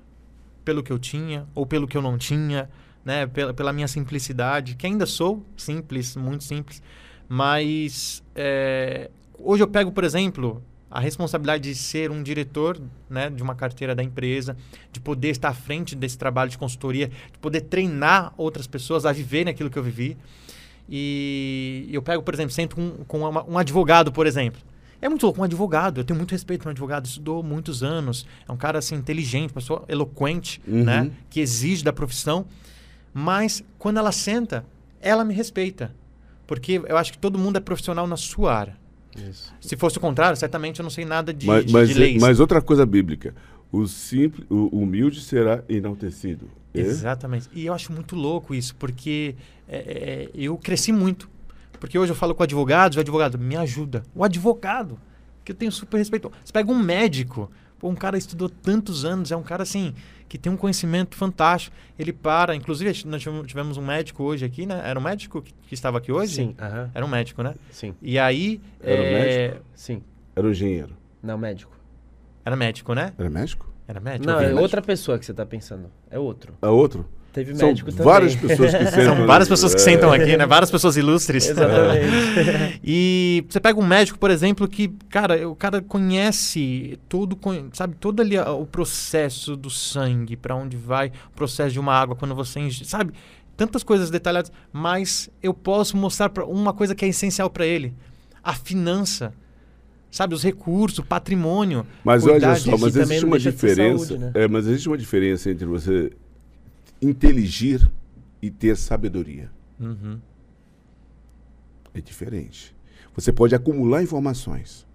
[0.64, 2.70] Pelo que eu tinha, ou pelo que eu não tinha,
[3.06, 3.26] né?
[3.28, 6.82] Pela, pela minha simplicidade, que ainda sou simples, muito simples.
[7.30, 12.80] Mas é, hoje eu pego, por exemplo, a responsabilidade de ser um diretor
[13.10, 14.56] né, de uma carteira da empresa,
[14.92, 19.12] de poder estar à frente desse trabalho de consultoria, de poder treinar outras pessoas a
[19.12, 20.18] viver naquilo que eu vivi.
[20.90, 24.62] E eu pego, por exemplo, sento com, com uma- um advogado, por exemplo.
[25.02, 26.00] É muito louco, um advogado.
[26.00, 28.26] Eu tenho muito respeito por um advogado, estudou muitos anos.
[28.48, 30.84] É um cara assim, inteligente, pessoa eloquente, Uhum.
[30.84, 31.12] né?
[31.30, 32.46] Que exige da profissão.
[33.18, 34.66] Mas quando ela senta,
[35.00, 35.96] ela me respeita.
[36.46, 38.78] Porque eu acho que todo mundo é profissional na sua área.
[39.16, 39.54] Isso.
[39.62, 42.22] Se fosse o contrário, certamente eu não sei nada de, mas, de, mas, de leis.
[42.22, 43.34] mas outra coisa bíblica.
[43.72, 46.50] O, simples, o humilde será enaltecido.
[46.74, 46.82] É?
[46.82, 47.48] Exatamente.
[47.54, 49.36] E eu acho muito louco isso, porque
[49.66, 51.30] é, é, eu cresci muito.
[51.80, 54.04] Porque hoje eu falo com advogados, o advogado me ajuda.
[54.14, 55.00] O advogado,
[55.46, 56.30] que eu tenho super respeito.
[56.44, 57.50] Você pega um médico,
[57.80, 59.94] pô, um cara estudou tantos anos, é um cara assim,
[60.36, 61.74] que tem um conhecimento fantástico.
[61.98, 64.82] Ele para, inclusive nós tivemos- um médico hoje aqui, né?
[64.84, 66.36] Era um médico que, que estava aqui hoje?
[66.36, 67.56] Sim, aham, Era um médico, né?
[67.72, 68.60] sim, E aí.
[68.82, 70.02] Era um é, sim.
[70.36, 70.96] Era um engenheiro.
[71.24, 71.72] Não, médico.
[72.44, 73.14] Era médico, né?
[73.18, 73.74] Era médico?
[73.88, 74.26] Era médico?
[74.30, 75.90] Não, é outra pessoa que você tá pensando.
[76.10, 76.54] É outro.
[76.62, 77.08] A outro?
[77.36, 78.06] Teve São médico também.
[78.06, 79.16] várias pessoas que sentam.
[79.18, 79.84] São várias pessoas que É.
[79.84, 80.46] sentam aqui, né?
[80.46, 81.50] Várias pessoas ilustres.
[81.50, 82.80] Exatamente.
[82.84, 87.38] E você pega um médico, por exemplo, que, cara, o cara conhece todo,
[87.74, 92.16] sabe, todo ali o processo do sangue, para onde vai, o processo de uma água
[92.16, 93.12] quando você, inge- sabe?
[93.58, 97.94] Tantas coisas detalhadas, mas eu posso mostrar pra uma coisa que é essencial para ele,
[98.44, 99.34] a finança.
[100.12, 101.86] Sabe, os recursos, o patrimônio.
[102.02, 104.06] Mas olha só, mas também existe uma diferença.
[104.06, 104.32] saúde, né?
[104.34, 106.10] é, mas existe uma diferença entre você
[107.02, 107.90] inteligir
[108.42, 109.52] e ter sabedoria.
[109.80, 110.20] Uhum.
[111.94, 112.76] É diferente.
[113.16, 114.86] Você pode acumular informações,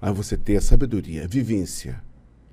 [0.00, 2.02] mas você ter a sabedoria, a vivência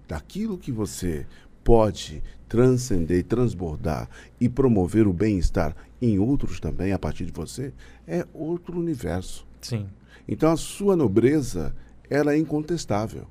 [0.07, 1.25] daquilo que você
[1.63, 4.09] pode transcender, transbordar
[4.39, 7.73] e promover o bem-estar em outros também a partir de você,
[8.07, 9.45] é outro universo.
[9.61, 9.87] Sim.
[10.27, 11.75] Então a sua nobreza,
[12.09, 13.27] ela é incontestável.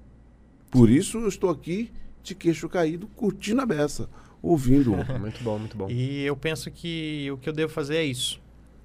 [0.71, 1.91] Por isso eu estou aqui
[2.23, 4.09] de queixo caído, curtindo a beça,
[4.43, 4.97] ouvindo.
[5.21, 5.89] muito bom, muito bom.
[5.89, 8.41] E eu penso que o que eu devo fazer é isso.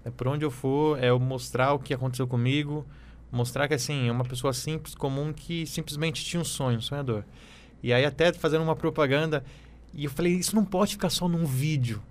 [0.06, 2.86] É por onde eu for, é eu mostrar o que aconteceu comigo,
[3.32, 7.24] mostrar que assim, é uma pessoa simples, comum que simplesmente tinha um sonho, um sonhador.
[7.84, 9.44] E aí até fazendo uma propaganda,
[9.94, 12.02] e eu falei, isso não pode ficar só num vídeo.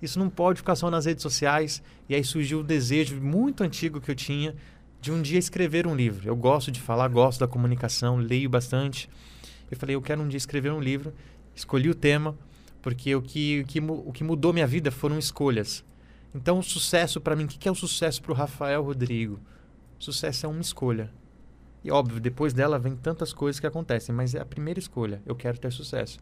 [0.00, 1.82] Isso não pode ficar só nas redes sociais.
[2.08, 4.54] E aí surgiu o desejo muito antigo que eu tinha
[5.00, 6.28] de um dia escrever um livro.
[6.28, 9.08] Eu gosto de falar, gosto da comunicação, leio bastante.
[9.70, 11.12] Eu falei, eu quero um dia escrever um livro.
[11.54, 12.36] Escolhi o tema,
[12.84, 15.82] porque o que, o que, o que mudou minha vida foram escolhas.
[16.34, 19.40] Então, o sucesso para mim, o que que é o sucesso para o Rafael Rodrigo?
[19.98, 21.10] Sucesso é uma escolha.
[21.82, 25.22] E óbvio, depois dela vem tantas coisas que acontecem, mas é a primeira escolha.
[25.24, 26.18] Eu quero ter sucesso.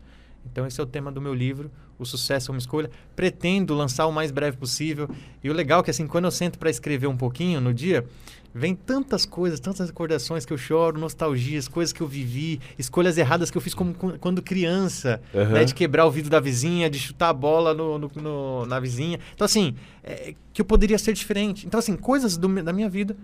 [0.46, 1.68] Então, esse é o tema do meu livro.
[1.98, 2.88] O sucesso é uma escolha.
[3.16, 5.10] Pretendo lançar o mais breve possível.
[5.42, 8.06] E o legal é que, assim, quando eu sento para escrever um pouquinho no dia,
[8.55, 13.50] vem tantas coisas, tantas recordações que eu choro, nostalgias, coisas que eu vivi, escolhas erradas
[13.50, 15.53] que eu fiz como quando criança, Aham.
[15.53, 18.78] né, de quebrar o vidro da vizinha, de chutar a bola no, no- no- na
[18.78, 19.18] vizinha.
[19.34, 19.74] Então, assim,
[20.05, 21.66] é, que eu poderia ser diferente.
[21.66, 23.16] Então, assim, coisas do da minha vida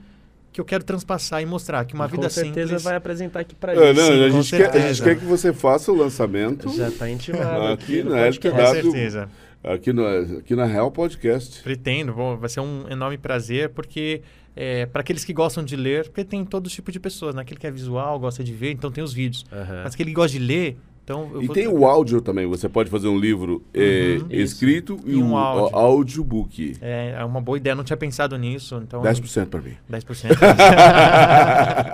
[0.51, 2.83] que eu quero transpassar e mostrar que uma E vida com certeza simples...
[2.83, 3.97] vai apresentar aqui pra É, gente.
[3.99, 6.91] não, sim, a, com gente quer, a gente quer que você faça o lançamento Já
[6.91, 8.27] tá intimado Aqui aqui no na.
[8.27, 9.29] Com certeza.
[9.63, 10.07] aqui, no,
[10.39, 11.63] aqui na Real Podcast.
[11.63, 14.23] Pretendo, bom, vai ser um enorme prazer, porque
[14.61, 17.43] é, para aqueles que gostam de ler, porque tem todo tipo de pessoas, né?
[17.43, 19.47] Aquele que é visual, gosta de ver, então tem os vídeos.
[19.53, 19.83] Aham.
[19.85, 21.31] Mas aquele que gosta de ler, então...
[21.33, 22.45] eu E vou- tem o áudio também.
[22.47, 24.27] Você pode fazer um livro eh, Uhum.
[24.31, 25.77] escrito e, E um um áudio.
[25.79, 26.77] audiobook.
[26.83, 29.01] É, é uma boa ideia, não tinha pensado nisso, então...
[29.01, 29.77] 10% para mim.
[29.89, 30.35] 10%.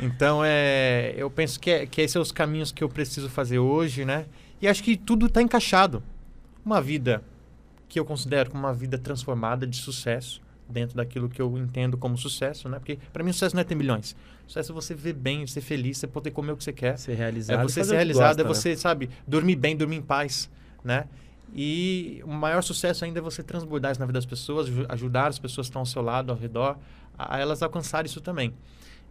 [0.00, 3.58] então, é, eu penso que, é, que esses são os caminhos que eu preciso fazer
[3.58, 4.26] hoje, né?
[4.60, 6.02] E acho que tudo está encaixado.
[6.64, 7.22] Uma vida
[7.88, 12.16] que eu considero como uma vida transformada de sucesso, dentro daquilo que eu entendo como
[12.16, 12.78] sucesso, né?
[12.78, 14.16] Porque para mim sucesso não é ter milhões.
[14.46, 16.98] Sucesso é você ver bem, ser feliz, você poder comer o que você quer.
[16.98, 17.60] Ser É realizado.
[17.60, 20.48] e você ser realizado, é gosta, você, sabe, dormir bem, dormir em paz,
[20.84, 21.04] né?
[21.54, 25.26] E o maior sucesso ainda é você transbordar isso na vida das pessoas, aju- ajudar
[25.28, 26.78] as pessoas que estão ao seu lado, ao redor,
[27.18, 28.54] a, a elas alcançarem isso também.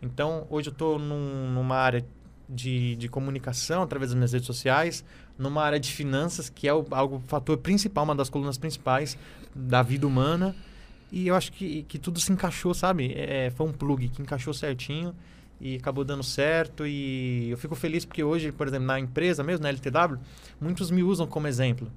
[0.01, 2.03] Então, hoje eu estou numa área
[2.49, 5.05] de, de comunicação, através das minhas redes sociais,
[5.37, 9.15] numa área de finanças, que é o, algo, o fator principal, uma das colunas principais
[9.55, 10.55] da vida humana.
[11.11, 13.13] E eu acho que, que tudo se encaixou, sabe?
[13.15, 15.13] É, foi um plug que encaixou certinho
[15.59, 16.85] e acabou dando certo.
[16.87, 20.17] E eu fico feliz porque hoje, por exemplo, na empresa mesmo, na LTW,
[20.59, 21.91] muitos me usam como exemplo,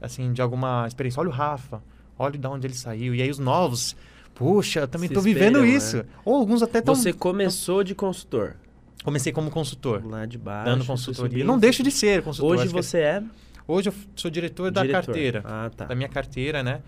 [0.00, 1.20] assim, de alguma experiência.
[1.20, 1.82] Olha o Rafa,
[2.18, 3.14] olha de onde ele saiu.
[3.14, 3.96] E aí os novos,
[4.34, 5.96] puxa, eu também estou vivendo espelham, isso.
[5.98, 6.04] né?
[6.24, 6.94] Ou alguns até estão...
[6.94, 8.56] Você começou de consultor.
[9.02, 10.64] Comecei como consultor, Lá de baixo.
[10.70, 11.44] dando consultoria.
[11.44, 12.58] Não deixo de ser consultor.
[12.58, 13.22] Hoje você é
[13.66, 15.06] Hoje eu sou diretor da diretor.
[15.06, 15.42] carteira.
[15.44, 15.86] Ah, tá.
[15.86, 16.82] Da minha carteira, né?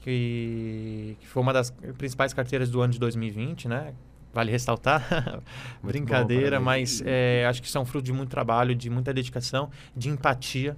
[0.00, 3.92] Que, que foi uma das principais carteiras do ano de 2020, né?
[4.32, 5.42] Vale ressaltar.
[5.82, 10.08] Brincadeira, bom, mas é, acho que são fruto de muito trabalho, de muita dedicação, de
[10.08, 10.76] empatia,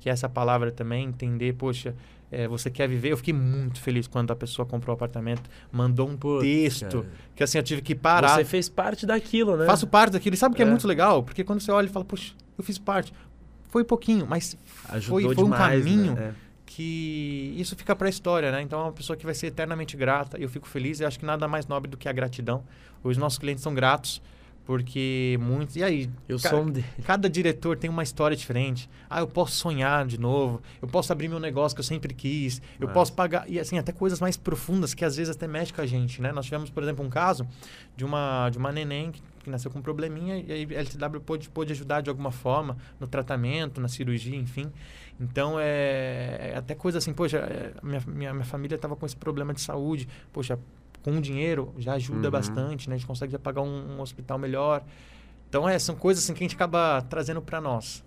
[0.00, 1.94] que é essa palavra também, entender, poxa,
[2.34, 3.12] é, você quer viver.
[3.12, 7.14] Eu fiquei muito feliz quando a pessoa comprou o apartamento, mandou um Putz, texto, cara.
[7.36, 8.36] que assim, eu tive que parar.
[8.36, 9.66] Você fez parte daquilo, né?
[9.66, 10.34] Faço parte daquilo.
[10.34, 10.66] E sabe o que é.
[10.66, 10.68] É.
[10.68, 11.22] muito legal?
[11.22, 13.12] Porque quando você olha e fala, puxa, eu fiz parte.
[13.68, 14.56] Foi pouquinho, mas
[14.88, 16.34] Ajudou foi, foi um demais, caminho né?
[16.74, 18.60] Que isso fica para a história, né?
[18.62, 20.38] Então é uma pessoa que vai ser eternamente grata.
[20.38, 20.98] E eu fico feliz.
[21.00, 22.64] E acho que nada mais nobre do que a gratidão.
[23.02, 24.20] Os nossos clientes são gratos
[24.66, 25.76] porque muitos.
[25.76, 26.10] E aí?
[26.28, 26.88] Eu ca- sou um deles.
[27.04, 28.88] Cada diretor tem uma história diferente.
[29.08, 30.60] Ah, eu posso sonhar de novo.
[30.82, 32.60] Eu posso abrir meu negócio que eu sempre quis.
[32.80, 32.94] Eu Massa.
[32.94, 33.48] posso pagar.
[33.48, 36.32] E assim, até coisas mais profundas que às vezes até mexe com a gente, né?
[36.32, 37.46] Nós tivemos, por exemplo, um caso
[37.96, 41.20] de uma, de uma neném que, que nasceu com um probleminha e aí a LTW
[41.20, 44.72] pôde, pôde ajudar de alguma forma no tratamento, na cirurgia, enfim.
[45.20, 49.16] Então, é, é até coisa assim, poxa, é, minha, minha, minha família estava com esse
[49.16, 50.08] problema de saúde.
[50.32, 50.58] Poxa,
[51.02, 52.32] com o dinheiro já ajuda Uhum.
[52.32, 52.94] bastante, né?
[52.96, 54.82] A gente consegue já pagar um, um hospital melhor.
[55.48, 58.02] Então, é, são coisas assim que a gente acaba trazendo para nós.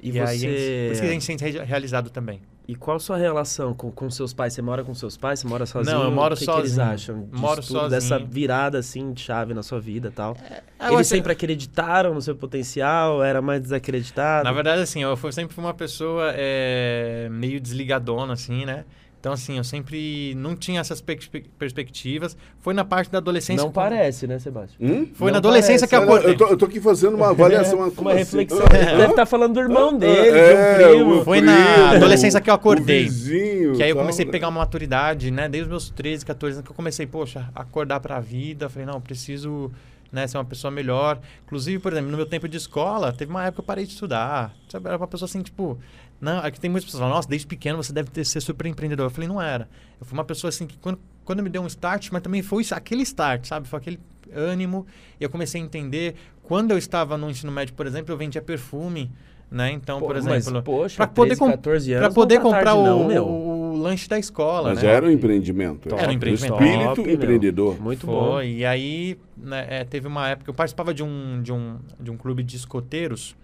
[0.00, 0.84] E, aí, a gente, você.
[0.86, 2.40] por isso que a gente se sente re- realizado também.
[2.66, 4.54] E qual a sua relação com, com seus pais?
[4.54, 5.40] Você mora com seus pais?
[5.40, 5.98] Você mora sozinho?
[6.02, 6.86] eu moro o que Que eles sozinho.
[6.86, 8.28] acham disso Moro tudo, dessa sozinho.
[8.30, 10.34] virada assim de chave na sua vida e tal?
[10.80, 13.22] Eu eles sempre acreditaram no seu potencial?
[13.22, 14.44] Era mais desacreditado?
[14.44, 18.86] Na verdade, assim, eu fui- sempre fui uma pessoa é, meio desligadona, assim, né?
[19.24, 22.36] Então, assim, eu sempre não tinha essas perspe- perspectivas.
[22.60, 23.62] Foi na parte da adolescência.
[23.62, 24.76] Não que parece, né, Sebastião?
[24.86, 25.08] Hum?
[25.14, 26.06] Foi Não na adolescência parece.
[26.06, 26.30] que acordei.
[26.32, 27.78] eu, tô, eu tô aqui fazendo uma avaliação.
[27.78, 28.18] Uma assim?
[28.18, 28.66] reflexão.
[28.68, 31.24] Deve estar falando do irmão dele, é, de um primo.
[31.24, 33.04] Foi na primo, adolescência que eu acordei.
[33.04, 34.32] vizinho, Que aí eu tal, comecei a né?
[34.32, 35.48] pegar uma maturidade, né?
[35.48, 38.68] Desde os meus 13, 14 anos que eu comecei, poxa, a acordar pra vida.
[38.68, 39.72] Falei, não, eu preciso
[40.12, 41.18] né, ser uma pessoa melhor.
[41.46, 43.92] Inclusive, por exemplo, no meu tempo de escola, teve uma época que eu parei de
[43.94, 44.54] estudar.
[44.68, 44.86] Sabe?
[44.86, 45.78] Era uma pessoa assim, tipo...
[46.20, 48.66] Não, aqui tem muitas pessoas que falam, nossa, desde pequeno você deve ter, ser super
[48.66, 49.06] empreendedor.
[49.06, 49.68] Eu falei, não era.
[50.00, 52.62] Eu fui uma pessoa assim que quando, quando me deu um start, mas também foi
[52.62, 53.68] isso- aquele start, sabe?
[53.68, 54.00] Foi aquele
[54.34, 54.86] ânimo.
[55.20, 56.14] E eu comecei a entender.
[56.42, 59.10] Quando eu estava no ensino médio, por exemplo, eu vendia perfume,
[59.50, 59.70] né?
[59.72, 60.62] Então, Pô, por mas, exemplo...
[60.62, 62.06] poxa, pra poder 13, com- 14 anos.
[62.06, 63.24] Pra poder tá comprar tarde o, não, meu.
[63.26, 64.88] o- o lanche da escola, Mas né?
[64.90, 65.88] era um empreendimento.
[65.88, 66.54] Top, Era um empreendimento.
[66.54, 67.14] Espírito top, meu.
[67.14, 67.80] empreendedor.
[67.80, 68.32] Muito bom.
[68.32, 68.50] Foi.
[68.50, 72.16] E aí, né, é, teve uma época, eu participava de um, de, um, de um
[72.16, 73.36] clube de escoteiros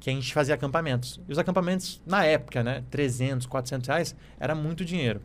[0.00, 1.20] que a gente fazia acampamentos.
[1.28, 5.20] E os acampamentos, na época, né, 300, 400 reais, era muito dinheiro.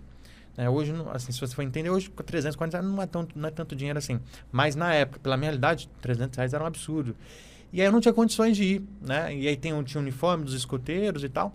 [0.58, 3.28] Né, hoje, assim, se você for entender, hoje com 300, 400 reais não é, tão,
[3.34, 4.20] não é tanto dinheiro assim.
[4.52, 7.16] Mas na época, pela minha realidade, 300 reais era um absurdo.
[7.72, 9.34] E aí eu não tinha condições de ir, né?
[9.36, 11.54] E aí tem, tinha o uniforme dos escoteiros e tal.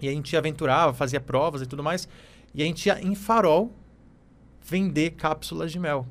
[0.00, 2.08] E a gente aventurava, fazia provas e tudo mais.
[2.54, 3.72] E a gente ia em farol
[4.62, 6.06] vender cápsulas de mel.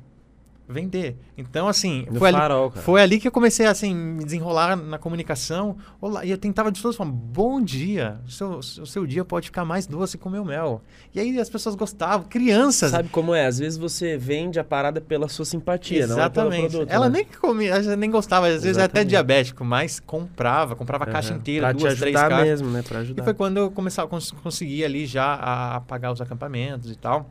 [0.68, 1.16] Vender.
[1.36, 2.84] Então, assim, foi ali, farol, cara.
[2.84, 5.78] foi ali que eu comecei a assim, me desenrolar na comunicação.
[5.98, 9.46] Olá, e eu tentava de todas formas, bom dia, o seu, o seu dia pode
[9.46, 10.82] ficar mais doce com o meu mel.
[11.14, 12.90] E aí as pessoas gostavam, crianças.
[12.90, 13.46] Sabe como é?
[13.46, 16.70] Às vezes você vende a parada pela sua simpatia, não é pelo Exatamente.
[16.70, 16.90] produto.
[16.92, 17.18] Ela né?
[17.20, 19.08] nem comia, nem gostava, às vezes é até Exatamente.
[19.08, 21.38] diabético, mas comprava, comprava a caixa Aham.
[21.38, 22.60] inteira, pra duas, te três ajudar caixas.
[22.60, 22.82] mesmo, né?
[22.82, 23.24] Pra E ajudar.
[23.24, 27.30] foi quando eu começava, cons consegui ali já a, a pagar os acampamentos e tal,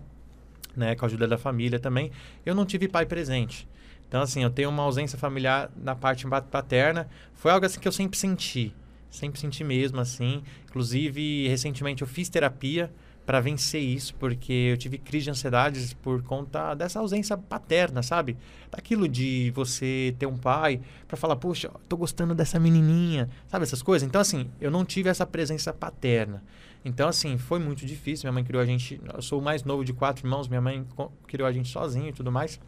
[0.77, 2.11] né, com a ajuda da família também.
[2.45, 3.67] Eu não tive pai presente.
[4.07, 7.09] Então, assim, eu tenho uma ausência familiar na parte pa- paterna.
[7.33, 8.73] Foi algo assim que eu sempre senti.
[9.09, 10.43] Sempre senti mesmo, assim.
[10.65, 12.91] Inclusive, recentemente eu fiz terapia
[13.25, 18.37] para vencer isso, porque eu tive crise de ansiedades por conta dessa ausência paterna, sabe?
[18.71, 23.81] Daquilo de você ter um pai para falar, poxa, tô gostando dessa menininha, sabe essas
[23.81, 24.07] coisas?
[24.07, 26.41] Então, assim, eu não tive essa presença paterna.
[26.83, 28.25] Então, assim, foi muito difícil.
[28.25, 28.99] Minha mãe criou a gente.
[29.13, 30.85] Eu sou o mais novo de quatro irmãos, minha mãe
[31.27, 32.59] criou a gente sozinho e tudo mais.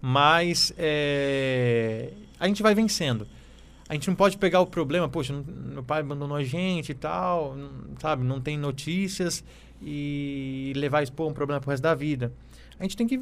[0.00, 3.26] Mas é, a gente vai vencendo
[3.88, 7.56] a gente não pode pegar o problema, poxa, meu pai abandonou a gente e tal,
[7.98, 8.22] sabe?
[8.22, 9.42] Não tem notícias
[9.80, 12.30] e levar isso um problema pro resto da vida.
[12.78, 13.20] A gente tem que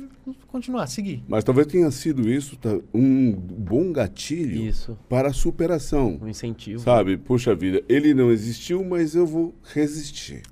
[0.49, 1.25] continuar, seguir.
[1.27, 4.99] Mas talvez tenha sido isso tá, um bom gatilho isso.
[5.09, 6.19] para a superação.
[6.21, 6.81] Um incentivo.
[6.81, 7.17] Sabe?
[7.17, 10.43] Puxa vida, ele não existiu, mas eu vou resistir.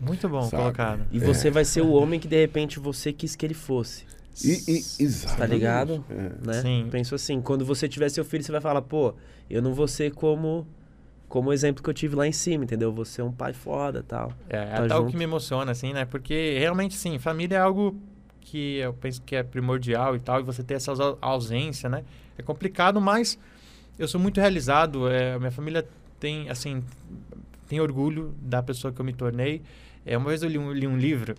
[0.00, 0.62] Muito bom sabe?
[0.62, 1.06] colocado.
[1.12, 1.20] E é.
[1.20, 4.04] você vai ser o homem que de repente você quis que ele fosse.
[4.42, 5.38] E, e, exatamente.
[5.38, 6.04] Tá ligado?
[6.08, 6.46] É.
[6.46, 6.62] Né?
[6.62, 6.88] Sim.
[6.90, 9.14] Penso assim, quando você tiver seu filho, você vai falar, pô,
[9.48, 10.66] eu não vou ser como
[11.28, 12.92] como o exemplo que eu tive lá em cima, entendeu?
[12.92, 14.32] Você é um pai foda tal.
[14.48, 16.04] É, tá é tal que me emociona, assim, né?
[16.04, 18.00] Porque realmente, sim, família é algo
[18.44, 22.04] que eu penso que é primordial e tal, e você ter essa ausência, né?
[22.38, 23.38] É complicado, mas
[23.98, 25.08] eu sou muito realizado.
[25.08, 25.86] É, minha família
[26.20, 26.84] tem, assim,
[27.68, 29.62] tem orgulho da pessoa que eu me tornei.
[30.06, 31.34] É, uma vez eu li um, li um livro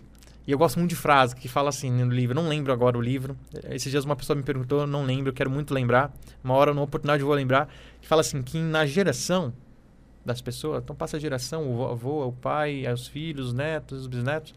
[0.46, 2.34] e eu gosto muito de frase que fala assim no livro.
[2.34, 3.36] Não lembro agora o livro.
[3.70, 6.12] Esses dias uma pessoa me perguntou, não lembro, eu quero muito lembrar.
[6.42, 7.68] Uma hora, numa oportunidade, eu vou lembrar.
[8.00, 9.52] Que fala assim: que na geração
[10.24, 14.06] das pessoas, então passa a geração, o avô, o pai, os filhos, os netos, os
[14.06, 14.54] bisnetos.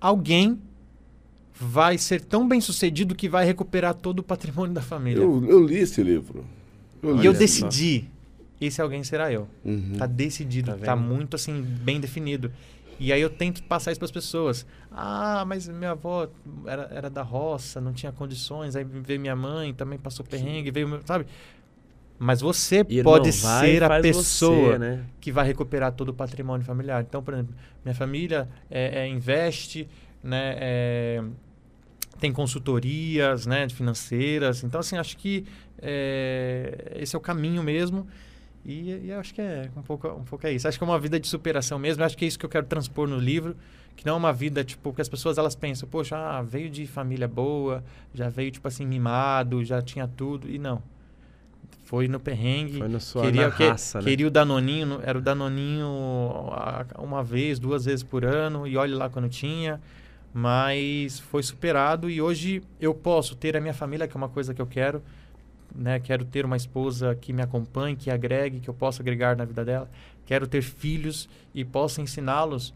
[0.00, 0.60] Alguém
[1.60, 5.22] vai ser tão bem sucedido que vai recuperar todo o patrimônio da família.
[5.22, 6.44] Eu, eu li esse livro.
[7.02, 8.08] Eu e eu decidi.
[8.60, 9.48] Esse alguém será eu.
[9.64, 9.94] Uhum.
[9.98, 12.50] Tá decidido, tá, tá muito assim, bem definido.
[12.98, 14.66] E aí eu tento passar isso para as pessoas.
[14.90, 16.28] Ah, mas minha avó
[16.66, 18.74] era, era da roça, não tinha condições.
[18.74, 21.26] Aí veio minha mãe, também passou perrengue, veio meu, sabe?
[22.18, 25.04] Mas você Irmão, pode ser a pessoa você, né?
[25.20, 27.04] que vai recuperar todo o patrimônio familiar.
[27.08, 27.54] Então, por exemplo,
[27.84, 29.88] minha família é, é investe,
[30.20, 30.56] né?
[30.58, 31.22] É,
[32.18, 33.68] tem consultorias, né?
[33.68, 34.64] Financeiras.
[34.64, 35.44] Então, assim, acho que
[35.80, 38.06] é, esse é o caminho mesmo.
[38.64, 40.68] E, e acho que é um pouco, um pouco é isso.
[40.68, 42.04] Acho que é uma vida de superação mesmo.
[42.04, 43.56] Acho que é isso que eu quero transpor no livro.
[43.96, 46.86] Que não é uma vida, tipo, que as pessoas elas pensam, poxa, ah, veio de
[46.86, 47.82] família boa,
[48.14, 50.48] já veio, tipo assim, mimado, já tinha tudo.
[50.48, 50.82] E não.
[51.84, 52.78] Foi no perrengue.
[52.78, 54.04] Foi no sua queria, que, raça, né?
[54.04, 55.88] Queria o Danoninho, era o Danoninho
[56.98, 59.80] uma vez, duas vezes por ano, e olhe lá quando tinha.
[60.38, 64.54] Mas foi superado e hoje eu posso ter a minha família, que é uma coisa
[64.54, 65.02] que eu quero
[65.74, 66.00] né?
[66.00, 69.64] Quero ter uma esposa que me acompanhe, que agregue, que eu possa agregar na vida
[69.64, 69.88] dela.
[70.26, 72.74] Quero ter filhos e possa ensiná-los,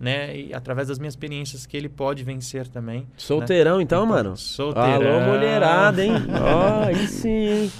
[0.00, 0.36] né?
[0.36, 3.06] E através das minhas experiências que ele pode vencer também.
[3.16, 3.82] Solteirão, né?
[3.82, 4.36] então, então, mano.
[4.36, 5.22] Solteirão.
[5.22, 6.12] Alô, mulherada, hein?
[6.40, 7.70] Ó, oh, aí sim.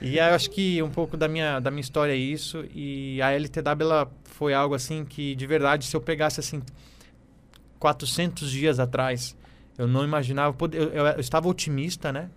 [0.00, 2.64] E eu acho que um pouco da minha, da minha história é isso.
[2.74, 6.60] E a LTW ela foi algo assim que, de verdade, se eu pegasse assim
[7.82, 9.36] 400 dias atrás,
[9.76, 10.56] eu não imaginava.
[10.72, 12.30] Eu, eu, eu estava otimista, né?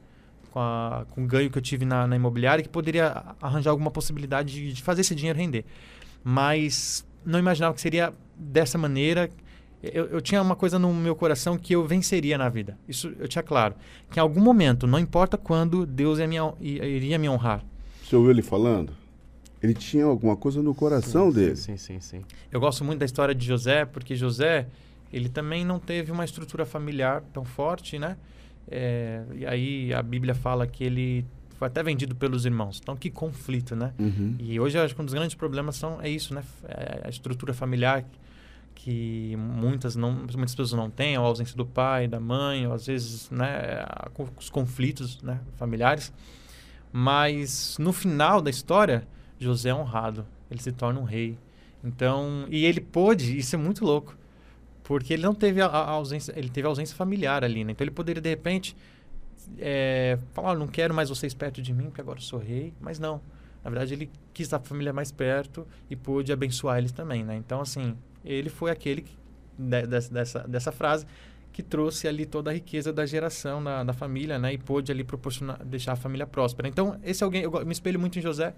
[0.49, 3.91] com, a, com o ganho que eu tive na, na imobiliária que poderia arranjar alguma
[3.91, 5.65] possibilidade de, de, fazer esse dinheiro render.
[6.23, 9.29] Mas não imaginava que seria dessa maneira.
[9.83, 12.77] Eu, eu tinha uma coisa no meu coração que eu venceria na vida.
[12.87, 13.75] Isso eu tinha claro.
[14.09, 17.63] Que em algum momento, não importa quando, Deus ia me, iria me honrar.
[18.03, 18.93] Você ouviu ele falando?
[19.61, 21.55] Ele tinha alguma coisa no coração sim, dele.
[21.57, 22.21] Sim, sim, sim.
[22.49, 24.67] Eu gosto muito da história de José, porque José,
[25.15, 28.17] ele também não teve uma estrutura familiar tão forte, né?
[28.67, 31.25] É, e aí a Bíblia fala que ele
[31.57, 32.81] foi até vendido pelos irmãos.
[32.83, 33.93] Então, que conflito, né?
[33.97, 34.35] Uhum.
[34.37, 36.43] E hoje, acho que um dos grandes problemas são, é isso, né?
[36.65, 38.03] É a estrutura familiar
[38.73, 42.85] que muitas, não, muitas pessoas não têm, a ausência do pai, da mãe, ou às
[42.85, 43.85] vezes, né?
[44.37, 45.39] Os conflitos né?
[45.55, 46.11] familiares.
[46.91, 49.07] Mas, no final da história,
[49.39, 50.25] José é honrado.
[50.51, 51.37] Ele se torna um rei.
[51.81, 54.17] Então, e ele pôde, isso é muito louco,
[54.85, 57.71] porque ele não teve a, a ausência, ele teve ausência familiar ali, né?
[57.71, 58.77] Então ele poderia de repente
[59.57, 62.99] é, falar, não quero mais vocês perto de mim, porque agora eu sou rei, mas
[62.99, 63.19] não.
[63.63, 67.35] Na verdade, ele quis a família mais perto e pôde abençoar eles também, né?
[67.35, 69.17] Então, assim, ele foi aquele que,
[69.57, 71.07] de, dessa, dessa frase
[71.51, 74.53] que trouxe ali toda a riqueza da geração, da, da família, né?
[74.53, 76.67] E pôde ali proporcionar, deixar a família próspera.
[76.67, 78.53] Então, esse alguém, eu me espelho muito em José,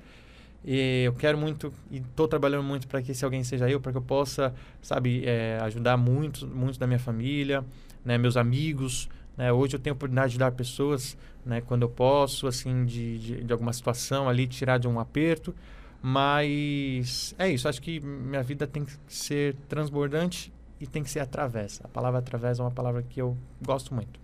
[0.63, 3.91] e eu quero muito e estou trabalhando muito para que esse alguém seja eu, para
[3.91, 7.63] que eu possa, sabe, é, ajudar muito, muito da minha família,
[8.03, 9.07] né, meus amigos.
[9.37, 9.51] Né?
[9.51, 13.43] Hoje eu tenho a oportunidade de ajudar pessoas, né, quando eu posso, assim, de, de,
[13.43, 15.55] de alguma situação ali, tirar de um aperto.
[16.01, 21.19] Mas é isso, acho que minha vida tem que ser transbordante e tem que ser
[21.19, 21.79] através.
[21.83, 24.19] A palavra através é uma palavra que eu gosto muito.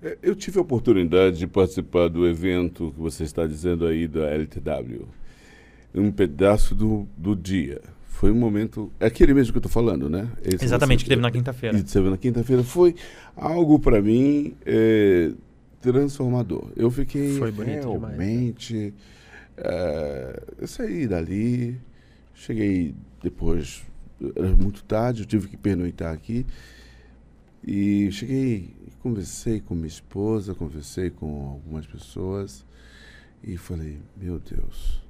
[0.00, 4.30] É, eu tive a oportunidade de participar do evento que você está dizendo aí da
[4.30, 5.21] LTW
[5.94, 7.80] um pedaço do, do dia.
[8.08, 8.90] foi um momento.
[9.00, 10.28] É aquele mesmo que eu estou falando, né?
[10.44, 11.76] Esse Exatamente, você- que teve na quinta-feira.
[11.78, 12.62] E teve na quinta-feira.
[12.62, 12.94] Foi
[13.36, 15.32] algo para mim é,
[15.80, 16.70] transformador.
[16.76, 18.26] Eu fiquei Foi bonito demais, né?
[18.26, 18.94] realmente.
[19.56, 21.76] é, eu saí dali,
[22.34, 23.82] cheguei depois,
[24.36, 26.46] era muito tarde, eu tive que pernoitar aqui.
[27.66, 28.70] E cheguei,
[29.00, 32.64] conversei com minha esposa, conversei com algumas pessoas
[33.42, 35.01] e falei: Meu Deus,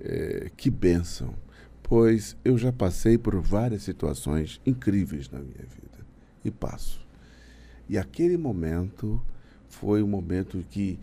[0.00, 1.34] é, que bênção,
[1.82, 6.04] pois eu já passei por várias situações incríveis na minha vida
[6.44, 7.00] e passo.
[7.88, 9.20] E aquele momento
[9.68, 10.98] foi um momento que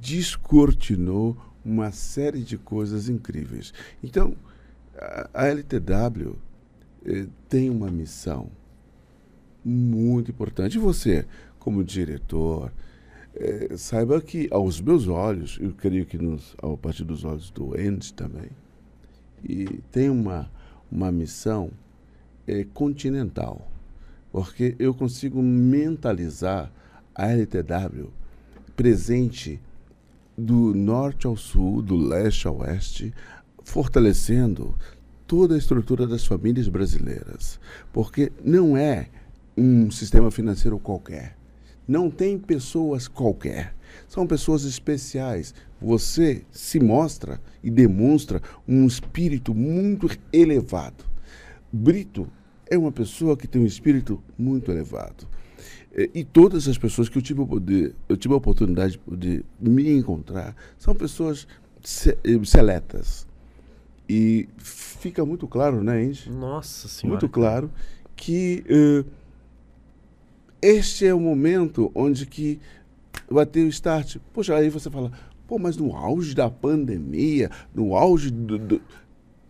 [0.00, 3.72] descortinou uma série de coisas incríveis.
[4.02, 4.34] Então,
[5.34, 6.36] a, LTW
[7.04, 8.50] eh, tem uma missão
[9.64, 10.78] muito importante.
[10.78, 11.26] Você,
[11.58, 12.72] como diretor,
[13.34, 17.74] eh, saiba que aos meus olhos, eu creio que nos, a partir dos olhos do
[17.74, 18.50] Andy também,
[19.42, 20.50] e tem uma,
[20.90, 21.70] uma missão
[22.46, 23.70] eh, continental,
[24.30, 26.72] porque eu consigo mentalizar
[27.14, 28.10] a LTW
[28.74, 29.60] presente
[30.36, 33.12] do norte ao sul, do leste ao oeste,
[33.64, 34.74] fortalecendo
[35.26, 37.60] toda a estrutura das famílias brasileiras.
[37.92, 39.08] Porque não é
[39.56, 41.36] um sistema financeiro qualquer.
[41.92, 43.74] Não tem pessoas qualquer.
[44.08, 45.54] São pessoas especiais.
[45.78, 51.04] Você se mostra e demonstra um espírito muito elevado.
[51.70, 52.26] Brito
[52.70, 55.28] é uma pessoa que tem um espírito muito elevado.
[55.94, 59.44] Eh, E todas as pessoas que eu tive poder, eu tive a oportunidade de poder
[59.60, 61.46] me encontrar, são pessoas
[62.06, 63.26] eh, seletas.
[64.08, 66.30] E fica muito claro, né, Andy?
[66.30, 67.20] Nossa senhora.
[67.20, 67.70] Muito claro
[68.16, 69.04] que eh,
[70.62, 72.58] este é o momento onde que
[73.28, 74.16] vai ter o start.
[74.32, 75.10] Poxa, aí você fala,
[75.46, 78.58] pô, mas no auge da pandemia, no auge do...
[78.58, 78.80] do-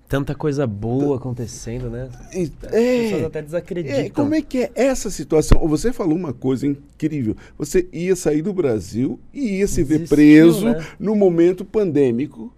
[0.08, 2.10] Tanta coisa boa acontecendo, né?
[2.26, 3.98] As pessoas é, até desacreditam.
[3.98, 5.66] é, como é que é essa situação?
[5.68, 7.34] Você falou uma coisa incrível.
[7.56, 10.86] Você ia sair do Brasil e ia se ver preso né?
[11.00, 12.52] no momento pandêmico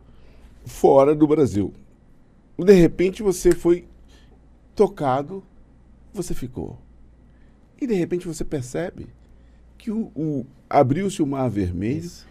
[0.66, 1.72] fora do Brasil.
[2.58, 3.84] De repente você foi
[4.74, 5.40] tocado,
[6.12, 6.78] você ficou.
[7.80, 9.06] E de repente você percebe
[9.78, 12.26] que o, o- abriu-se o mar vermelho Isso.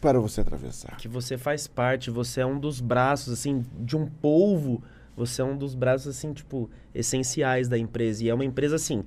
[0.00, 0.96] para você atravessar.
[0.96, 4.82] Que você faz parte, você é um dos braços, assim, de um polvo,
[5.16, 8.24] você é um dos braços, assim, tipo, essenciais da empresa.
[8.24, 9.04] E é uma empresa, assim,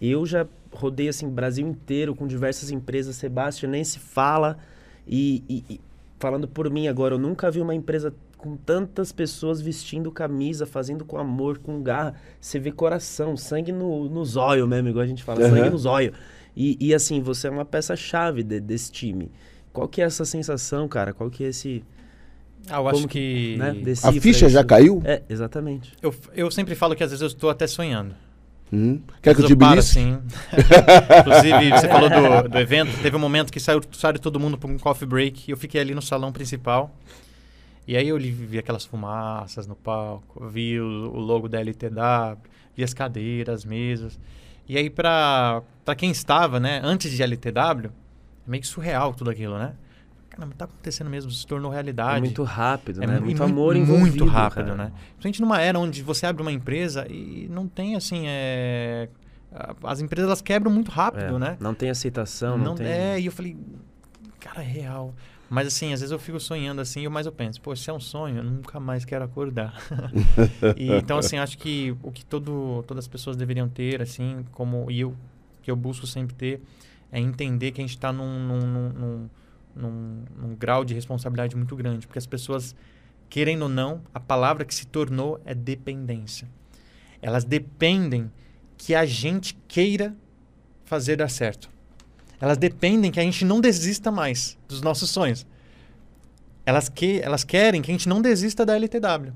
[0.00, 4.58] eu já rodei, assim, Brasil inteiro com diversas empresas, Sebastião nem se fala.
[5.06, 5.80] E, e- e
[6.18, 11.04] falando por mim agora, eu nunca vi uma empresa com tantas pessoas vestindo camisa, fazendo
[11.04, 12.16] com amor, com garra.
[12.40, 15.70] Você vê coração, sangue no, no zóio mesmo, igual a gente fala, sangue Aham.
[15.70, 16.12] no zóio.
[16.56, 19.30] E, e, assim, você é uma peça-chave de- desse time.
[19.72, 21.14] Qual que é essa sensação, cara?
[21.14, 21.84] Qual que é esse...
[22.68, 23.56] Ah, eu acho Como que.
[23.58, 24.68] né, A ficha já isso?
[24.68, 25.00] caiu?
[25.04, 25.92] É, exatamente.
[26.02, 28.14] Eu, eu sempre falo que às vezes eu estou até sonhando.
[28.72, 29.00] Hum.
[29.20, 29.78] Quer que eu belisque?
[29.78, 30.18] assim.
[31.20, 32.90] Inclusive, você falou do, do evento.
[33.02, 35.44] Teve um momento que saiu, saiu todo mundo para um coffee break.
[35.48, 36.94] E eu fiquei ali no salão principal.
[37.86, 40.46] E aí eu li- vi aquelas fumaças no palco.
[40.48, 42.38] Vi o, o logo da LTW.
[42.76, 44.18] Vi as cadeiras, as mesas.
[44.68, 45.62] E aí, para
[45.96, 47.90] quem estava, né, antes de LTW, é
[48.50, 49.74] meio que surreal tudo aquilo, né?
[50.30, 52.16] Caramba, tá acontecendo mesmo, se tornou realidade.
[52.16, 53.18] É muito rápido, É né?
[53.18, 54.76] mu- Muito e amor muito envolvido, rápido, cara.
[54.76, 54.92] né?
[55.18, 59.10] Principalmente numa era onde você abre uma empresa e não tem assim, é...
[59.84, 61.56] as empresas elas quebram muito rápido, É, né?
[61.60, 62.86] Não tem aceitação, não, tem...
[62.86, 63.54] É, e eu falei,
[64.40, 65.14] cara, é real.
[65.52, 67.92] Mas assim, às vezes eu fico sonhando assim, e mais eu penso, pô, se é
[67.92, 69.74] um sonho, eu nunca mais quero acordar.
[70.74, 74.90] E, então, assim, acho que o que todo, todas as pessoas deveriam ter, assim, como
[74.90, 75.14] e eu
[75.62, 76.62] que eu busco sempre ter,
[77.12, 79.30] é entender que a gente está num, num, num, num,
[79.76, 82.06] num- num grau de responsabilidade muito grande.
[82.06, 82.74] Porque as pessoas,
[83.28, 86.48] querendo ou não, a palavra que se tornou é dependência.
[87.20, 88.32] Elas dependem
[88.78, 90.16] que a gente queira
[90.84, 91.70] fazer dar certo.
[92.42, 95.46] Elas dependem que a gente não desista mais dos nossos sonhos.
[96.66, 99.32] Elas, que, elas querem que a gente não desista da LTW.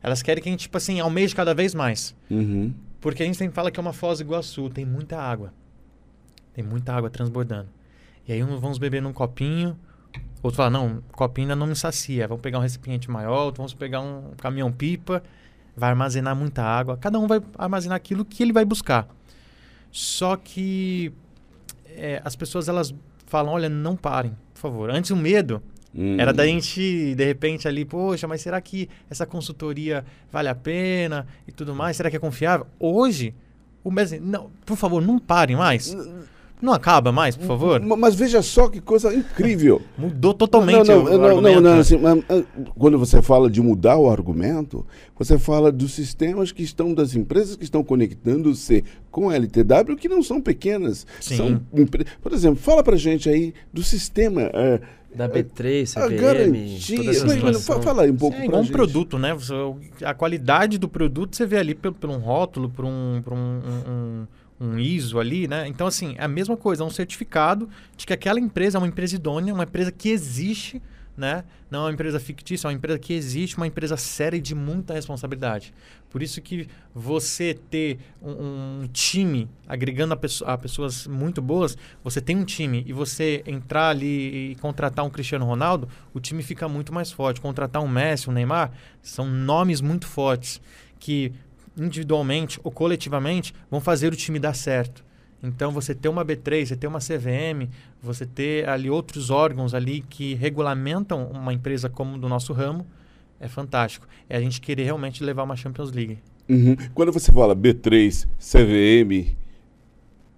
[0.00, 2.14] Elas querem que a gente, tipo assim, almeje cada vez mais.
[2.30, 2.72] Uhum.
[3.00, 5.52] Porque a gente sempre fala que é uma Foz do Iguaçu, tem muita água.
[6.54, 7.68] Tem muita água transbordando.
[8.28, 9.76] E aí uns vamos beber num copinho,
[10.40, 13.74] outro fala, não, copinho ainda não me sacia, vamos pegar um recipiente maior, outro vamos
[13.74, 15.20] pegar um caminhão pipa,
[15.76, 16.96] vai armazenar muita água.
[16.96, 19.08] Cada um vai armazenar aquilo que ele vai buscar.
[19.90, 21.12] Só que
[21.96, 22.94] é, as pessoas elas
[23.26, 24.90] falam, olha, não parem, por favor.
[24.90, 25.62] Antes o medo
[25.92, 26.16] Hum.
[26.20, 31.26] era da gente, de repente, ali, poxa, mas será que essa consultoria vale a pena
[31.48, 31.96] e tudo mais?
[31.96, 32.66] Será que é confiável?
[32.78, 33.34] Hoje,
[33.82, 35.92] o mesmo, não, por favor, não parem mais.
[36.62, 37.80] Não acaba mais, por favor?
[37.80, 39.80] Ma- Mas veja só que coisa incrível.
[39.96, 41.80] Mudou totalmente não, o, não, o não, não, argumento, não, né?
[41.80, 42.22] assim, mas,
[42.78, 44.84] quando você fala de mudar o argumento,
[45.18, 50.08] você fala dos sistemas que estão, das empresas que estão conectando-se com a LTW, que
[50.08, 51.06] não são pequenas.
[51.20, 51.36] Sim.
[51.36, 51.60] São
[52.22, 54.42] Por exemplo, fala pra gente aí do sistema.
[54.52, 54.80] é,
[55.14, 56.96] Da B3, a CVM, garantia.
[56.98, 57.76] toda essa Mas, mas, situação.
[57.76, 58.72] fa- fala aí um pouco É pra igual um gente.
[58.72, 59.36] produto, né?
[60.04, 63.36] A qualidade do produto você vê ali pelo, por um rótulo, por um, por um,
[63.36, 64.26] um, um-
[64.60, 65.66] um ISO ali, né?
[65.66, 68.86] Então, assim, é a mesma coisa, é um certificado de que aquela empresa é uma
[68.88, 70.82] empresa idônea, uma empresa que existe,
[71.16, 71.44] né?
[71.70, 74.54] Não é uma empresa fictícia, é uma empresa que existe, uma empresa séria e de
[74.54, 75.72] muita responsabilidade.
[76.08, 81.76] Por isso que você ter um, um time agregando a, pesso- a pessoas muito boas,
[82.02, 86.42] você tem um time e você entrar ali e contratar um Cristiano Ronaldo, o time
[86.42, 87.40] fica muito mais forte.
[87.40, 88.72] Contratar um Messi, um Neymar,
[89.02, 90.60] são nomes muito fortes
[90.98, 91.32] que
[91.76, 95.04] individualmente ou coletivamente vão fazer o time dar certo.
[95.42, 97.68] Então você ter uma B3, você ter uma CVM,
[98.02, 102.86] você ter ali outros órgãos ali que regulamentam uma empresa como do nosso ramo,
[103.38, 104.06] é fantástico.
[104.28, 106.18] É a gente querer realmente levar uma Champions League.
[106.48, 106.76] Uhum.
[106.92, 109.34] Quando você fala B3, CVM,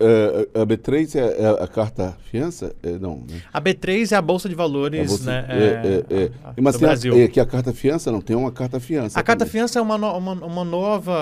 [0.03, 2.75] eh, a B3 é, é a carta fiança?
[2.83, 3.41] É, não, né?
[3.53, 6.31] A B3 é a bolsa de É valores você- né, é, é, é.
[6.45, 7.19] a- a- Mas do tem a, Brasil.
[7.21, 9.19] é que a carta fiança não tem uma carta fiança.
[9.19, 9.53] A carta também.
[9.53, 11.13] fiança é uma, no- uma, uma nova,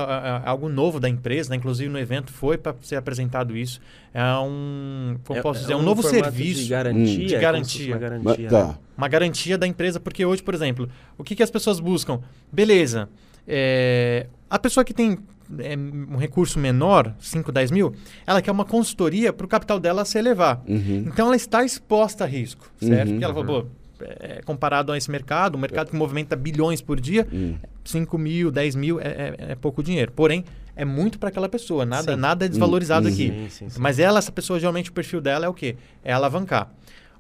[0.42, 1.56] é, é, algo novo da empresa, né?
[1.56, 3.80] inclusive no evento foi para ser apresentado isso.
[4.14, 7.04] É um, como posso dizer, um, novo formato serviço, De garantia.
[7.06, 7.94] De é se fosse garantia.
[7.94, 8.66] Uma Mas- garantia tá.
[8.68, 8.74] né?
[8.96, 12.20] uma garantia da empresa, porque hoje, por exemplo, o que, que as pessoas buscam?
[12.52, 13.08] Beleza,
[13.48, 15.18] é, a pessoa que tem
[15.58, 17.94] é, um recurso menor, 5, 10 mil,
[18.26, 20.62] ela quer uma consultoria para o capital dela se elevar.
[20.68, 21.04] Uhum.
[21.06, 23.08] Então ela está exposta a risco, certo?
[23.08, 23.14] Uhum.
[23.14, 23.68] Porque ela falou, pô,
[24.02, 27.56] é, comparado a esse mercado, um mercado que movimenta bilhões por dia, Uhum.
[27.84, 30.12] 5 mil, 10 mil é, é- é pouco dinheiro.
[30.12, 30.44] Porém,
[30.76, 32.18] é muito para aquela pessoa, nada, Sim.
[32.20, 33.12] nada é desvalorizado Uhum.
[33.12, 33.28] aqui.
[33.28, 33.80] Sim, sim, sim.
[33.80, 35.76] Mas ela, essa pessoa, geralmente o perfil dela é o quê?
[36.02, 36.72] É alavancar.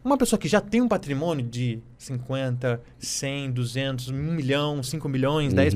[0.02, 5.52] Uma pessoa que já tem um patrimônio de 50, 100, 200, 1 milhão, 5 milhões,
[5.52, 5.74] 10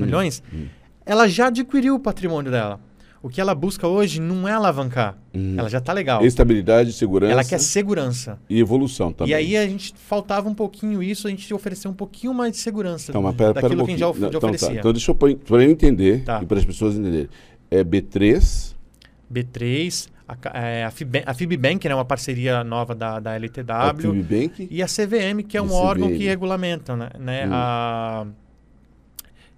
[0.51, 0.65] Uhum.
[1.05, 2.79] Ela já adquiriu o patrimônio dela.
[3.21, 5.17] O que ela busca hoje não é alavancar.
[5.33, 5.55] Uhum.
[5.57, 6.23] Ela já está legal.
[6.23, 8.37] Estabilidade, segurança Ela quer segurança.
[8.47, 9.31] e evolução também.
[9.31, 12.57] E aí a gente faltava um pouquinho isso, a gente ofereceu um pouquinho mais de
[12.59, 14.41] segurança Então, mas pera, pera daquilo um que a gente já, of- Não, já então,
[14.41, 14.47] tá.
[14.55, 14.79] oferecia.
[14.79, 16.39] Então deixa eu para eu entender Tá.
[16.43, 17.27] e para as pessoas entenderem.
[17.71, 18.75] É B3,
[19.33, 20.91] B3, a, é, a,
[21.25, 24.67] a Fibbank, né, uma parceria nova da, da a LTW, Bank.
[24.69, 27.51] e a CVM, que é um órgão que regulamenta né, né, Hum.
[27.53, 28.27] a,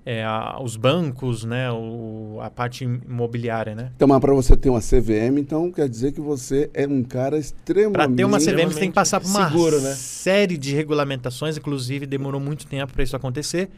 [0.09, 3.75] é, a- os bancos, né, o- a parte imobiliária.
[3.75, 3.91] Né?
[3.93, 7.37] Então, mas para você ter uma CVM, então quer dizer que você é um cara
[7.37, 7.91] extremamente...
[8.07, 9.93] Para ter uma CVM, você tem que passar por uma seguro, né?
[9.93, 13.69] série de regulamentações, inclusive demorou muito tempo para isso acontecer.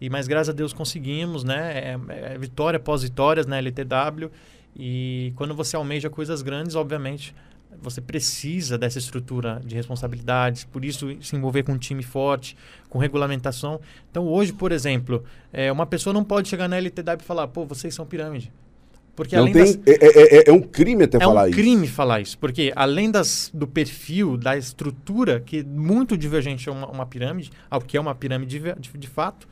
[0.00, 1.96] E mas graças a Deus conseguimos, né?
[2.08, 4.30] É, é vitória após vitórias na LTW.
[4.74, 7.34] E quando você almeja coisas grandes, obviamente,
[7.80, 12.56] você precisa dessa estrutura de responsabilidades, por isso se envolver com um time forte,
[12.88, 13.80] com regulamentação.
[14.10, 17.64] Então hoje, por exemplo, é, uma pessoa não pode chegar na LTW e falar, pô,
[17.64, 18.52] vocês são pirâmide.
[19.16, 21.56] Porque além tem, das, é, é- é- é um crime até é falar um isso.
[21.56, 26.72] crime falar isso, porque além das, do perfil, da estrutura, que é muito divergente a
[26.72, 29.46] uma, uma pirâmide, ao que é uma pirâmide de, de, de fato,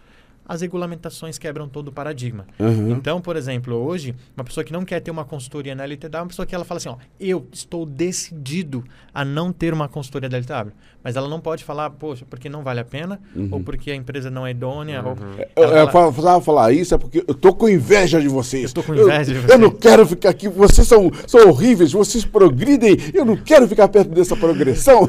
[0.46, 2.46] as regulamentações quebram todo o paradigma.
[2.58, 2.90] Uhum.
[2.90, 6.20] Então, por exemplo, hoje, uma pessoa que não quer ter uma consultoria na LTW, é
[6.20, 10.28] uma pessoa que ela fala assim, ó, eu estou decidido a não ter uma consultoria
[10.28, 10.72] da LTW.
[11.04, 13.20] Mas ela não pode falar, poxa, porque não vale a pena,
[13.50, 15.16] ou porque a empresa não é idônea, ou...
[15.56, 18.70] Eu, Ela eu fala, precisava falar isso é porque eu tô com inveja de vocês.
[18.70, 19.60] Eu tô com inveja de Eu vocês.
[19.60, 20.48] não quero ficar aqui.
[20.48, 22.96] Vocês são, são horríveis, vocês progridem.
[23.12, 25.08] Eu não quero ficar perto dessa progressão.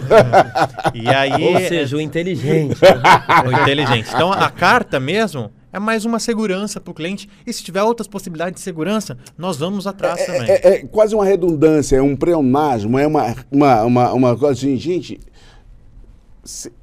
[0.95, 1.53] e aí...
[1.53, 2.79] Ou seja, o inteligente.
[3.45, 4.09] o inteligente.
[4.13, 5.22] Então, a carta mesmo
[5.71, 7.29] é mais uma segurança para o cliente.
[7.45, 10.49] E se tiver outras possibilidades de segurança, nós vamos atrás também.
[10.49, 14.75] É, é quase uma redundância, é um pleonasmo, é uma, uma, uma, uma coisa assim,
[14.77, 15.19] gente.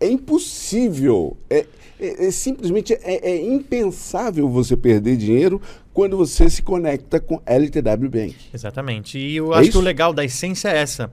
[0.00, 1.36] É impossível.
[1.48, 1.66] É,
[2.00, 5.60] é- é simplesmente é, é impensável você perder dinheiro
[5.92, 8.36] quando você se conecta com LTW Bank.
[8.54, 9.18] Exatamente.
[9.18, 9.72] E eu É acho isso?
[9.72, 11.10] que o legal da essência é essa.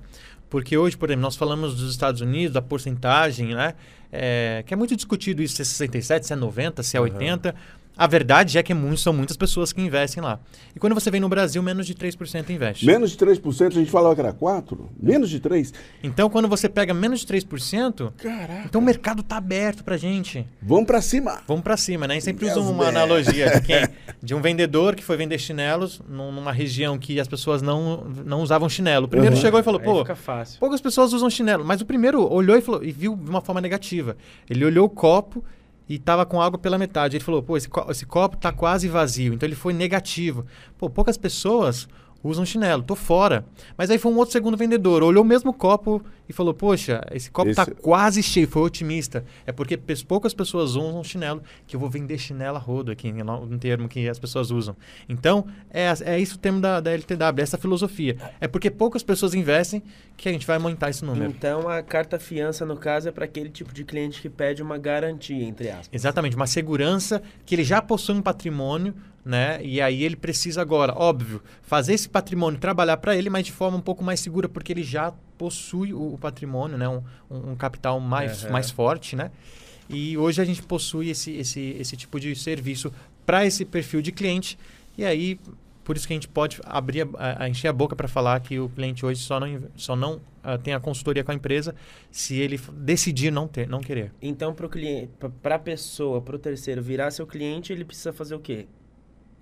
[0.50, 3.74] Porque hoje, por exemplo, nós falamos dos Estados Unidos, da porcentagem, né?
[4.12, 7.54] É, que é muito discutido isso, se é 67, se é 90, se é 80.
[7.98, 10.40] A verdade é que é muito- são muitas pessoas que investem lá.
[10.76, 12.86] E quando você vem no Brasil, menos de 3% investe.
[12.86, 15.74] Menos de 3%, a gente falava que era 4%, menos de 3%.
[16.04, 18.62] Então, quando você pega menos de 3%, Caraca.
[18.66, 20.46] então o mercado está aberto para gente.
[20.62, 21.40] Vamos pra cima.
[21.48, 22.18] Vamos pra cima, né?
[22.18, 22.90] E sempre usam uma man.
[22.90, 23.88] analogia de quem?
[24.22, 28.42] De um vendedor que foi vender chinelos num- numa região que as pessoas não, não
[28.42, 29.06] usavam chinelo.
[29.06, 29.42] O primeiro Uhum.
[29.42, 30.60] chegou e falou, pô, fica fácil.
[30.60, 31.64] poucas pessoas usam chinelo.
[31.64, 34.18] Mas o primeiro olhou e, falou, e viu de uma forma negativa.
[34.50, 35.44] Ele olhou o copo
[35.90, 37.18] e tava com água pela metade.
[37.18, 39.34] Ele falou, pô, esse, co- esse copo tá quase vazio.
[39.34, 40.46] Então ele foi negativo.
[40.78, 41.88] Pô, poucas pessoas
[42.24, 43.46] usa um chinelo, tô fora.
[43.78, 47.30] Mas aí foi um outro segundo vendedor, olhou o mesmo copo e falou: Poxa, esse
[47.32, 49.24] copo tá Esse- quase cheio, foi otimista.
[49.46, 49.78] É porque
[50.08, 54.08] poucas pessoas usam chinelo, que eu vou vender chinelo a rodo aqui, um termo que
[54.08, 54.76] as pessoas usam.
[55.08, 58.18] Então, é, é isso o termo da, da LTW, essa filosofia.
[58.40, 59.82] É porque poucas pessoas investem
[60.16, 61.30] que a gente vai aumentar esse número.
[61.30, 64.78] Então a carta fiança, no caso, é para aquele tipo de cliente que pede uma
[64.78, 65.90] garantia, entre aspas.
[65.92, 68.94] Exatamente, uma segurança que ele já possui um patrimônio,
[69.28, 69.60] né?
[69.62, 73.78] E aí ele precisa agora, óbvio, fazer esse patrimônio trabalhar para ele, mas de forma
[73.78, 76.88] um pouco mais segura, porque ele já possui o, o patrimônio, né?
[76.88, 78.54] Um, um- capital mais, Aham.
[78.54, 79.30] mais forte, né?
[79.90, 82.92] E hoje a gente possui esse, esse, esse tipo de serviço
[83.26, 84.58] para esse perfil de cliente.
[84.98, 85.40] E aí,
[85.84, 88.58] por isso que a gente pode abrir a, a- encher a boca para falar que
[88.60, 91.76] o cliente hoje só não, só não ah, tem a consultoria com a empresa
[92.12, 94.12] se ele decidir não ter, não querer.
[94.22, 98.12] Então, para o cliente, para a pessoa, para o terceiro virar seu cliente, ele precisa
[98.14, 98.68] fazer o quê?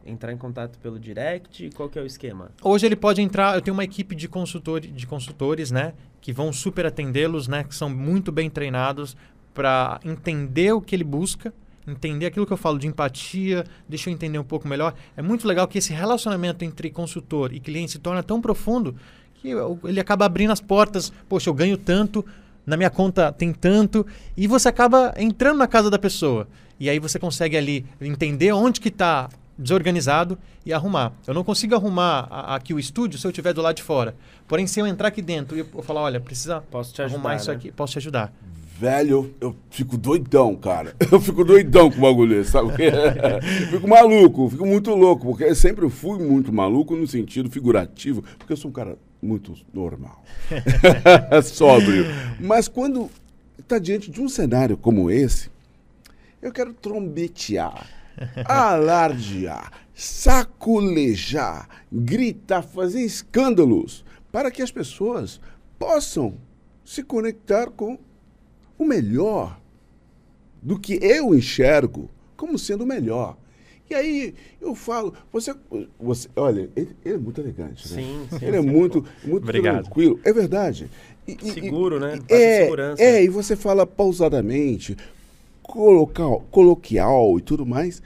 [0.06, 1.70] Entrar em contato pelo direct?
[1.76, 2.52] Qual que é o esquema?
[2.62, 6.54] Hoje ele pode entrar, eu tenho uma equipe de, consultor, de consultores, né, que vão
[6.54, 9.18] super atendê-los, né, que são muito bem treinados
[9.54, 11.52] para entender o que ele busca,
[11.88, 14.94] entender aquilo que eu falo de empatia, deixa eu entender um pouco melhor.
[15.18, 18.96] É muito legal que esse relacionamento entre consultor e cliente se torna tão profundo
[19.36, 19.50] que
[19.86, 21.12] ele acaba abrindo as portas.
[21.28, 22.24] Poxa, eu ganho tanto,
[22.66, 24.06] na minha conta tem tanto,
[24.36, 26.48] e você acaba entrando na casa da pessoa.
[26.80, 31.14] E aí você consegue ali entender onde que está desorganizado e arrumar.
[31.26, 34.16] Eu não consigo arrumar a- aqui o estúdio se eu estiver do lado de fora.
[34.48, 37.36] Porém, se eu entrar aqui dentro e eu falar, olha, precisa Posso te arrumar ajudar,
[37.38, 37.56] isso né?
[37.56, 38.34] aqui, posso te ajudar.
[38.78, 40.94] Velho, eu fico doidão, cara.
[41.10, 42.74] Eu fico doidão com o bagulho, sabe?
[43.72, 48.52] fico maluco, fico muito louco, porque eu sempre fui muito maluco no sentido figurativo, porque
[48.52, 50.22] eu sou um cara muito normal,
[51.44, 52.06] sóbrio.
[52.38, 53.10] Mas quando
[53.58, 55.50] está diante de um cenário como esse,
[56.42, 57.88] eu quero trombetear,
[58.46, 65.40] alardear, saculejar, gritar, fazer escândalos, para que as pessoas
[65.80, 66.36] possam
[66.84, 67.98] se conectar com
[68.78, 69.60] o melhor
[70.62, 73.38] do que eu enxergo como sendo o melhor.
[73.90, 75.54] E aí eu falo, você,
[76.00, 78.02] você olha, ele, ele é muito elegante, né?
[78.02, 78.68] Sim, sim, Ele é sim.
[78.68, 79.84] muito, muito Obrigado.
[79.84, 80.20] tranquilo.
[80.24, 80.90] É verdade.
[81.28, 82.16] E- e- Seguro, né?
[82.16, 83.04] e- Passa É, segurança.
[83.04, 84.98] é, e você fala pausadamente,
[85.68, 88.02] colocal, coloquial e tudo mais.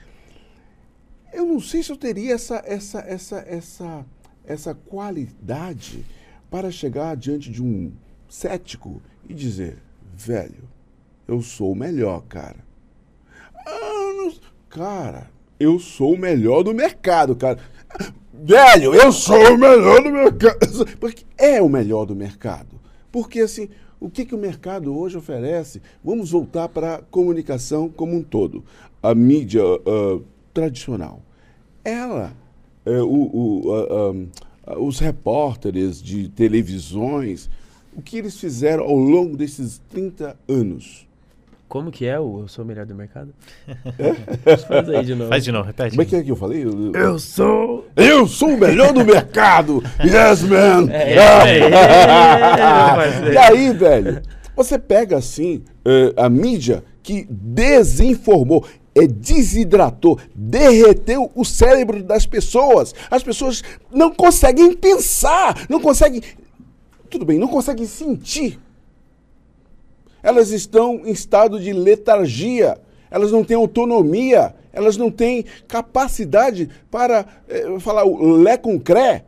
[1.32, 4.06] Eu não sei se eu teria essa, essa, essa, essa,
[4.44, 6.04] essa qualidade
[6.50, 7.92] para chegar diante de um
[8.28, 9.78] cético e dizer,
[10.12, 10.68] velho,
[11.28, 12.56] eu sou o melhor, cara.
[14.68, 17.58] Cara, eu sou o melhor do mercado, cara.
[18.32, 20.86] Velho, eu sou o melhor do mercado.
[20.98, 22.80] Porque é o melhor do mercado.
[23.12, 23.68] Porque, assim,
[24.00, 25.80] o que, que o mercado hoje oferece?
[26.02, 28.64] Vamos voltar para a comunicação como um todo.
[29.02, 30.20] A mídia ah,
[30.54, 31.20] tradicional.
[31.84, 32.32] Ela,
[32.86, 33.62] é, o-
[34.66, 37.50] a- a- os repórteres de televisões,
[37.96, 41.06] o que eles fizeram ao longo desses 30 anos?
[41.70, 43.32] Como que é o Eu Sou o Melhor do Mercado?
[44.66, 45.30] Faz aí de novo.
[45.30, 45.90] Faz de novo, repete.
[45.90, 46.64] Como é que é que eu falei?
[46.64, 47.86] Eu, Eu sou...
[47.94, 49.80] eu sou o melhor do mercado!
[50.04, 50.90] Yes, man!
[50.90, 51.48] É, Ah!
[51.48, 53.32] é, é.
[53.34, 54.20] E aí, velho,
[54.56, 62.92] você pega assim eh, a mídia que desinformou, é, desidratou, derreteu o cérebro das pessoas.
[63.08, 66.20] As pessoas não conseguem pensar, não conseguem.
[67.08, 68.58] Tudo bem, não conseguem sentir.
[70.22, 72.78] Elas estão em estado de letargia,
[73.10, 79.24] elas não têm autonomia, elas não têm capacidade para eh, falar o lé com cré.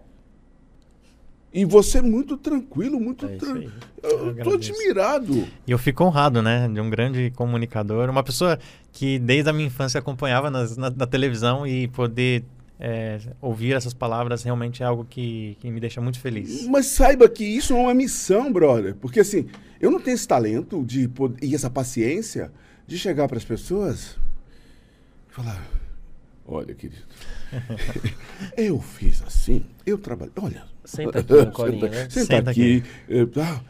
[1.54, 3.68] E você é muito tranquilo, muito É isso tran- aí.
[4.02, 4.72] Eu tô agradeço.
[4.72, 5.46] admirado.
[5.66, 8.58] E eu fico honrado, né, de um grande comunicador, uma pessoa
[8.90, 12.42] que desde a minha infância acompanhava nas- na, na televisão e poder
[12.84, 16.66] é, ouvir essas palavras realmente é algo que, que me deixa muito feliz.
[16.66, 18.96] Mas saiba que isso é uma missão, brother.
[18.96, 19.46] Porque assim,
[19.80, 21.08] eu não tenho esse talento de
[21.40, 22.50] e essa paciência
[22.84, 24.18] de chegar para as pessoas
[25.30, 25.64] e falar:
[26.44, 27.02] Olha, querido,
[28.58, 30.32] eu fiz assim, eu trabalhei.
[30.42, 32.08] Olha, Senta aqui no colinho, senta, né?
[32.10, 32.82] senta Senta aqui.
[33.08, 33.62] eh, tá.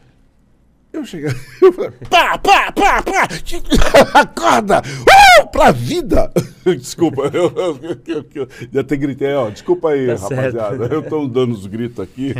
[0.93, 1.29] Eu cheguei,
[1.61, 3.27] eu falei, pá, pá, pá, pá,
[4.13, 6.31] acorda, uh, pra vida.
[6.63, 10.55] Desculpa, eu, eu, eu, eu, eu até gritei, ó, desculpa aí, Tá certo.
[10.57, 12.33] rapaziada, eu tô dando os gritos aqui.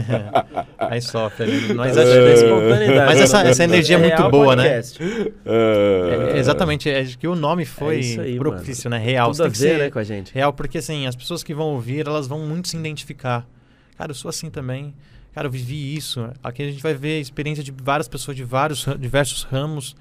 [0.78, 1.74] Aí sofre, ali.
[1.74, 3.06] Mas acho- é espontaneidade.
[3.08, 4.64] Mas essa- essa energia é muito Real boa, né?
[4.64, 5.04] podcast.
[5.46, 9.32] É, é, exatamente, é que o nome foi É aí, propício, né, real.
[9.32, 10.34] Tudo Você a tem que ver, ser né, com a gente.
[10.34, 13.46] real, porque assim, as pessoas que vão ouvir, elas vão muito se identificar.
[13.98, 14.94] Cara, eu sou assim também.
[15.34, 16.30] Cara, eu vivi isso.
[16.44, 19.96] Aqui a gente vai ver a experiência de várias pessoas de vários diversos ramos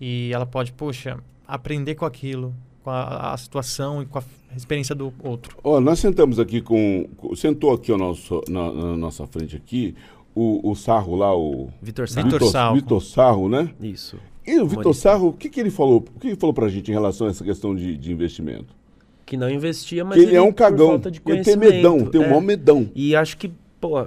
[0.00, 4.22] e ela pode, poxa, aprender com aquilo, com a, a situação e com a
[4.56, 5.56] experiência do outro.
[5.62, 7.08] Ó, nós sentamos aqui com.
[7.34, 9.94] Sentou aqui ao nosso, na, na nossa frente aqui
[10.36, 11.70] o, o Sarro lá, o.
[11.80, 12.30] Vitor Sarro.
[12.30, 12.74] Vitor Sarro.
[12.74, 13.70] Vitor Sarro, né?
[13.80, 14.18] Isso.
[14.46, 14.94] E o Vitor.
[14.94, 16.04] Sarro, o que, que ele falou?
[16.14, 18.76] O que ele falou pra gente em relação a essa questão de, de investimento?
[19.24, 20.88] Que não investia, mas Que ele, é um por cagão.
[20.90, 22.28] falta de Ele tem medão, tem um é.
[22.28, 22.88] maior medão.
[22.94, 23.50] E acho que,
[23.80, 24.06] pô,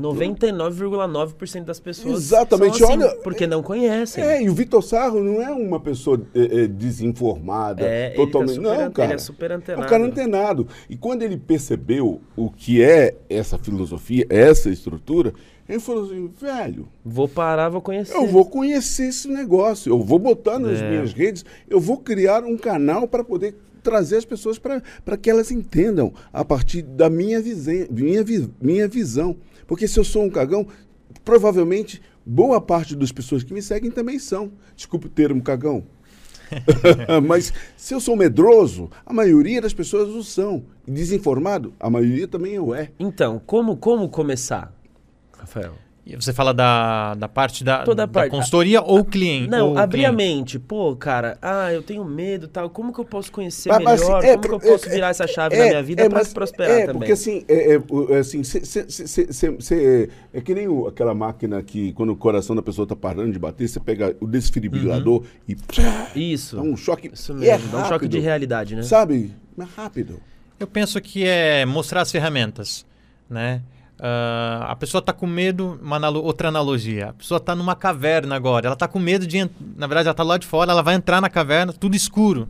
[0.00, 4.22] 99,9% das pessoas Exatamente, são assim, olha, porque não conhecem.
[4.24, 8.22] É, e o Vitor Sarro não é uma pessoa é, é, desinformada, É, ele tá
[8.22, 8.54] totalmente.
[8.54, 9.06] super não, cara.
[9.08, 9.86] ele é super É antenado.
[9.86, 10.68] um cara antenado.
[10.88, 15.32] E quando ele percebeu o que é essa filosofia, essa estrutura,
[15.70, 18.14] ele falou assim, velho, Vou parar, vou conhecer.
[18.14, 20.88] eu vou conhecer esse negócio, eu vou botar nas É.
[20.90, 25.50] minhas redes, eu vou criar um canal para poder trazer as pessoas para que elas
[25.50, 28.22] entendam a partir da minha, visen- minha,
[28.60, 29.36] minha visão.
[29.66, 30.66] Porque se eu sou um cagão,
[31.24, 34.52] provavelmente boa parte das pessoas que me seguem também são.
[34.76, 35.84] Desculpe o termo cagão.
[37.26, 40.64] Mas se eu sou medroso, a maioria das pessoas o são.
[40.86, 42.90] Desinformado, a maioria também o é.
[42.98, 44.74] Então, como, como começar,
[45.40, 45.72] Rafael?
[46.06, 48.30] E você fala da, da parte da, Toda a da parte.
[48.30, 49.48] consultoria ou cliente?
[49.50, 50.34] Não, ou abrir a cliente?
[50.38, 50.58] mente.
[50.58, 52.70] Pô, cara, ah, eu tenho medo tal.
[52.70, 54.18] Como que eu posso conhecer Mas- mas, melhor?
[54.18, 56.08] assim, é, como que eu posso é, virar essa chave é, na minha vida é,
[56.08, 56.94] pra mas- prosperar é, também?
[57.00, 57.80] Porque assim, é, é,
[58.14, 61.92] é assim cê- cê- cê- cê- cê- cê- é que nem o- aquela máquina que
[61.92, 65.54] quando o coração da pessoa tá parando de bater, você pega o desfibrilador e
[66.32, 66.56] Isso.
[66.56, 67.10] dá um choque.
[67.12, 67.68] Isso mesmo.
[67.68, 68.82] é Dá um choque de realidade, né?
[68.82, 69.32] Sabe?
[69.58, 70.18] É rápido.
[70.58, 72.84] Eu penso que é mostrar as ferramentas,
[73.28, 73.60] né?
[74.02, 77.08] Ah, a pessoa está com medo, uma analo- outra analogia.
[77.10, 79.38] A pessoa está numa caverna agora, ela está com medo de,
[79.76, 82.48] na verdade, ela está lá de fora, ela vai entrar na caverna, tudo escuro.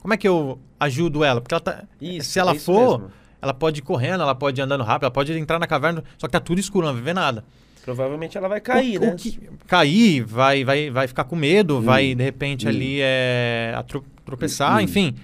[0.00, 1.40] Como é que eu ajudo ela?
[1.40, 3.12] Porque ela tá, Isso, se ela é for, mesmo.
[3.42, 6.28] ela pode ir correndo, ela pode ir andando rápido, ela pode entrar na caverna, só
[6.28, 7.44] que tá tudo escuro, não vai ver nada.
[7.84, 9.12] Provavelmente ela vai cair, o, né?
[9.12, 11.82] o que- cair, vai, vai, vai ficar com medo, Hum.
[11.82, 13.74] vai de repente ali é,
[14.24, 14.80] tropeçar, Hum.
[14.80, 15.14] enfim.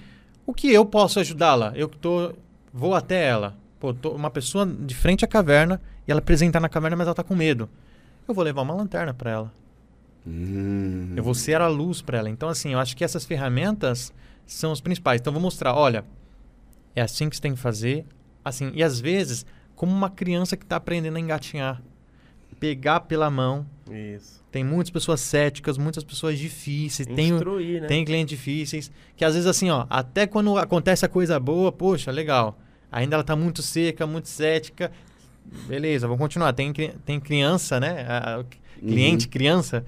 [0.45, 1.71] O que eu posso ajudá-la?
[1.75, 2.33] Eu que tô,
[2.73, 3.55] vou até ela.
[3.81, 7.15] Pô, tô uma pessoa de frente à caverna e ela apresenta na caverna, mas ela
[7.15, 7.67] tá com medo.
[8.27, 9.53] Eu vou levar uma lanterna para ela.
[10.25, 11.13] Hum.
[11.15, 12.29] Eu vou ser a luz para ela.
[12.29, 14.13] Então, assim, eu acho que essas ferramentas
[14.45, 15.19] são as principais.
[15.19, 16.05] Então, eu vou mostrar, olha,
[16.95, 18.05] é assim que você tem que fazer.
[18.45, 21.81] Assim, e às vezes, como uma criança que está aprendendo a engatinhar,
[22.59, 23.65] pegar pela mão.
[23.89, 24.43] Isso.
[24.51, 27.07] Tem muitas pessoas céticas, muitas pessoas difíceis.
[27.07, 27.87] Tem, Instruir, né?
[27.87, 32.11] tem clientes difíceis que às vezes assim, ó, até quando acontece a coisa boa, poxa,
[32.11, 32.59] legal.
[32.91, 34.91] Ainda ela tá muito seca, muito cética.
[35.67, 36.53] Beleza, vamos continuar.
[36.53, 38.05] Tem, tem criança, né?
[38.07, 38.43] a- a-
[38.79, 39.85] cliente, criança,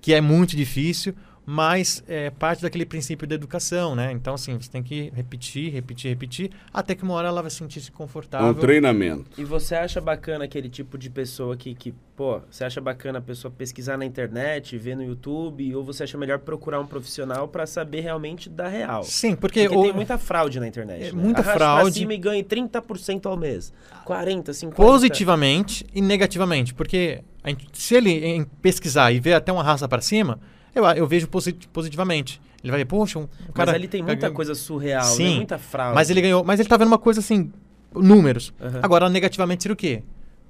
[0.00, 1.14] que é muito difícil,
[1.48, 4.10] mas é parte daquele princípio da educação, né?
[4.10, 7.88] Então, assim, você tem que repetir, repetir, repetir, até que uma hora ela vai sentir-se
[7.90, 8.48] É confortável.
[8.48, 9.26] um treinamento.
[9.38, 13.22] E você acha bacana aquele tipo de pessoa que, que, pô, você acha bacana a
[13.22, 17.64] pessoa pesquisar na internet, ver no YouTube, ou você acha melhor procurar um profissional pra
[17.64, 19.04] saber realmente da real?
[19.04, 21.00] Sim, porque, Porque o- tem muita fraude na internet.
[21.00, 21.12] É, né?
[21.12, 21.98] muita Arraste pra fraude.
[22.00, 23.72] cima e ganhe 30% ao mês.
[24.04, 24.76] 40, 50.
[24.82, 26.74] positivamente e negativamente.
[26.74, 30.40] Porque a gente- se ele em, pesquisar e ver até uma raça para cima,
[30.76, 32.40] eu, eu vejo posi- positivamente.
[32.62, 33.72] Ele vai ver, poxa, um, um Mas cara.
[33.72, 35.10] ali tem muita ganhou- coisa surreal, né?
[35.14, 35.94] Sim, Muita fraude.
[35.94, 36.44] Mas ele ganhou.
[36.44, 37.52] Mas ele tá vendo uma coisa assim,
[37.94, 38.52] números.
[38.60, 38.80] Aham.
[38.82, 40.02] Agora, negativamente seria o quê?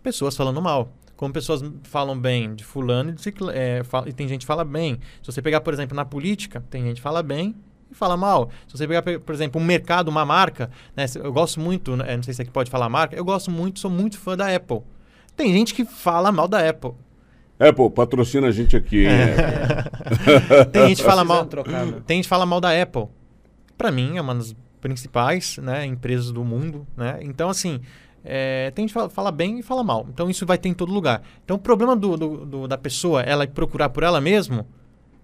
[0.03, 0.91] Pessoas falando mal.
[1.17, 4.47] Como pessoas falam bem de fulano e, de cicla- é, fala- e tem gente que
[4.47, 4.99] fala bem.
[5.23, 7.55] Se você pegar, por exemplo, na política, tem gente que fala bem
[7.91, 8.51] e fala mal.
[8.69, 11.07] Se você pegar, pe- por exemplo, um mercado, uma marca, né?
[11.23, 13.91] Eu gosto muito, né, não sei se aqui pode falar marca, eu gosto muito, sou
[13.91, 14.81] muito fã da Apple.
[15.35, 16.93] Tem gente que fala mal da Apple.
[17.59, 19.07] Apple, patrocina a gente aqui.
[19.07, 19.11] hein?
[20.73, 21.45] Tem gente que fala mal.
[21.47, 21.99] trocar, né?
[22.07, 23.07] Tem gente fala mal da Apple.
[23.79, 26.87] Pra mim, é uma das principais né, empresas do mundo.
[26.97, 27.19] Né?
[27.23, 27.81] Então, assim,
[28.25, 30.07] é, tem gente que fala, fala bem e fala mal.
[30.13, 31.23] Então, isso vai ter em todo lugar.
[31.45, 34.67] Então, o problema do, do- do- da pessoa, ela procurar por ela mesma,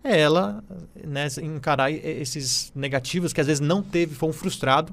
[0.02, 0.64] é ela
[1.06, 4.92] né, encarar esses negativos que às vezes não teve, foi um frustrado,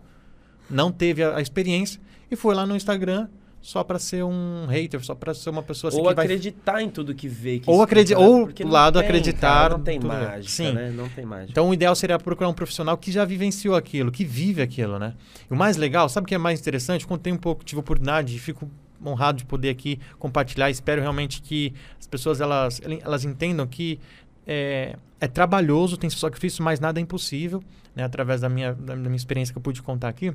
[0.69, 1.99] não teve a, a experiência
[2.29, 3.27] e foi lá no Instagram
[3.61, 6.81] só pra ser um hater, só pra ser uma pessoa assim Ou que vai acreditar
[6.81, 7.59] em tudo que vê.
[7.59, 8.19] Que Ou escuta, acredi- né?
[8.19, 10.71] ou lado tem, acreditar cara, não tem mágica, Sim.
[10.73, 10.89] né?
[10.91, 11.51] Não tem mágica.
[11.51, 15.13] Então, o ideal seria procurar um profissional que já vivenciou aquilo, que vive aquilo, né?
[15.49, 17.05] E o mais legal, sabe o que é mais interessante?
[17.05, 18.69] Quando tem um pouco, tive oportunidade e fico
[19.05, 20.69] honrado de poder aqui compartilhar.
[20.69, 23.99] Espero realmente que as pessoas elas, elas entendam que
[24.47, 27.61] é, é trabalhoso, tem sacrifício, mas nada é impossível,
[27.95, 28.03] né?
[28.03, 30.33] Através da minha, da minha experiência que eu pude contar aqui.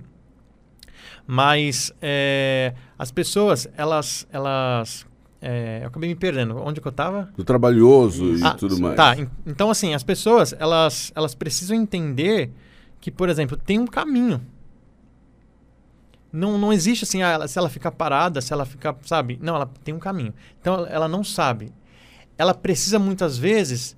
[1.27, 5.07] Mas é, as pessoas, elas, elas
[5.41, 6.57] é, eu acabei me perdendo.
[6.59, 7.31] Onde que eu estava?
[7.37, 8.97] Do trabalhoso e Ah, tudo mais.
[8.97, 12.51] Tá, en- então assim, as pessoas, elas, elas precisam entender
[13.01, 14.41] que, por exemplo, tem um caminho.
[16.33, 19.39] Não, não existe assim, ah, ela- se ela ficar parada, se ela ficar, sabe?
[19.41, 20.35] Não, ela tem um caminho.
[20.61, 21.73] Então ela- ela não sabe.
[22.37, 23.97] Ela precisa muitas vezes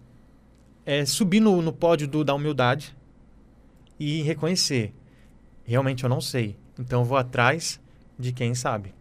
[0.85, 2.97] é, subir no, no pódio do- da humildade
[3.99, 4.93] e reconhecer.
[5.65, 6.57] Realmente eu não sei.
[6.79, 7.81] Então eu vou atrás
[8.19, 8.95] de quem sabe.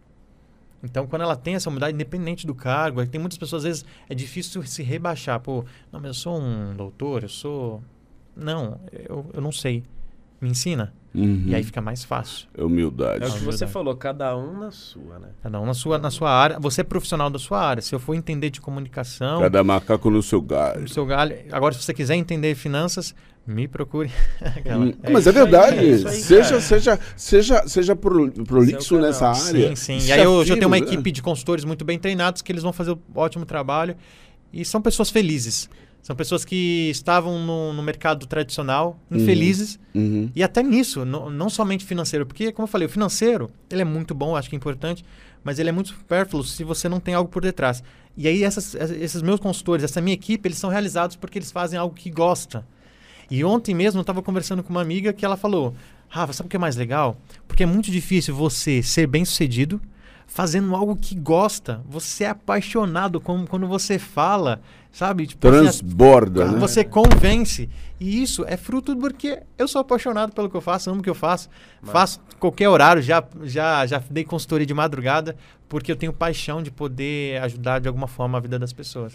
[0.82, 4.14] Então, quando ela tem essa humildade, independente do cargo, tem muitas pessoas, às vezes, é
[4.14, 5.40] difícil se rebaixar.
[5.40, 7.82] Pô, não, mas eu sou um doutor, eu sou.
[8.36, 9.82] Não, eu, eu não sei.
[10.40, 10.92] Me ensina.
[11.14, 11.44] Uhum.
[11.46, 12.46] E aí fica mais fácil.
[12.56, 13.24] É humildade.
[13.24, 13.72] É o que você Verdade.
[13.72, 15.28] falou, cada um na sua, né?
[15.42, 16.58] Cada um na sua, na sua área.
[16.60, 17.80] Você é profissional da sua área.
[17.80, 20.82] Se eu for entender de comunicação, Cada macaco no seu galho.
[20.82, 21.34] no seu galho.
[21.50, 23.14] Agora, se você quiser entender finanças,
[23.46, 24.10] me procure.
[24.44, 25.78] Aquela- Hum, É Mas é isso aí, verdade.
[25.78, 29.68] é isso aí, seja, seja, seja, seja pro, prolixo nessa área.
[29.70, 30.00] Sim, sim.
[30.00, 30.84] Se E aí hoje eu tenho uma né?
[30.84, 33.96] equipe de consultores muito bem treinados que eles vão fazer um ótimo trabalho.
[34.52, 35.68] E são pessoas felizes.
[36.06, 39.76] São pessoas que estavam no, no mercado tradicional, infelizes.
[39.92, 40.30] Uhum.
[40.36, 42.24] E até nisso, não, não somente financeiro.
[42.24, 45.04] Porque, como eu falei, o financeiro, ele é muito bom, acho que é importante.
[45.42, 47.82] Mas ele é muito supérfluo se você não tem algo por detrás.
[48.16, 51.76] E aí essas- esses meus consultores, essa minha equipe, eles são realizados porque eles fazem
[51.76, 52.64] algo que gosta.
[53.28, 55.74] E ontem mesmo eu estava conversando com uma amiga que ela falou:
[56.08, 57.16] Rafa, sabe o que é mais legal?
[57.48, 59.80] Porque é muito difícil você ser bem sucedido
[60.28, 61.82] fazendo algo que gosta.
[61.88, 64.60] Você é apaixonado como, quando você fala,
[64.96, 65.26] sabe?
[65.26, 66.58] Tipo, assim, Transborda, né?
[66.58, 67.68] você convence.
[68.00, 71.10] E isso é fruto porque eu sou apaixonado pelo que eu faço, amo o que
[71.10, 71.50] eu faço.
[71.82, 75.36] Faço qualquer horário, já, já, já dei consultoria de madrugada,
[75.68, 79.12] porque eu tenho paixão de poder ajudar de alguma forma a vida das pessoas.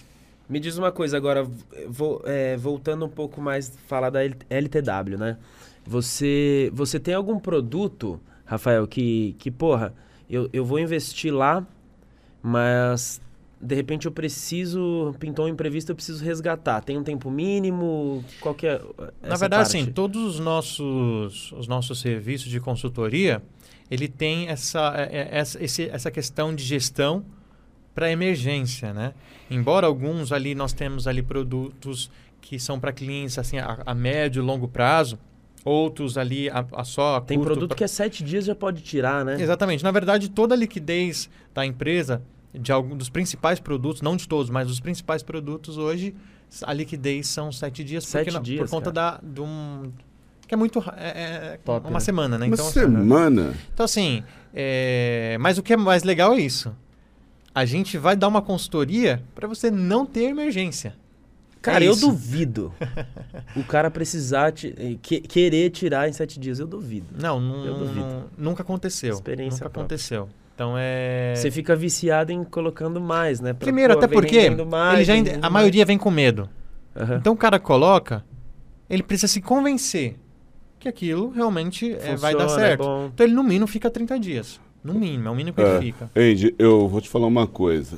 [0.48, 1.48] Me diz uma coisa agora,
[1.88, 5.38] vo- é, voltando um pouco mais falar da LTW, né?
[5.86, 9.94] Você, você tem algum produto, Rafael, que, que porra,
[10.30, 11.66] eu, eu vou investir lá,
[12.44, 13.22] mas
[13.62, 16.82] de repente eu preciso, pintou um imprevisto, eu preciso resgatar.
[16.82, 18.24] Tem um tempo mínimo?
[18.40, 18.80] Qual que é
[19.22, 19.78] Na essa verdade, parte?
[19.78, 23.42] assim, todos os nossos, os nossos serviços de consultoria,
[23.90, 27.24] ele tem essa, é- é- essa, essa questão de gestão
[27.94, 29.14] para emergência, né?
[29.50, 32.10] Embora alguns ali nós temos ali produtos
[32.40, 35.20] que são para clientes assim a, a médio e longo prazo,
[35.64, 38.56] outros ali a, a só a Tem curto produto pra- que é sete dias já
[38.56, 39.40] pode tirar, né?
[39.40, 39.84] Exatamente.
[39.84, 42.22] Na verdade, toda a liquidez da empresa,
[42.53, 46.14] de algum dos principais produtos, não de todos, mas dos principais produtos hoje,
[46.64, 49.91] a liquidez são sete dias, Sete porque dias, por conta da, de um.
[50.48, 50.80] Que é muito.
[50.98, 51.99] É, é Top, uma né?
[52.02, 52.45] semana, né?
[52.48, 53.53] Uma Então, semana.
[53.73, 54.22] então, assim.
[54.53, 56.76] é, Mas o que é mais legal é isso.
[57.56, 60.95] A gente vai dar uma consultoria para você não ter emergência.
[61.61, 62.73] Cara, É eu duvido
[63.56, 66.60] o cara precisar ti- eh, que- querer tirar em sete dias.
[66.60, 67.07] Eu duvido.
[67.22, 68.06] Não, Eu duvido.
[68.06, 69.14] nu- nunca aconteceu.
[69.14, 69.82] Experiência nunca própria.
[69.84, 70.28] aconteceu.
[70.62, 71.34] Então é.
[71.36, 73.52] Você fica viciado em colocando mais, né?
[73.52, 75.54] Pra, Primeiro, pô, até porque mais, ele já, a mais.
[75.54, 76.48] maioria vem com medo.
[76.96, 77.16] Aham.
[77.16, 78.24] Então o cara coloca,
[78.88, 80.20] ele precisa se convencer
[80.78, 82.84] que aquilo realmente é, vai dar Funciona, é certo.
[82.84, 83.10] bom.
[83.12, 84.62] então ele no mínimo fica 30 dias.
[84.84, 85.78] No mínimo, é o mínimo que É.
[85.78, 86.12] ele fica.
[86.16, 87.98] Andy, eu vou te falar uma coisa.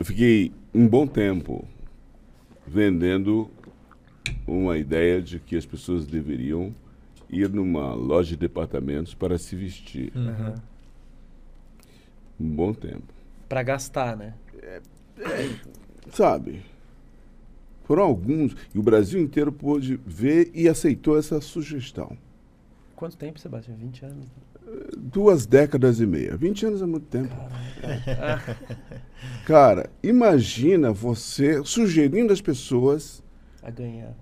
[0.00, 1.68] Eu fiquei um bom tempo
[2.66, 3.50] vendendo
[4.46, 6.74] uma ideia de que as pessoas deveriam
[7.32, 10.12] ir numa loja de departamentos para se vestir.
[10.14, 10.54] Aham.
[12.38, 13.12] Um bom tempo.
[13.48, 14.34] Pra gastar, né?
[16.12, 16.62] Sabe?
[17.84, 18.54] Foram alguns.
[18.74, 22.16] E o Brasil inteiro pôde ver e aceitou essa sugestão.
[22.94, 23.76] Quanto tempo, Sebastião?
[23.76, 24.26] 20 anos?
[24.96, 26.36] Duas décadas e meia.
[26.36, 27.34] 20 anos é muito tempo.
[29.44, 33.22] Cara, imagina você sugerindo às pessoas
[33.62, 34.14] a ganhar.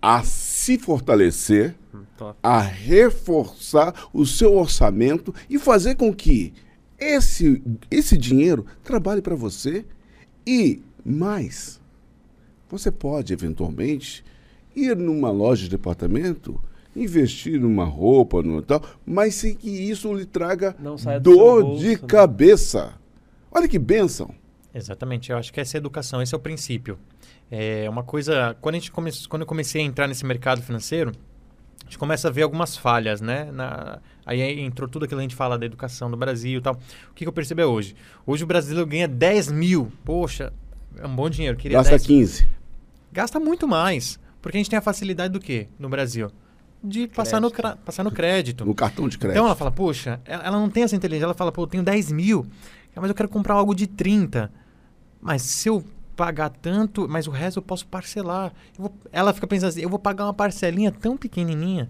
[0.00, 1.74] a se fortalecer,
[2.16, 2.38] top.
[2.42, 6.52] a reforçar o seu orçamento e fazer com que
[6.98, 9.84] esse, esse dinheiro trabalhe para você
[10.46, 11.80] e mais.
[12.68, 14.24] Você pode eventualmente
[14.74, 16.60] ir numa loja de departamento,
[16.94, 20.74] investir numa roupa, numa tal, mas sem que isso lhe traga
[21.22, 21.96] dor bolso, de né?
[22.08, 22.94] cabeça.
[23.50, 24.34] Olha que bênção.
[24.74, 26.98] Exatamente, eu acho que essa é a educação, esse é o princípio.
[27.50, 28.56] É uma coisa.
[28.60, 31.12] Quando, a gente come, quando eu comecei a entrar nesse mercado financeiro,
[31.86, 33.48] a gente começa a ver algumas falhas, né?
[33.52, 36.74] Na, aí entrou tudo aquilo que a gente fala da educação do Brasil e tal.
[36.74, 37.94] O que, que eu percebi hoje?
[38.26, 39.92] Hoje o brasileiro ganha 10 mil.
[40.04, 40.52] Poxa,
[40.96, 41.56] é um bom dinheiro.
[41.56, 42.48] Queria Gasta 10 15.
[43.12, 44.18] Gasta muito mais.
[44.42, 46.28] Porque a gente tem a facilidade do quê no Brasil?
[46.82, 47.78] De passar no, Crédito.
[47.84, 48.64] passar no crédito.
[48.64, 49.36] No cartão de crédito.
[49.36, 51.26] Então ela fala, poxa, ela ela não tem essa inteligência.
[51.26, 52.44] Ela fala, pô, eu tenho 10 mil,
[52.96, 54.52] mas eu quero comprar algo de 30.
[55.20, 55.84] Mas se eu
[56.16, 58.52] pagar tanto, mas o resto eu posso parcelar.
[58.78, 61.88] Eu vou- ela fica pensando assim, eu vou pagar uma parcelinha tão pequenininha.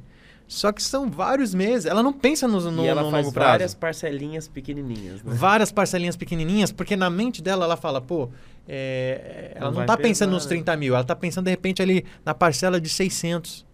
[0.48, 1.86] Só que são vários meses.
[1.86, 3.50] Ela não pensa no, no, e ela no faz longo prazo.
[3.50, 5.32] várias parcelinhas pequenininhas, né?
[5.34, 8.28] Várias parcelinhas pequenininhas, porque na mente dela ela fala, pô,
[8.68, 10.50] é, ela Não não, tá pensando nos né?
[10.50, 13.64] 30 mil, ela tá pensando de repente ali na parcela de 600.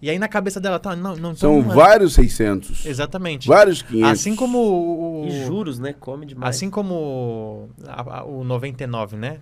[0.00, 1.74] E aí na cabeça dela tá, não, não São não é.
[1.74, 2.86] vários 600.
[2.86, 3.48] Exatamente.
[3.48, 4.10] Vários 500.
[4.10, 5.92] Assim como o, o- E juros, né?
[5.98, 6.54] Come demais.
[6.56, 9.38] assim como a- a- o 99, né?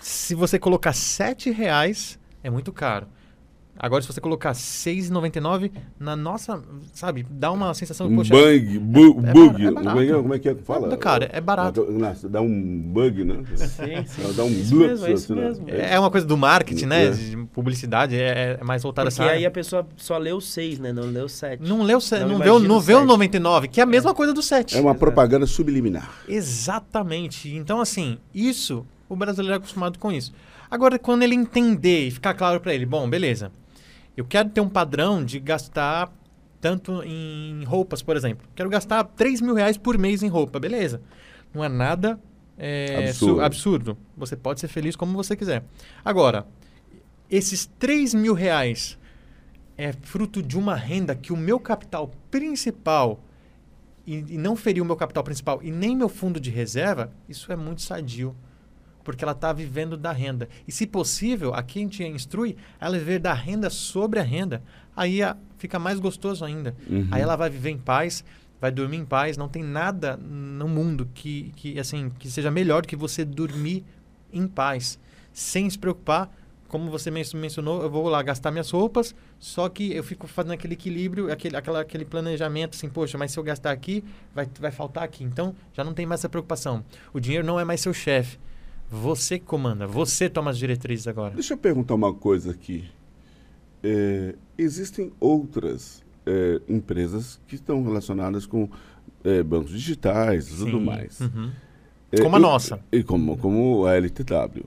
[0.00, 3.06] Se você colocar 7 reais, é muito caro.
[3.80, 5.70] Agora, se você colocar 6,99
[6.00, 6.60] na nossa,
[6.92, 9.66] sabe, dá uma sensação, Um poxa, bug, bu- é bug.
[9.66, 9.86] é barato.
[9.88, 10.96] como, é, que é- como é que é que fala?
[10.96, 11.84] Cara, é barato.
[11.88, 13.36] Nossa, Dá um bug, né?
[13.54, 14.32] Sim, sim.
[14.34, 15.46] Dá um Isso blitz, mesmo, é isso assim, né?
[15.46, 15.64] mesmo.
[15.70, 17.04] é uma coisa do marketing, né?
[17.06, 17.10] É.
[17.12, 19.46] De publicidade, é, é mais voltada Porque essa aí área.
[19.46, 20.92] a pessoa só leu 6, né?
[20.92, 21.62] Não leu 7.
[21.62, 23.06] Não leu, se- Não não, vê, não vê o sete.
[23.06, 24.76] 99, que é a mesma coisa do 7.
[24.76, 26.10] É uma propaganda subliminar.
[26.28, 27.48] Exatamente.
[27.54, 30.32] Então, assim, isso, o brasileiro é acostumado com isso.
[30.70, 33.50] Agora, quando ele entender e ficar claro para ele, bom, beleza,
[34.16, 36.12] eu quero ter um padrão de gastar
[36.60, 38.46] tanto em roupas, por exemplo.
[38.54, 41.00] Quero gastar 3 mil reais por mês em roupa, beleza.
[41.54, 42.18] Não é nada
[42.58, 43.34] é, Absurdo.
[43.36, 43.98] su- absurdo.
[44.16, 45.64] Você pode ser feliz como você quiser.
[46.04, 46.46] Agora,
[47.30, 48.98] esses 3 mil reais
[49.76, 53.20] é fruto de uma renda que o meu capital principal
[54.04, 57.52] e, e não ferir o meu capital principal e nem meu fundo de reserva, isso
[57.52, 58.34] é muito sadio.
[59.08, 60.50] Porque ela está vivendo da renda.
[60.66, 64.62] E, se possível, a gente instrui ela viver da renda sobre a renda.
[64.94, 66.74] Aí a- fica mais gostoso ainda.
[66.90, 67.08] Uhum.
[67.10, 68.22] Aí ela vai viver em paz,
[68.60, 69.38] vai dormir em paz.
[69.38, 73.82] Não tem nada no mundo que, que, assim, que seja melhor do que você dormir
[74.30, 74.98] em paz,
[75.32, 76.30] sem se preocupar.
[76.68, 80.52] Como você men- mencionou, eu vou lá gastar minhas roupas, só que eu fico fazendo
[80.52, 84.04] aquele equilíbrio, aquele, aquela, aquele planejamento, assim, poxa, mas se eu gastar aqui,
[84.34, 85.24] vai, vai faltar aqui.
[85.24, 86.84] Então, já não tem mais essa preocupação.
[87.14, 88.38] O dinheiro não é mais seu chefe.
[88.90, 91.34] Você que comanda, você toma as diretrizes agora.
[91.34, 92.84] Deixa eu perguntar uma coisa aqui.
[93.82, 98.68] É, existem outras é, empresas que estão relacionadas com
[99.24, 101.20] é, bancos digitais e tudo mais.
[101.20, 101.50] Uhum.
[102.10, 102.80] É, Como a eu- nossa.
[102.90, 104.64] E como, como a LTW.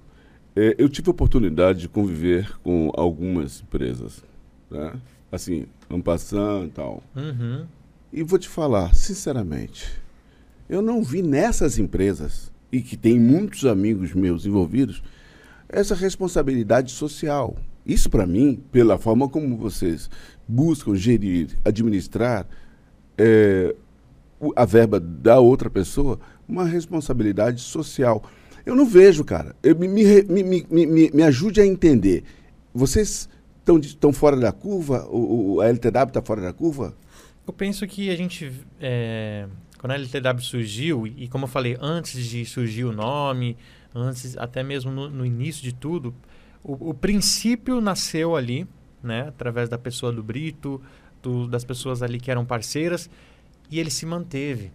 [0.55, 4.23] É, eu tive a oportunidade de conviver com algumas empresas,
[4.69, 4.93] né?
[5.31, 7.01] Assim, ano passando e tal.
[7.15, 7.65] Uhum.
[8.11, 9.89] E vou te falar, sinceramente,
[10.69, 15.03] eu não vi nessas empresas, e que tem muitos amigos meus envolvidos,
[15.67, 17.55] essa responsabilidade social.
[17.85, 20.09] Isso, para mim, pela forma como vocês
[20.47, 22.47] buscam gerir, administrar
[23.17, 23.75] é,
[24.55, 28.23] a verba da outra pessoa, uma responsabilidade social.
[28.65, 29.55] Eu não vejo, cara.
[29.63, 30.23] Eu, me, me,
[30.69, 32.23] me, me, ajude a entender.
[32.73, 33.27] Vocês
[33.83, 35.07] estão fora da curva?
[35.09, 36.93] O, o- a LTW está fora da curva?
[37.47, 39.47] Eu penso que a gente, é,
[39.81, 43.57] quando a LTW surgiu, e como eu falei, antes de surgir o nome,
[43.95, 46.13] antes até mesmo no, no início de tudo,
[46.63, 48.67] o, o princípio nasceu ali,
[49.01, 50.79] né, através da pessoa do Brito,
[51.23, 53.09] do- das pessoas ali que eram parceiras,
[53.71, 54.71] e ele se manteve.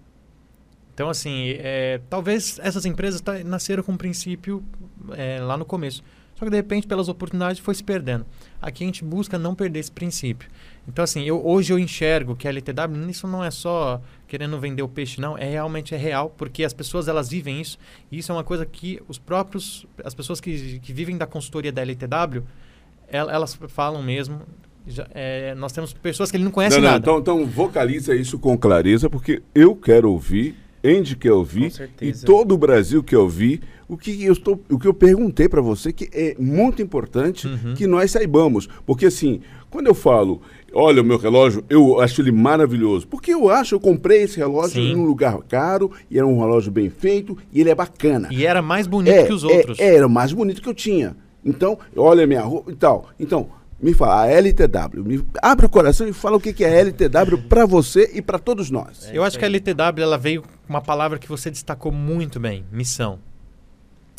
[0.92, 4.64] Então, assim, é, talvez essas empresas nasceram com um princípio
[5.12, 6.02] é, lá no começo.
[6.34, 8.26] Só que, de repente, pelas oportunidades, foi se perdendo.
[8.60, 10.48] Aqui a gente busca não perder esse princípio.
[10.88, 14.82] Então, assim, eu, hoje eu enxergo que a LTW, isso não é só querendo vender
[14.82, 15.36] o peixe, não.
[15.36, 17.76] É realmente é real, porque as pessoas, elas vivem isso.
[18.10, 21.72] E isso é uma coisa que os próprios, as pessoas que, que vivem da consultoria
[21.72, 22.42] da LTW,
[23.10, 24.40] el- elas falam mesmo.
[24.86, 27.02] Já, é, nós temos pessoas que ele não conhecem Não, não, nada.
[27.02, 30.54] então, então vocaliza isso com clareza, porque eu quero ouvir,
[30.84, 34.86] Andy quer ouvir, e todo o Brasil quer ouvir o que eu, estou, o que
[34.86, 37.74] eu perguntei para você, que é muito importante Uhum.
[37.74, 38.68] que nós saibamos.
[38.86, 39.40] Porque assim,
[39.70, 40.40] quando eu falo,
[40.76, 43.06] olha o meu relógio, eu acho ele maravilhoso.
[43.08, 44.92] Porque eu acho, eu comprei esse relógio Sim.
[44.92, 48.28] em um lugar caro, e era um relógio bem feito, e ele é bacana.
[48.30, 49.78] E era mais bonito que os outros.
[49.78, 51.16] É, era o mais bonito que eu tinha.
[51.44, 53.08] Então, olha a minha roupa e tal.
[53.18, 53.48] Então,
[53.80, 55.04] me fala, a LTW.
[55.04, 58.20] Me, abre o coração e fala o que que é a LTW para você e
[58.22, 59.08] para todos nós.
[59.12, 62.64] Eu acho que a LTW ela veio com uma palavra que você destacou muito bem,
[62.72, 63.18] missão.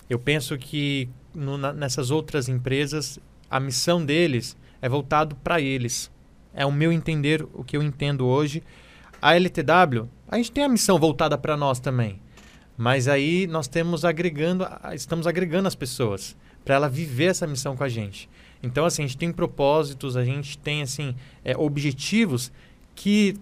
[0.09, 3.19] Eu penso que no- na- nessas outras empresas
[3.49, 6.09] a missão deles é voltado para eles.
[6.57, 8.63] É o meu entender, o que eu entendo hoje.
[9.21, 12.19] A LTW, a gente tem a missão voltada para nós também.
[12.75, 16.35] Mas aí nós temos agregando, estamos agregando as pessoas
[16.65, 18.27] para ela viver essa missão com a gente.
[18.61, 21.15] Então assim, a gente tem propósitos, a gente tem assim
[21.45, 22.51] é, objetivos
[22.95, 23.35] que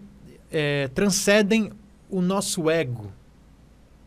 [0.51, 1.71] é, transcendem
[2.09, 3.11] o nosso ego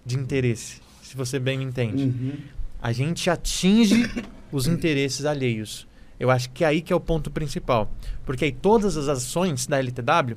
[0.05, 2.05] de interesse, se você bem me entende.
[2.05, 2.33] Uhum.
[2.81, 4.05] A gente atinge
[4.53, 5.88] os interesses alheios.
[6.19, 7.91] Eu acho que é aí que é o ponto principal.
[8.25, 10.37] Porque aí todas as ações da LTW,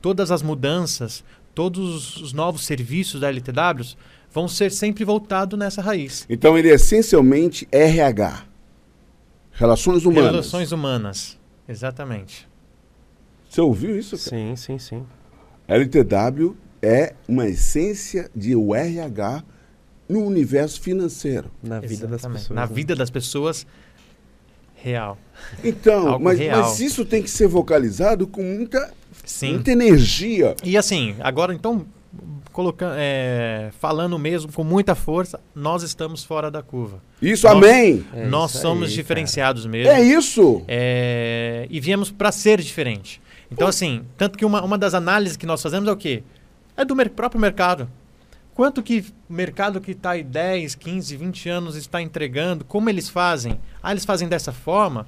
[0.00, 3.96] todas as mudanças, todos os novos serviços da LTW
[4.32, 6.26] vão ser sempre voltados nessa raiz.
[6.28, 8.44] Então, ele é essencialmente RH.
[9.52, 10.30] Relações Humanas.
[10.30, 11.38] Relações humanas.
[11.68, 12.48] Exatamente.
[13.48, 14.16] Você ouviu isso?
[14.16, 14.30] cara?
[14.30, 15.06] Sim, sim, sim.
[15.68, 19.44] LTW é uma essência de o RH
[20.08, 21.50] no universo financeiro.
[21.62, 22.40] Na vida das Exatamente.
[22.40, 22.56] pessoas.
[22.56, 22.74] Na né?
[22.74, 23.66] vida das pessoas,
[24.82, 25.16] real.
[25.62, 26.60] Então, Algo mas, real.
[26.62, 28.92] mas isso tem que ser vocalizado com muita,
[29.24, 29.54] Sim.
[29.54, 30.54] muita energia.
[30.64, 31.84] E assim, agora então,
[32.52, 37.02] colocando, é, falando mesmo com muita força, nós estamos fora da curva.
[37.20, 38.04] Isso, Nós- amém.
[38.14, 39.90] É nós isso somos aí, diferenciados mesmo.
[39.90, 40.62] É isso.
[40.68, 43.20] É, e viemos para ser diferente.
[43.50, 46.22] Então, assim, tanto que uma, uma das análises que nós fazemos é o quê?
[46.76, 47.88] É do mer- próprio mercado.
[48.54, 53.08] Quanto que o mercado que está aí 10, 15, 20 anos está entregando, como eles
[53.08, 53.58] fazem?
[53.82, 55.06] Ah, eles fazem dessa forma?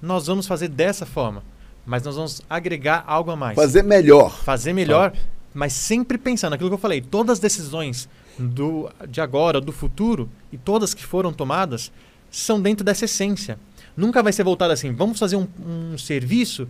[0.00, 1.42] Nós vamos fazer dessa forma.
[1.84, 3.54] Mas nós vamos agregar algo a mais.
[3.54, 4.30] Fazer melhor.
[4.42, 5.12] Fazer melhor,
[5.54, 7.00] mas sempre pensando aquilo que eu falei.
[7.00, 8.08] Todas as decisões
[8.38, 11.92] do, de agora, do futuro, e todas que foram tomadas,
[12.30, 13.58] são dentro dessa essência.
[13.96, 16.68] Nunca vai ser voltado assim, vamos fazer um, um serviço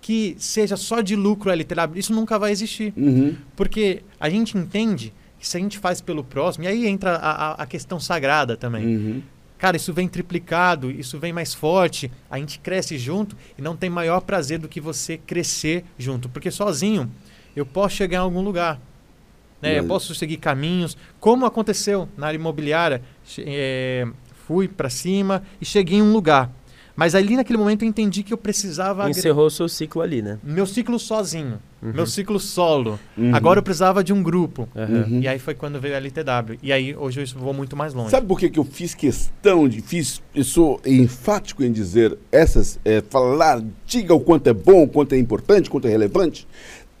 [0.00, 1.96] que seja só de lucro LTW.
[1.96, 2.92] Isso nunca vai existir.
[2.96, 3.36] Uhum.
[3.56, 7.62] Porque a gente entende se a gente faz pelo próximo, e aí entra a, a-
[7.62, 8.84] a questão sagrada também.
[8.96, 9.22] Uhum.
[9.58, 13.90] Cara, isso vem triplicado, isso vem mais forte, a gente cresce junto e não tem
[13.90, 16.28] maior prazer do que você crescer junto.
[16.28, 17.10] Porque sozinho
[17.56, 18.80] eu posso chegar em algum lugar.
[19.60, 19.72] Né?
[19.78, 23.02] Eu Mas- posso seguir caminhos, como aconteceu na área imobiliária.
[23.38, 24.06] Eh,
[24.46, 26.50] fui para cima e cheguei em um lugar.
[26.98, 30.36] Mas ali naquele momento eu entendi que eu precisava Encerrou o seu ciclo ali, né?
[30.42, 31.92] meu ciclo sozinho, Uhum.
[31.92, 32.98] meu ciclo solo.
[33.16, 33.32] Uhum.
[33.32, 34.68] Agora eu precisava de um grupo.
[34.74, 35.20] Uhum.
[35.20, 36.58] E aí foi quando veio a LTW.
[36.60, 38.10] E aí hoje eu vou muito mais longe.
[38.10, 39.80] Sabe por que, que eu fiz questão de.
[39.80, 42.80] Fiz, eu sou enfático em dizer essas.
[42.84, 46.48] é, falar, diga o quanto é bom, o quanto é importante, o quanto é relevante.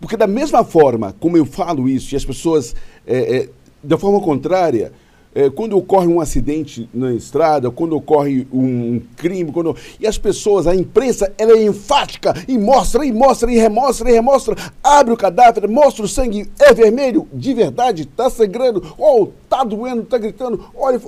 [0.00, 3.48] Porque, da mesma forma como eu falo isso, e as pessoas, é, é,
[3.82, 4.92] da forma contrária,
[5.34, 10.66] é, quando ocorre um acidente na estrada, quando ocorre um crime, quando, e as pessoas,
[10.66, 15.16] a imprensa, ela é enfática e mostra, e mostra, e remostra, e remostra, abre o
[15.16, 20.64] cadáver, mostra o sangue, é vermelho, de verdade, está sangrando, ou está doendo, está gritando,
[20.74, 21.00] olha,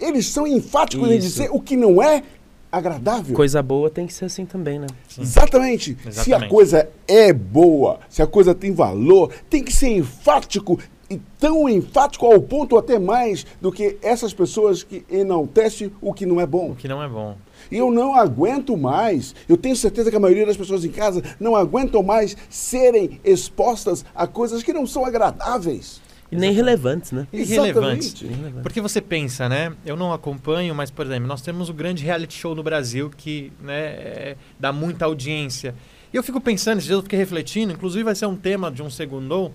[0.00, 2.22] eles são enfáticos em dizer o que não é
[2.70, 3.34] agradável.
[3.34, 4.86] Coisa boa tem que ser assim também, né?
[5.18, 5.96] Exatamente.
[6.02, 6.50] Se a Exatamente.
[6.50, 10.78] coisa é boa, se a coisa tem valor, tem que ser enfático
[11.08, 16.26] e tão enfático ao ponto até mais do que essas pessoas que enaltecem o que
[16.26, 16.72] não é bom.
[16.72, 17.36] O que não é bom.
[17.70, 21.22] E eu não aguento mais, eu tenho certeza que a maioria das pessoas em casa
[21.40, 26.00] não aguentam mais serem expostas a coisas que não são agradáveis.
[26.30, 27.26] E nem relevantes, né?
[27.32, 28.08] Irrelevantes.
[28.08, 28.24] Exatamente.
[28.24, 28.62] Irrelevantes.
[28.62, 29.72] Porque você pensa, né?
[29.84, 33.52] Eu não acompanho, mas, por exemplo, nós temos o grande reality show no Brasil que
[33.60, 35.74] né, é, dá muita audiência.
[36.12, 38.82] E eu fico pensando, esses dias eu fiquei refletindo, inclusive vai ser um tema de
[38.82, 39.52] um segundo,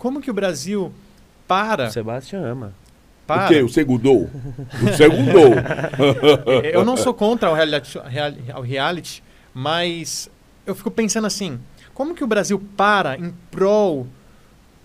[0.00, 0.90] como que o Brasil
[1.46, 1.88] para...
[1.88, 2.72] O Sebastião ama.
[3.26, 3.62] para O quê?
[3.62, 4.30] O segundou?
[4.82, 5.52] O segundou.
[6.64, 7.98] eu não sou contra o reality,
[8.50, 9.22] ao reality,
[9.52, 10.30] mas
[10.66, 11.60] eu fico pensando assim,
[11.92, 14.06] como que o Brasil para em prol...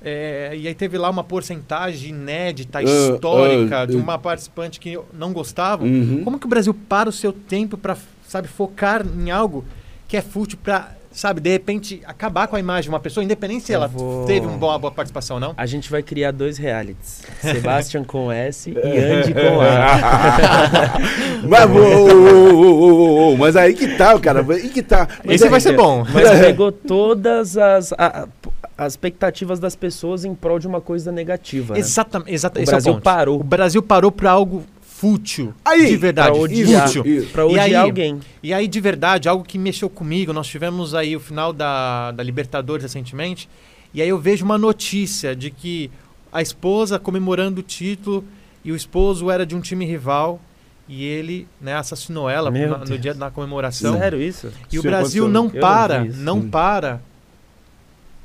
[0.03, 4.99] é, e aí teve lá uma porcentagem inédita, Ah, histórica, ah, de uma participante que
[5.13, 5.85] não gostava.
[5.85, 6.25] Uhum.
[6.25, 7.95] Como que o Brasil para o seu tempo para,
[8.27, 9.63] sabe, focar em algo
[10.09, 13.63] que é fútil para, sabe, de repente acabar com a imagem de uma pessoa, independente
[13.65, 15.53] se Eu ela vou- teve um uma boa participação ou não?
[15.57, 17.21] A gente vai criar dois realities.
[17.41, 20.99] Sebastian com S e Andy com A.
[21.47, 22.15] mas, ô,
[22.55, 24.45] ô, ô, mas aí que tá, cara.
[24.49, 25.07] Aí que tá.
[25.23, 26.03] Mas Esse aí- vai ser bom.
[26.13, 28.27] Mas pegou todas as, a-
[28.77, 31.73] as expectativas das pessoas em prol de uma coisa negativa.
[31.73, 31.79] né?
[31.79, 33.03] Exatamente, exata, O esse é Brasil ponto.
[33.03, 33.39] parou.
[33.39, 34.63] O Brasil parou para algo
[34.97, 36.87] fútil, Aí, de verdade, pra odiar.
[36.87, 37.05] fútil.
[37.05, 37.27] Isso.
[37.31, 38.19] Pra E odiar aí- alguém.
[38.41, 42.23] E aí, de verdade, algo que mexeu comigo, nós tivemos aí o final da, da
[42.23, 43.49] Libertadores recentemente,
[43.93, 45.91] e aí eu vejo uma notícia de que
[46.31, 48.23] a esposa comemorando o título
[48.63, 50.39] e o esposo era de um time rival
[50.87, 53.97] e ele né, assassinou ela na- no dia da comemoração.
[53.97, 54.49] Sério isso?
[54.71, 55.27] E o Brasil aconteceu.
[55.27, 57.01] não Eu não para, não para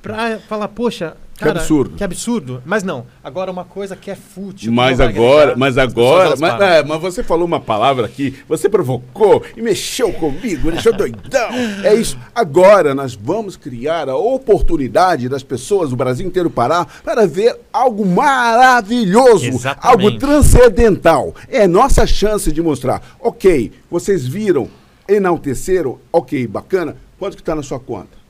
[0.03, 1.97] pra falar, poxa, Que cara, absurdo.
[1.97, 2.63] Que absurdo.
[2.67, 4.71] Mas não, agora uma coisa que é fútil.
[4.71, 9.43] que Mas agora, mas agora, mas, é, mas você falou uma palavra aqui, você provocou
[9.57, 11.49] e mexeu comigo, me deixou doidão.
[11.83, 12.19] É isso.
[12.35, 18.05] Agora nós vamos criar a oportunidade das pessoas do Brasil inteiro parar para ver algo
[18.05, 19.87] maravilhoso, Exatamente.
[19.89, 21.35] algo transcendental.
[21.49, 23.17] É nossa chance de mostrar.
[23.19, 24.69] Ok, vocês viram,
[25.09, 26.97] enalteceram, ok, bacana.
[27.19, 28.21] Quanto que está na sua conta?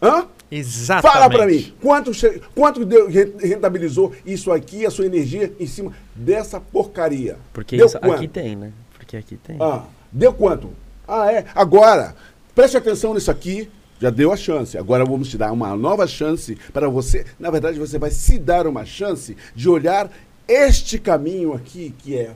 [0.00, 0.24] Hã?
[0.50, 1.12] Exatamente.
[1.14, 2.10] Fala pra mim, quanto,
[2.54, 7.36] quanto deu- re- rentabilizou isso aqui, a sua energia em cima dessa porcaria?
[7.52, 8.14] Porque deu isso quanto?
[8.14, 8.72] aqui tem, né?
[8.98, 9.56] Porque aqui tem.
[9.60, 10.70] Ah, deu quanto?
[11.06, 11.44] Ah, é.
[11.54, 12.16] Agora,
[12.54, 13.68] preste atenção nisso aqui.
[14.00, 14.78] Já deu a chance.
[14.78, 17.26] Agora vamos te dar uma nova chance para você.
[17.38, 20.10] Na verdade, você vai se dar uma chance de olhar
[20.48, 22.30] este caminho aqui, que é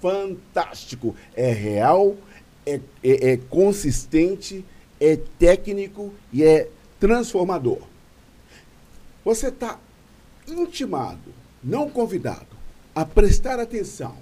[0.00, 1.14] fantástico.
[1.36, 2.16] É real,
[2.66, 4.64] é, é- é consistente,
[5.00, 6.68] é técnico e é
[7.02, 7.80] transformador.
[9.24, 9.76] Você está
[10.46, 12.46] intimado, não convidado,
[12.94, 14.14] a prestar atenção,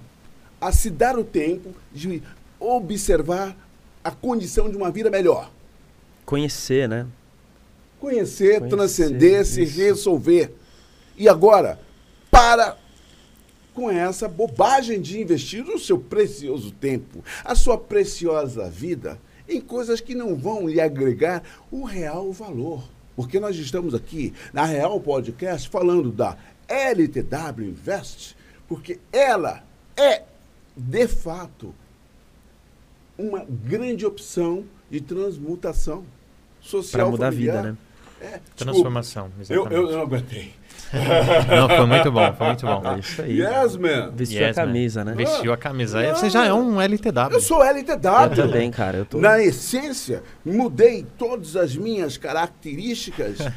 [0.59, 2.23] a se dar o tempo de
[2.59, 3.55] observar
[4.03, 5.51] a condição de uma vida melhor.
[6.25, 7.05] Conhecer, né?
[7.99, 9.77] Conhecer, Conhecer, transcender, se isso.
[9.77, 10.51] resolver.
[11.15, 11.79] E agora,
[12.31, 12.79] para
[13.75, 19.19] com essa bobagem de investir o seu precioso tempo, a sua preciosa vida
[19.51, 22.83] em coisas que não vão lhe agregar o real valor.
[23.15, 26.37] Porque nós estamos aqui na Real Podcast falando da
[26.67, 28.35] LTW Invest,
[28.67, 29.63] porque ela
[29.97, 30.23] é,
[30.75, 31.75] de fato,
[33.17, 36.05] uma grande opção de transmutação
[36.61, 37.03] social.
[37.03, 37.57] Para mudar familiar.
[37.57, 37.77] a vida, né?
[38.21, 39.75] É, Transformação, eu, exatamente.
[39.75, 40.53] eu não aguentei.
[41.55, 42.81] Não, foi muito bom, foi muito bom.
[42.95, 43.39] É isso aí.
[43.39, 44.11] Yes, man.
[44.13, 44.67] Vestiu Yes, a man.
[44.67, 45.13] camisa, né?
[45.15, 46.01] Vestiu a camisa.
[46.01, 46.15] Não.
[46.15, 47.31] Você já é um LTW.
[47.31, 47.95] Eu sou LTW.
[48.23, 48.97] Eu também, cara.
[48.97, 49.17] Eu tô...
[49.19, 53.37] Na essência, mudei todas as minhas características.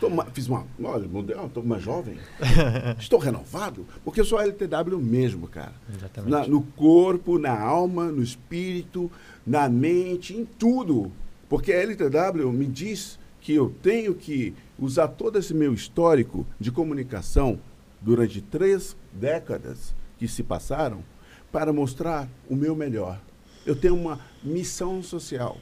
[0.00, 0.66] Tô ma- fiz uma.
[0.82, 2.16] Olha, mudei, estou mais jovem.
[2.98, 5.72] Estou renovado, porque eu sou LTW mesmo, cara.
[5.96, 6.30] Exatamente.
[6.30, 9.10] Na- no corpo, na alma, no espírito,
[9.46, 11.12] na mente, em tudo.
[11.48, 16.70] Porque a LTW me diz que eu tenho que usar todo esse meu histórico de
[16.70, 17.58] comunicação
[18.00, 21.02] durante três décadas que se passaram
[21.50, 23.20] para mostrar o meu melhor.
[23.66, 25.58] Eu tenho uma missão social.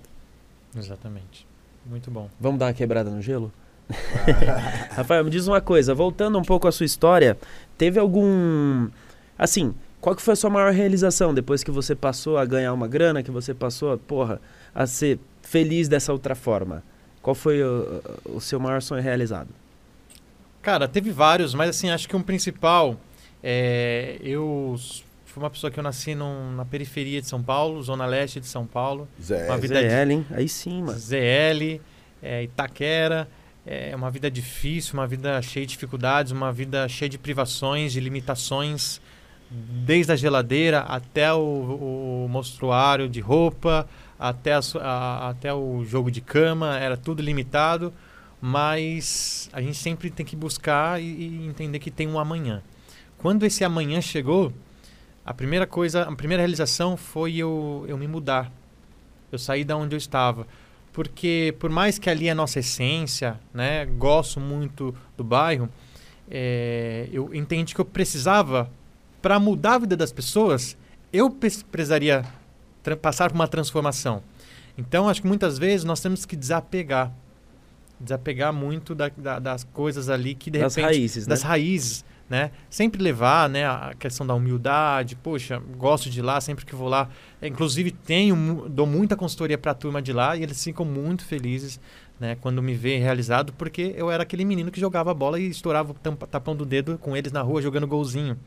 [0.76, 1.46] Exatamente.
[1.84, 2.30] Muito bom.
[2.38, 3.50] Vamos dar uma quebrada no gelo?
[4.92, 7.36] Rafael, me diz uma coisa, voltando um pouco à sua história,
[7.76, 8.88] teve algum.
[9.36, 12.86] Assim, qual que foi a sua maior realização depois que você passou a ganhar uma
[12.86, 14.40] grana, que você passou, a, porra,
[14.74, 16.84] a ser feliz dessa outra forma?
[17.22, 19.48] Qual foi o, o seu maior sonho realizado?
[20.62, 22.98] Cara, teve vários, mas assim, acho que um principal
[23.42, 24.16] é.
[24.22, 24.76] Eu
[25.24, 28.46] fui uma pessoa que eu nasci num- na periferia de São Paulo, zona leste de
[28.46, 29.08] São Paulo.
[29.22, 30.26] Zé, Uma vida de- ZL, hein?
[30.32, 30.98] Aí sim, mano.
[30.98, 31.80] ZL,
[32.22, 33.28] é, Itaquera.
[33.66, 38.00] É uma vida difícil, uma vida cheia de dificuldades, uma vida cheia de privações, de
[38.00, 39.00] limitações,
[39.50, 43.86] desde a geladeira até o, o monstruário de roupa,
[44.20, 47.92] até, a a- até o jogo de cama, era tudo limitado,
[48.40, 52.62] mas a gente sempre tem que buscar e, e entender que tem um amanhã.
[53.18, 54.52] Quando esse amanhã chegou,
[55.24, 58.50] a primeira coisa, a primeira realização foi eu, eu me mudar.
[59.32, 60.46] Eu saí da onde eu estava.
[60.92, 65.68] Porque por mais que ali é a nossa essência, né, gosto muito do bairro,
[66.30, 68.70] é, eu entendi que eu precisava,
[69.22, 70.76] para mudar a vida das pessoas,
[71.12, 72.24] eu precisaria
[73.00, 74.22] passar por uma transformação.
[74.78, 77.12] Então, acho que muitas vezes nós temos que desapegar.
[77.98, 81.30] Desapegar muito da- da- das coisas ali que de Das repente raízes, né?
[81.30, 82.50] das raízes, né?
[82.70, 85.16] Sempre levar, né, a questão da humildade.
[85.16, 87.10] Poxa, gosto de lá sempre que vou lá.
[87.42, 91.24] É, Inclusive tenho, dou muita consultoria para a turma de lá e eles ficam muito
[91.26, 91.78] felizes,
[92.18, 95.92] né, quando me vê realizado, porque eu era aquele menino que jogava bola e estourava
[95.92, 98.38] o tapão do dedo com eles na rua jogando golzinho.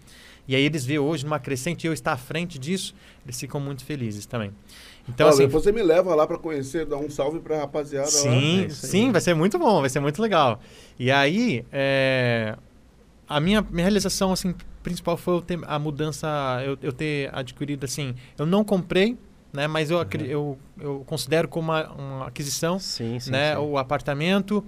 [0.48, 2.94] E aí eles vê hoje numa crescente e eu estar à frente disso,
[3.26, 4.52] eles ficam muito felizes também.
[5.08, 8.10] Então Olha, assim, você me leva lá para conhecer, dar um salve para rapaziada lá.
[8.12, 8.92] Sim, É isso aí.
[8.92, 10.60] sim, vai ser muito bom, vai ser muito legal.
[11.00, 12.56] E aí, é,
[13.28, 16.28] a minha, minha realização assim, principal foi eu ter a mudança,
[16.66, 19.18] eu, eu ter adquirido assim, eu não comprei,
[19.52, 23.32] né, mas eu, acre- eu, eu considero como uma, uma aquisição, Sim, sim.
[23.32, 23.62] né, sim.
[23.62, 24.64] o apartamento,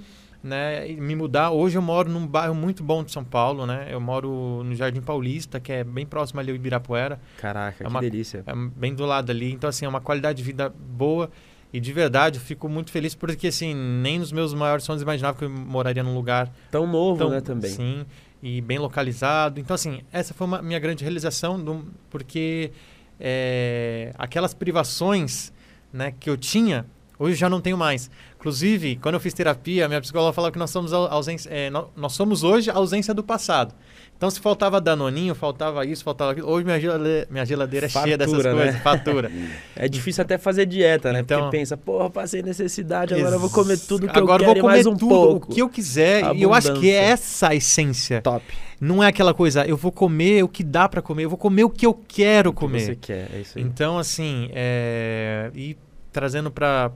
[0.45, 1.49] né, me mudar.
[1.51, 5.01] Hoje eu moro num bairro muito bom de São Paulo, né, eu moro no Jardim
[5.01, 7.19] Paulista, que é bem próximo ali ao Ibirapuera.
[7.37, 8.43] Caraca, é que uma- delícia.
[8.45, 9.51] É bem do lado ali.
[9.51, 11.29] Então, assim, é uma qualidade de vida boa.
[11.73, 15.37] E de verdade, eu fico muito feliz porque, assim, nem nos meus maiores sonhos imaginava
[15.37, 17.71] que eu moraria num lugar Tão novo, tão, né, também.
[17.71, 18.05] Sim,
[18.41, 19.59] e bem localizado.
[19.59, 22.71] Então, assim, essa foi uma minha grande realização, do- porque
[23.19, 25.51] é, aquelas privações
[25.91, 26.85] né, que eu tinha,
[27.17, 28.09] hoje eu já não tenho mais.
[28.45, 32.13] Inclusive, quando eu fiz terapia, minha psicóloga falava que nós somos, ausência, é, nó- nós
[32.13, 33.73] somos hoje a ausência do passado.
[34.15, 36.47] Então, se faltava danoninho, faltava isso, faltava aquilo.
[36.47, 38.51] Hoje minha geladeira, minha geladeira é cheia dessas né?
[38.53, 39.31] coisas, fatura.
[39.75, 41.21] É difícil até fazer dieta, né?
[41.21, 44.61] Então- Porque pensa, porra, passei necessidade, agora eu vou comer tudo que Agora eu quero
[44.61, 45.51] vou e mais comer um tudo, pouco.
[45.51, 46.35] o que eu quiser.
[46.35, 48.21] E eu acho que é essa a essência.
[48.21, 48.45] Top.
[48.79, 51.63] Não é aquela coisa, eu vou comer o que dá pra comer, eu vou comer
[51.63, 52.79] o que eu quero O que comer.
[52.81, 53.63] você quer, é isso aí.
[53.63, 55.75] Então, assim, é, e
[56.13, 56.91] trazendo para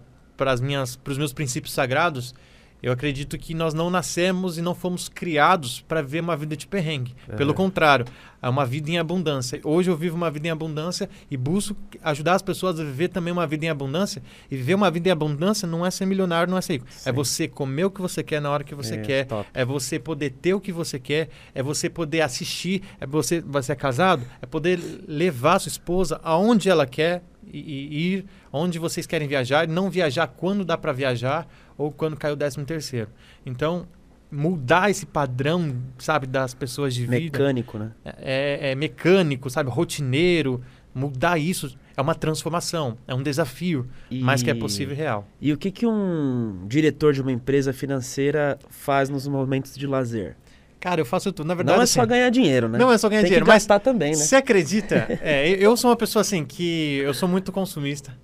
[0.54, 2.34] os meus princípios sagrados,
[2.82, 6.66] eu acredito que nós não nascemos e não fomos criados para ver uma vida de
[6.66, 7.14] perrengue.
[7.28, 7.36] É.
[7.36, 8.06] Pelo contrário,
[8.42, 9.60] é uma vida em abundância.
[9.66, 13.34] Hoje eu vivo uma vida em abundância e busco ajudar as pessoas a viver também
[13.34, 14.24] uma vida em abundância.
[14.50, 16.86] E viver uma vida em abundância não é ser milionário, não é ser rico.
[16.88, 17.12] É Sim.
[17.12, 19.26] você comer o que você quer na hora que você É, quer.
[19.26, 19.50] top.
[19.54, 23.74] É você poder ter o que você quer, é você poder assistir, é você, você
[23.74, 29.06] é casado, é poder levar sua esposa aonde ela quer e, e ir, onde vocês
[29.06, 31.48] querem viajar, não viajar quando dá para viajar
[31.78, 33.10] ou quando cai o 13 terceiro.
[33.46, 33.88] Então,
[34.32, 37.92] mudar esse padrão, sabe, das pessoas de vida Mecânico, né?
[38.04, 40.62] é, é mecânico, sabe, rotineiro,
[40.94, 44.22] mudar isso é uma transformação, é um desafio, E...
[44.22, 45.28] mas que é possível e real.
[45.42, 50.36] E o que, que um diretor de uma empresa financeira faz nos momentos de lazer?
[50.80, 51.46] Cara, eu faço tudo.
[51.48, 52.78] Na verdade, Não é assim, só ganhar dinheiro, né?
[52.80, 54.16] Não é só ganhar Tem dinheiro, que mas gastar também, né?
[54.18, 55.08] Você acredita?
[55.22, 58.16] É, eu- sou uma pessoa assim que eu sou muito consumista,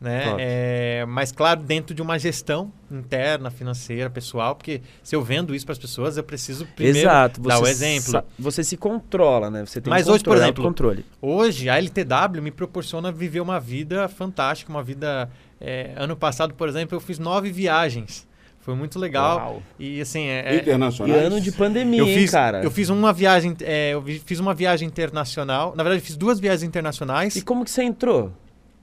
[0.00, 0.34] né?
[0.38, 5.64] É, mas claro, dentro de uma gestão interna, financeira, pessoal, porque se eu vendo isso
[5.64, 7.40] para as pessoas, eu preciso primeiro Exato.
[7.40, 8.22] dar o exemplo.
[8.38, 9.64] Você se controla, né?
[9.64, 11.04] Você tem Mas um hoje, por controle, exemplo, controle.
[11.22, 15.30] Hoje, a LTW me proporciona viver uma vida fantástica, uma vida.
[15.60, 18.26] é, ano passado, por exemplo, eu fiz nove viagens.
[18.60, 19.38] Foi muito legal.
[19.38, 19.62] Uau.
[19.78, 21.22] E assim, é, é- Internacionais.
[21.24, 22.62] ano de pandemia, eu hein, fiz, cara?
[22.62, 25.74] eu fiz uma viagem, é, eu fiz uma viagem internacional.
[25.74, 27.34] Na verdade, eu fiz duas viagens internacionais.
[27.36, 28.32] E como que você entrou?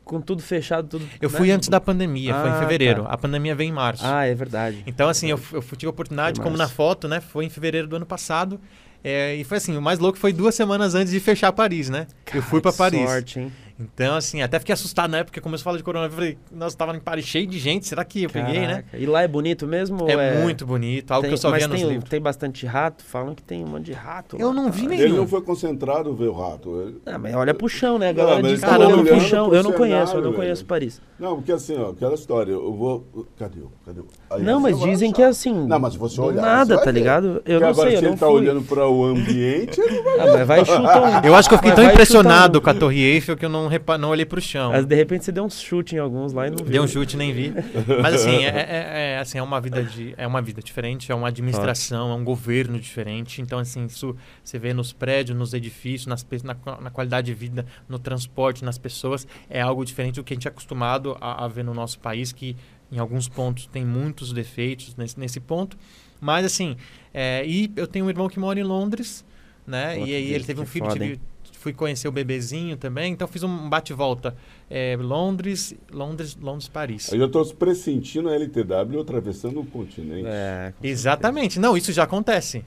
[0.04, 1.06] Com tudo fechado, tudo...
[1.22, 1.38] Eu né?
[1.38, 3.04] fui antes da pandemia, foi em Ah, fevereiro.
[3.04, 3.10] tá.
[3.10, 4.04] A pandemia veio em março.
[4.06, 4.82] Ah, é verdade.
[4.88, 7.20] Então, assim, eu, eu tive a oportunidade, como na foto, né?
[7.20, 8.60] Foi em fevereiro do ano passado.
[9.04, 12.08] É, e foi assim, o mais louco foi duas semanas antes de fechar Paris, né?
[12.34, 13.02] eu fui pra Que Paris.
[13.10, 13.52] sorte, hein?
[13.80, 16.14] Então, assim, até fiquei assustado na época, porque começou a falar de coronavírus.
[16.18, 18.68] Eu falei, nossa, tava em Paris cheio de gente, será que eu peguei, né?
[18.68, 18.98] Caraca.
[18.98, 20.04] E lá é bonito mesmo?
[20.04, 22.10] ou É, muito bonito, algo tem, que eu só via nos tem, livros.
[22.10, 23.04] tem bastante rato?
[23.04, 24.36] Falam que tem um monte de rato.
[24.40, 24.76] Eu lá, não cara.
[24.76, 25.16] vi Ele nenhum.
[25.18, 26.82] não foi concentrado ver o rato.
[26.82, 28.10] Ele- Ah, mas olha pro chão, né?
[28.10, 29.54] A Não, galera mas diz que tá olhando olhando pro chão.
[29.54, 30.36] Eu não conheço, eu não velho.
[30.36, 31.02] conheço Paris.
[31.20, 33.28] Não, porque assim, ó, aquela história, eu vou.
[33.38, 33.60] Cadê?
[33.60, 33.72] eu?
[33.86, 34.00] Cadê?
[34.00, 34.08] eu?
[34.32, 35.16] Aí Não, você mas vai dizem achar.
[35.16, 35.54] que é assim.
[35.68, 36.42] Não, mas se você olhar.
[36.42, 36.92] Nada, tá ver.
[36.94, 37.42] ligado?
[37.46, 40.20] Eu não agora, sei, eu se não ele tá olhando para o ambiente, ele vai.
[40.20, 41.28] Ah, mas vai chutar um.
[41.28, 43.98] Eu acho que eu fiquei tão impressionado com a Torre Eiffel que eu não, repa...
[43.98, 44.72] não olhei pro chão.
[44.72, 46.68] Mas de repente você deu um chute em alguns lá e não viu.
[46.68, 47.54] Deu um chute, nem vi.
[48.02, 51.16] Mas assim, é, é- é- assim, é uma vida de, é uma vida diferente, é
[51.16, 53.42] uma administração, é um governo diferente.
[53.42, 57.66] Então, assim, isso você vê nos prédios, nos edifícios, nas, na, na qualidade de vida,
[57.88, 61.48] no transporte, nas pessoas, é algo diferente do que a gente é acostumado a, a
[61.48, 62.56] ver no nosso país, que
[62.92, 65.78] em alguns pontos tem muitos defeitos nesse, nesse ponto.
[66.20, 66.76] Mas assim,
[67.14, 69.24] é, e eu tenho um irmão que mora em Londres,
[69.66, 69.96] né?
[69.96, 71.20] Pô, e aí ele teve um filho, foda, tive-?
[71.68, 74.34] Fui conhecer o bebezinho também, então fiz um bate-volta.
[74.70, 77.12] É, Londres, Londres, Londres, Paris.
[77.12, 80.26] Eu já estou pressentindo a LTW atravessando o continente.
[80.26, 81.60] É, Exatamente.
[81.60, 82.64] Não, isso já acontece.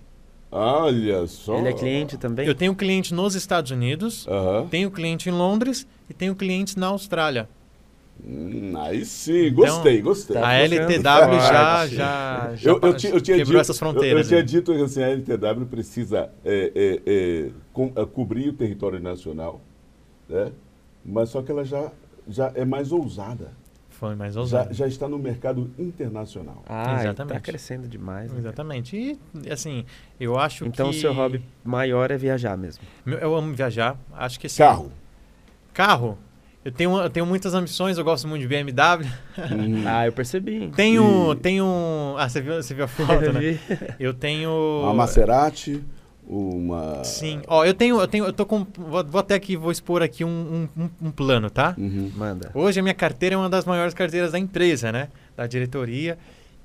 [0.53, 1.57] Olha só.
[1.57, 2.47] Ele é cliente também?
[2.47, 4.67] Eu tenho cliente nos Estados Unidos, Aham.
[4.69, 7.49] tenho cliente em Londres e tenho clientes na Austrália.
[8.27, 10.37] Hum, aí sim, gostei, gostei.
[10.37, 13.61] Tá a ficando LTW já, já, já Eu, eu, pa- ti- eu tinha quebrou dito,
[13.63, 14.31] essas fronteiras.
[14.31, 17.51] Eu, eu tinha dito que assim, a LTW precisa é, é, é,
[17.97, 19.61] é, cobrir o território nacional,
[20.29, 20.53] né?
[21.05, 21.91] mas só que ela já,
[22.29, 23.53] já é mais ousada.
[23.89, 24.73] Foi mais Já, ousado.
[24.73, 26.63] já está no mercado internacional.
[26.67, 27.43] Ah, tá Exatamente.
[27.43, 28.33] crescendo demais.
[28.33, 28.39] né?
[28.39, 28.97] Exatamente.
[29.45, 29.85] E, assim,
[30.19, 31.01] eu acho Então o que...
[31.01, 32.83] seu hobby maior é viajar mesmo.
[33.05, 33.99] Eu amo viajar.
[34.15, 34.91] Acho que assim, Carro.
[35.75, 36.19] Carro.
[36.65, 39.07] Eu tenho, eu tenho muitas ambições, eu gosto muito de BMW.
[39.39, 39.83] Hum.
[39.87, 40.71] Ah, eu percebi.
[40.75, 42.15] Tenho, E- tenho...
[42.19, 43.41] Ah, você viu, você viu a foto, Eu né?
[43.41, 43.61] vi.
[43.99, 44.51] Eu tenho...
[44.83, 45.83] Uma Maserati,
[46.33, 47.03] uma...
[47.05, 47.43] Sim.
[47.49, 48.65] Ó, eu tenho, eu tenho, eu tô com...
[48.79, 51.75] Vou, vou até aqui, vou expor aqui um, um, um- plano, tá?
[51.77, 52.11] Uhum.
[52.15, 52.51] Manda.
[52.55, 55.09] Hoje a minha carteira é uma das maiores carteiras da empresa, né?
[55.37, 56.17] Da diretoria.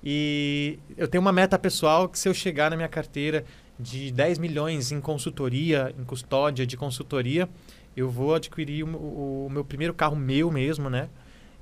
[0.04, 3.44] E eu tenho uma meta pessoal que se eu chegar na minha carteira
[3.80, 7.50] de 10 milhões em consultoria, em custódia de consultoria,
[7.98, 11.10] eu vou adquirir o, o- o meu primeiro carro meu mesmo, né?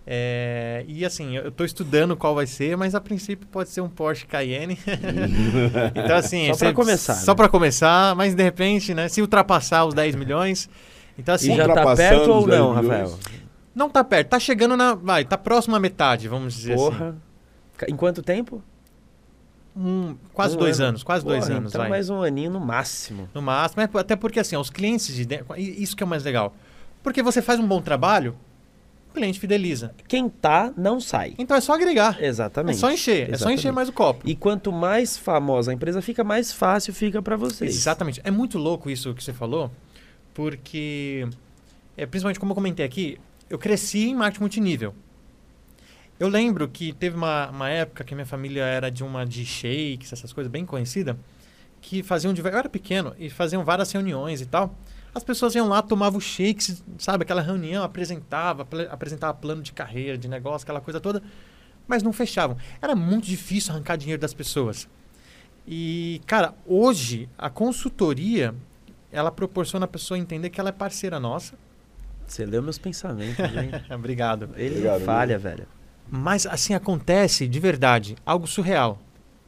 [0.06, 3.88] É, e assim, eu estou estudando qual vai ser, mas a princípio pode ser um
[3.90, 4.78] Porsche Cayenne.
[5.96, 7.36] então assim, Só pra você- começar, Só né?
[7.38, 10.70] para começar, mas de repente, né, se ultrapassar os 10 milhões,
[11.18, 12.74] então assim, E já tá ultrapassando perto ou os 10 não.
[12.74, 13.20] Rafael?
[13.74, 16.84] não tá perto, tá chegando na, vai, tá próximo à metade, vamos dizer assim.
[16.84, 17.16] Porra.
[17.78, 18.62] Ca- Em quanto tempo?
[19.76, 20.90] Um, quase Um dois ano.
[20.90, 21.90] anos, quase dois Porra, anos, Então vai.
[21.90, 23.28] mais um aninho no máximo.
[23.34, 26.24] No máximo, é, até porque assim, os clientes de dentro, isso que é o mais
[26.24, 26.54] legal.
[27.02, 28.36] Porque você faz um bom trabalho,
[29.14, 29.94] o cliente fideliza.
[30.08, 31.36] Quem tá, não sai.
[31.38, 32.18] Então é só agregar.
[32.20, 32.80] É Exatamente.
[32.80, 33.72] só encher, é só encher Exatamente.
[33.72, 34.28] mais o copo.
[34.28, 37.76] E quanto mais famosa a empresa fica, mais fácil fica pra vocês.
[37.76, 38.20] Exatamente.
[38.24, 39.72] É muito louco isso que você falou,
[40.34, 41.28] porque,
[41.96, 43.20] é, principalmente como eu comentei aqui,
[43.50, 44.96] eu cresci em marketing multinível.
[46.20, 50.12] Eu lembro que teve uma, uma época que minha família era de uma de shakes,
[50.12, 51.18] essas coisas bem conhecida,
[51.82, 54.76] que faziam, eu era pequeno, e faziam várias reuniões e tal.
[55.14, 60.28] As pessoas iam lá, tomavam shakes, sabe, aquela reunião, apresentava, apresentava plano de carreira, de
[60.28, 61.22] negócio, aquela coisa toda,
[61.88, 62.58] mas não fechavam.
[62.82, 64.88] Era muito difícil arrancar dinheiro das pessoas.
[65.68, 68.56] E, cara, hoje a consultoria
[69.12, 71.54] ela proporciona a pessoa entender que ela é parceira nossa.
[72.26, 73.84] Você leu meus pensamentos, gente.
[73.94, 74.50] Obrigado.
[74.56, 75.68] Ele Obrigado, falha, velho.
[76.10, 79.00] Mas assim acontece de verdade, algo surreal.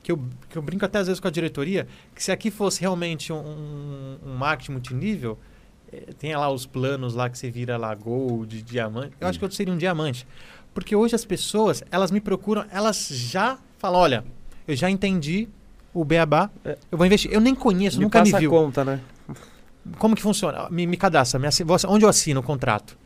[0.04, 2.80] Que eu, que eu brinco até às vezes com a diretoria, que se aqui fosse
[2.80, 5.40] realmente um, um marketing multinível,
[6.20, 9.14] tem lá os planos lá que você vira lá gold, diamante.
[9.20, 10.26] Eu acho que eu seria um diamante.
[10.74, 14.26] Porque hoje as pessoas, elas me procuram, elas já falam, olha,
[14.68, 15.48] eu já entendi
[15.94, 16.78] o beabá, É.
[16.92, 17.32] eu vou investir.
[17.32, 18.50] Eu nem conheço, me nunca me viu.
[18.56, 19.00] a conta, né?
[19.98, 20.68] Como que funciona?
[20.70, 22.98] Me, me cadastra, me assi- vou assi- onde eu assino o contrato?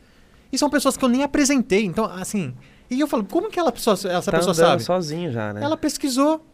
[0.52, 1.84] E são pessoas que eu nem apresentei.
[1.84, 2.54] Então, assim.
[2.90, 4.82] E eu falo, como que ela, pessoa, essa tá pessoa sabe?
[4.82, 5.62] sozinho já, né?
[5.62, 6.44] Ela pesquisou,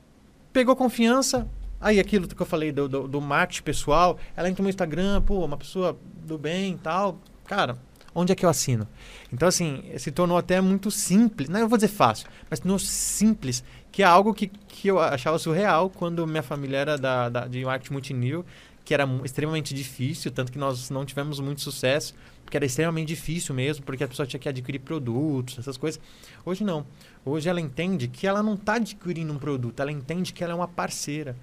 [0.52, 1.46] pegou confiança,
[1.80, 5.44] Aí aquilo que eu falei do, do, do marketing pessoal, ela entra no Instagram, pô,
[5.44, 7.20] uma pessoa do bem e tal.
[7.44, 7.78] Cara,
[8.14, 8.88] onde é que eu assino?
[9.32, 11.48] Então, assim, se tornou até muito simples.
[11.48, 13.62] Não eu vou dizer fácil, mas tornou simples,
[13.92, 17.64] que é algo que, que eu achava surreal quando minha família era da, da, de
[17.64, 18.44] marketing multinível,
[18.84, 23.54] que era extremamente difícil, tanto que nós não tivemos muito sucesso, porque era extremamente difícil
[23.54, 26.00] mesmo, porque a pessoa tinha que adquirir produtos, essas coisas.
[26.44, 26.86] Hoje não.
[27.24, 30.56] Hoje ela entende que ela não está adquirindo um produto, ela entende que ela é
[30.56, 31.36] uma parceira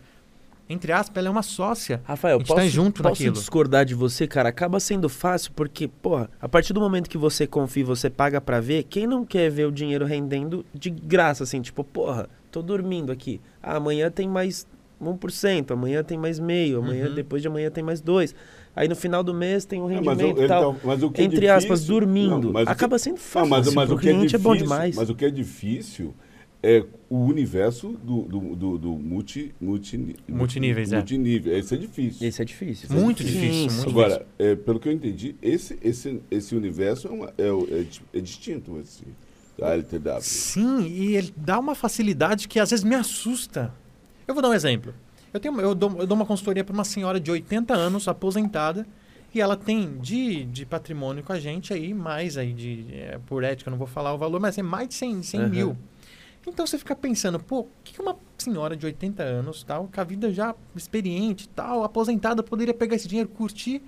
[0.69, 2.01] entre aspas, ela é uma sócia.
[2.03, 3.33] Rafael, a gente posso, tá junto posso naquilo.
[3.33, 4.49] discordar de você, cara?
[4.49, 8.39] Acaba sendo fácil porque, porra, a partir do momento que você confia e você paga
[8.41, 12.61] pra ver, quem não quer ver o dinheiro rendendo de graça, assim, tipo, porra, tô
[12.61, 13.39] dormindo aqui.
[13.61, 14.65] Ah, amanhã tem mais
[15.01, 17.15] 1%, amanhã tem mais meio, amanhã, Uhum.
[17.15, 18.33] depois de amanhã tem mais 2%.
[18.75, 20.73] Aí no final do mês tem um É, mas o- rendimento e ele tal.
[20.73, 22.47] tá- mas o que é entre aspas, difícil- dormindo.
[22.47, 23.49] Não, mas o que- Acaba sendo Não, fácil.
[23.49, 24.95] mas, mas pro o que é cliente difícil, é bom demais.
[24.95, 26.15] Mas o que é difícil
[26.63, 30.95] é o universo do, do, do, do multi, multi, Multiníveis, é.
[30.95, 31.57] multinível.
[31.57, 32.25] Esse é difícil.
[32.27, 32.89] Esse é difícil.
[32.89, 37.11] Muito difícil, Sim, muito Agora, é, pelo que eu entendi, esse, esse, esse universo é,
[37.11, 37.85] uma- é é
[38.17, 39.03] é distinto esse,
[39.59, 40.21] da LTW.
[40.21, 43.73] Sim, e ele dá uma facilidade que às vezes me assusta.
[44.25, 44.93] Eu vou dar um exemplo.
[45.33, 48.87] Eu, tenho, eu, dou, eu dou uma consultoria para uma senhora de 80 anos, aposentada,
[49.35, 53.43] e ela tem de, de patrimônio com a gente aí, mais aí, de, é, por
[53.43, 55.49] ética, eu não vou falar o valor, mas é mais de 100, 100 Aham.
[55.49, 55.77] mil.
[56.45, 60.03] Então você fica pensando, pô, o que uma senhora de 80 anos, tal, com a
[60.03, 63.81] vida já experiente, tal, aposentada, poderia pegar esse dinheiro, curtir?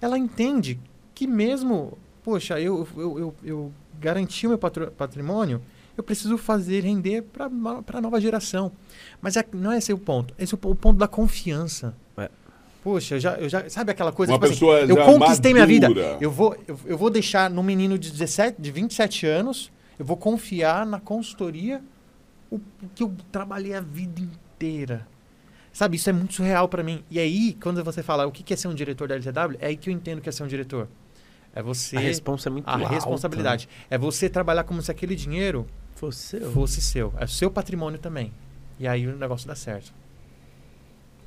[0.00, 0.78] Ela entende
[1.14, 5.60] que mesmo, poxa, eu, eu, eu, eu garanti o meu patrimônio,
[5.96, 8.72] eu preciso fazer render para a nova geração.
[9.20, 10.32] Mas é- não é esse o ponto.
[10.38, 11.94] Esse é o po- o ponto da confiança.
[12.16, 12.30] É.
[12.82, 13.68] Poxa, eu já, eu já.
[13.68, 14.32] Sabe aquela coisa?
[14.32, 15.88] Uma tipo assim, pessoa eu já conquistei minha vida.
[15.88, 16.16] madura.
[16.20, 19.70] Eu vou, eu, eu vou deixar no menino de 17, de 27 anos,
[20.00, 21.84] eu vou confiar na consultoria
[22.50, 22.58] o,
[22.94, 25.06] que eu trabalhei a vida inteira.
[25.74, 27.04] Sabe, isso é muito surreal para mim.
[27.10, 29.76] E aí, quando você fala o que é ser um diretor da LTW, é aí
[29.76, 30.88] que eu entendo que é ser um diretor.
[31.54, 31.98] É você.
[31.98, 32.88] A responsa é muito a alta.
[32.88, 33.68] responsabilidade.
[33.90, 35.66] É você trabalhar como se aquele dinheiro
[35.96, 37.12] Você, fosse seu.
[37.18, 38.32] É seu patrimônio também.
[38.78, 39.92] E aí o negócio dá certo.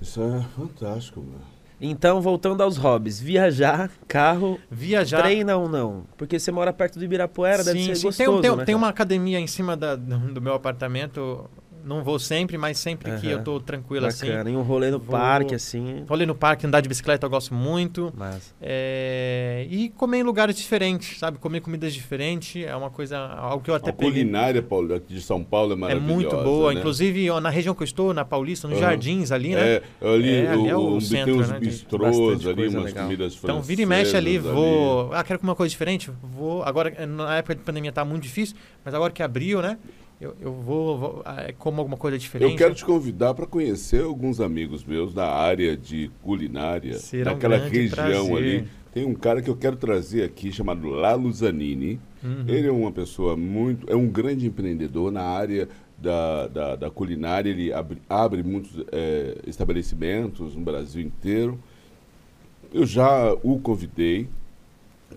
[0.01, 1.52] Isso é fantástico, meu.
[1.81, 5.21] Então, voltando aos hobbies, viajar, carro, Viajar.
[5.21, 6.05] treina ou não?
[6.17, 8.07] Porque você mora perto do Ibirapuera, deve sim, ser sim.
[8.07, 11.49] gostoso, Tem, tem, né, tem uma academia em cima da- do meu apartamento.
[11.85, 13.37] Não vou sempre, mas sempre que Aham.
[13.37, 14.27] eu tô tranquilo assim.
[14.27, 17.29] Bacana, e um rolê no Vou- parque, assim, Rolê no parque, andar de bicicleta eu
[17.29, 18.13] gosto muito.
[18.15, 18.53] mas...
[18.61, 21.37] É, E comer em lugares diferentes, sabe?
[21.37, 24.11] Comer comidas diferentes é uma coisa, algo que eu até A peguei.
[24.13, 26.13] culinária Paulo, aqui de São Paulo é É maravilhosa.
[26.13, 26.73] muito boa.
[26.73, 26.79] né?
[26.79, 28.87] Inclusive, ó, na região que eu estou, na Paulista, nos Aham.
[28.87, 29.75] jardins ali, né?
[29.75, 33.03] É, ali, É, ali é o, centro, tem uns né, bistrôs ali, umas legal.
[33.03, 33.43] comidas francesas.
[33.43, 34.39] Então, vira e mexe ali, ali.
[34.39, 35.13] vou.
[35.13, 36.11] Ah, quero comer uma coisa diferente?
[36.21, 36.63] Vou.
[36.63, 38.55] Agora, na época de pandemia tá muito difícil,
[38.85, 39.77] mas agora que abriu, né?
[40.21, 42.51] Eu, eu vou, vou ah, como alguma coisa diferente.
[42.51, 47.33] Eu quero te convidar para conhecer alguns amigos meus da área de culinária, Será um
[47.33, 48.37] daquela grande região prazer.
[48.37, 48.67] ali.
[48.93, 51.99] Tem um cara que eu quero trazer aqui chamado Lalo Zanini.
[52.23, 52.45] Uhum.
[52.47, 53.91] Ele é uma pessoa muito.
[53.91, 55.67] É um grande empreendedor na área
[55.97, 57.49] da, da, da culinária.
[57.49, 61.59] Ele abre, abre muitos eh, estabelecimentos no Brasil inteiro.
[62.71, 64.27] Eu já o convidei,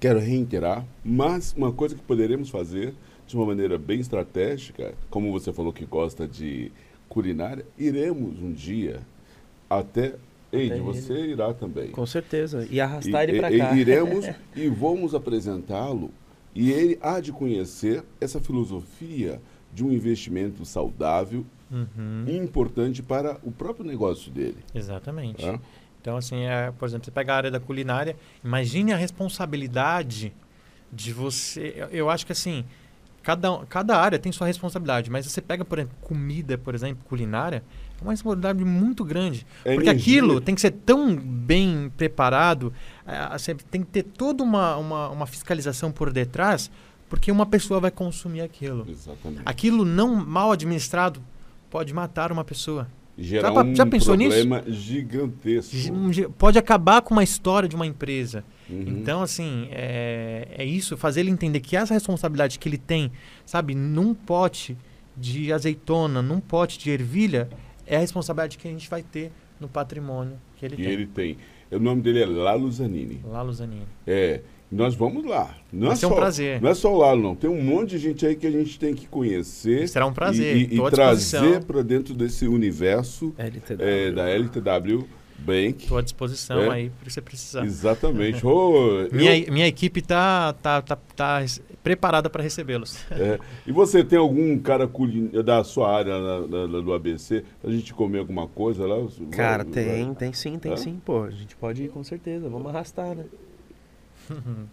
[0.00, 2.94] quero reiterar, mas uma coisa que poderemos fazer
[3.26, 6.70] de uma maneira bem estratégica, como você falou que gosta de
[7.08, 9.00] culinária, iremos um dia
[9.68, 10.14] até.
[10.52, 11.90] Eide, você irá também.
[11.90, 12.66] Com certeza.
[12.70, 13.76] E arrastar E- ele pra e- cá.
[13.76, 14.24] Iremos
[14.54, 16.10] e vamos apresentá-lo
[16.54, 19.40] e ele há de conhecer essa filosofia
[19.74, 22.24] de um investimento saudável Uhum.
[22.28, 24.58] e importante para o próprio negócio dele.
[24.72, 25.44] Exatamente.
[25.44, 25.58] tá?
[26.00, 30.32] Então, assim, é, por exemplo, você pega a área da culinária, imagine a responsabilidade
[30.92, 31.74] de você.
[31.76, 32.64] eu- Eu acho que assim,
[33.26, 37.04] cada, um- cada área tem sua responsabilidade, mas você pega, por exemplo, comida, por exemplo,
[37.08, 37.64] culinária,
[38.00, 39.44] é uma responsabilidade muito grande.
[39.64, 40.12] É Porque energia.
[40.14, 42.72] aquilo tem que ser tão bem preparado,
[43.32, 46.70] você tem que ter toda uma, uma, uma fiscalização por detrás,
[47.08, 48.86] porque uma pessoa vai consumir aquilo.
[48.88, 49.42] Exatamente.
[49.44, 51.20] Aquilo não mal administrado
[51.68, 52.86] pode matar uma pessoa.
[53.18, 54.36] Gerar já- um já pensou nisso?
[54.38, 55.74] problema gigantesco.
[56.38, 58.44] Pode acabar com uma história de uma empresa.
[58.68, 58.82] Uhum.
[58.86, 63.12] Então, assim, é, é isso, fazer ele entender que essa responsabilidade que ele tem,
[63.44, 64.76] sabe, num pote
[65.16, 67.48] de azeitona, num pote de ervilha,
[67.86, 69.30] é a responsabilidade que a gente vai ter
[69.60, 70.86] no patrimônio que ele E tem.
[70.92, 71.38] ele tem.
[71.70, 73.20] O nome dele é Lalo Zanini.
[73.24, 73.82] Lá, Luzanini.
[74.06, 74.40] É.
[74.70, 75.56] Nós vamos lá.
[75.72, 76.60] Não Vai é ser um só, prazer.
[76.60, 77.36] Não é só o Lalo, não.
[77.36, 79.88] Tem um monte de gente aí que a gente tem que conhecer.
[79.88, 80.56] Será um prazer.
[80.56, 83.76] E, e- e trazer para dentro desse universo LTW.
[83.80, 85.06] é, da LTW
[85.38, 85.82] Bank.
[85.82, 86.70] Estou à disposição É.
[86.70, 87.64] aí, para você precisar.
[87.64, 88.44] Exatamente.
[88.46, 91.40] Ô, eu- Minha, minha equipe tá, tá, tá, tá
[91.82, 92.98] preparada para recebê-los.
[93.12, 93.38] É.
[93.66, 97.44] E você tem algum cara culin- da sua área na- na- na- do ABC?
[97.62, 98.96] A gente comer alguma coisa lá?
[99.30, 100.76] Cara, Vai- tem, vai- tem sim, tem Hã?
[100.76, 101.00] sim.
[101.04, 102.48] Pô, a gente pode ir com certeza.
[102.48, 103.24] Vamos arrastar, né?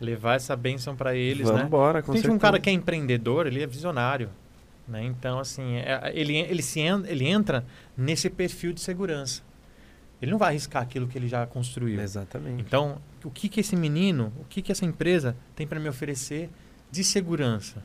[0.00, 1.66] Levar essa bênção para eles, Vamos né?
[1.66, 2.34] embora, com Tem certeza.
[2.34, 4.30] um cara que é empreendedor, ele é visionário.
[4.88, 5.04] Né?
[5.04, 7.64] Então, assim, é- ele, ele, se ele entra
[7.96, 9.42] nesse perfil de segurança.
[10.20, 12.00] Ele não vai arriscar aquilo que ele já construiu.
[12.00, 12.60] Exatamente.
[12.60, 16.50] Então, o que, que esse menino, o que, que essa empresa tem para me oferecer
[16.90, 17.82] de segurança?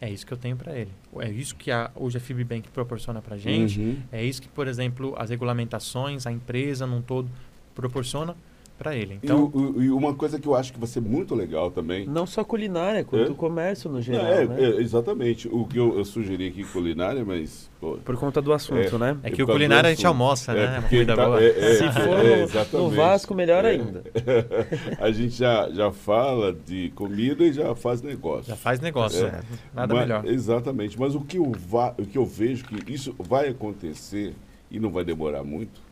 [0.00, 0.90] É isso que eu tenho para ele.
[1.18, 3.78] É isso que a, hoje a Fibbank proporciona para gente.
[3.78, 4.02] Uhum.
[4.10, 7.30] É isso que, por exemplo, as regulamentações, a empresa num todo
[7.74, 8.34] proporciona
[8.80, 9.14] para ele.
[9.22, 12.06] E, Então, o- e uma coisa que eu acho que vai ser muito legal também.
[12.06, 13.30] Não só culinária, quanto É?
[13.30, 14.56] o comércio no geral, é, né?
[14.58, 15.46] é, exatamente.
[15.52, 17.70] O que eu, eu sugeri aqui culinária, mas.
[17.78, 19.18] pô, Por conta do assunto, né?
[19.22, 20.64] é por que o culinário a gente almoça, né?
[20.64, 21.42] É, Uma comida tá- boa.
[21.42, 23.70] é, é, Se for é, no- no Vasco, melhor É.
[23.72, 24.02] ainda.
[24.98, 28.46] a gente já, já fala de comida e já faz negócio.
[28.48, 29.26] Já faz negócio.
[29.26, 29.30] É.
[29.32, 29.40] né?
[29.74, 30.24] Nada Mas- melhor.
[30.26, 30.98] Exatamente.
[30.98, 34.32] Mas o que, eu va- o que eu vejo que isso vai acontecer
[34.70, 35.82] e não vai demorar muito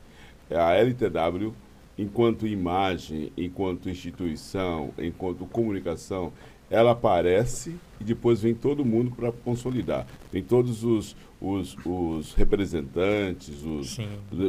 [0.49, 1.53] é a LTW,
[1.99, 6.33] enquanto imagem, enquanto instituição, enquanto comunicação,
[6.71, 10.07] ela aparece e depois vem todo mundo para consolidar.
[10.33, 13.97] Vem todos os, os, os representantes, os,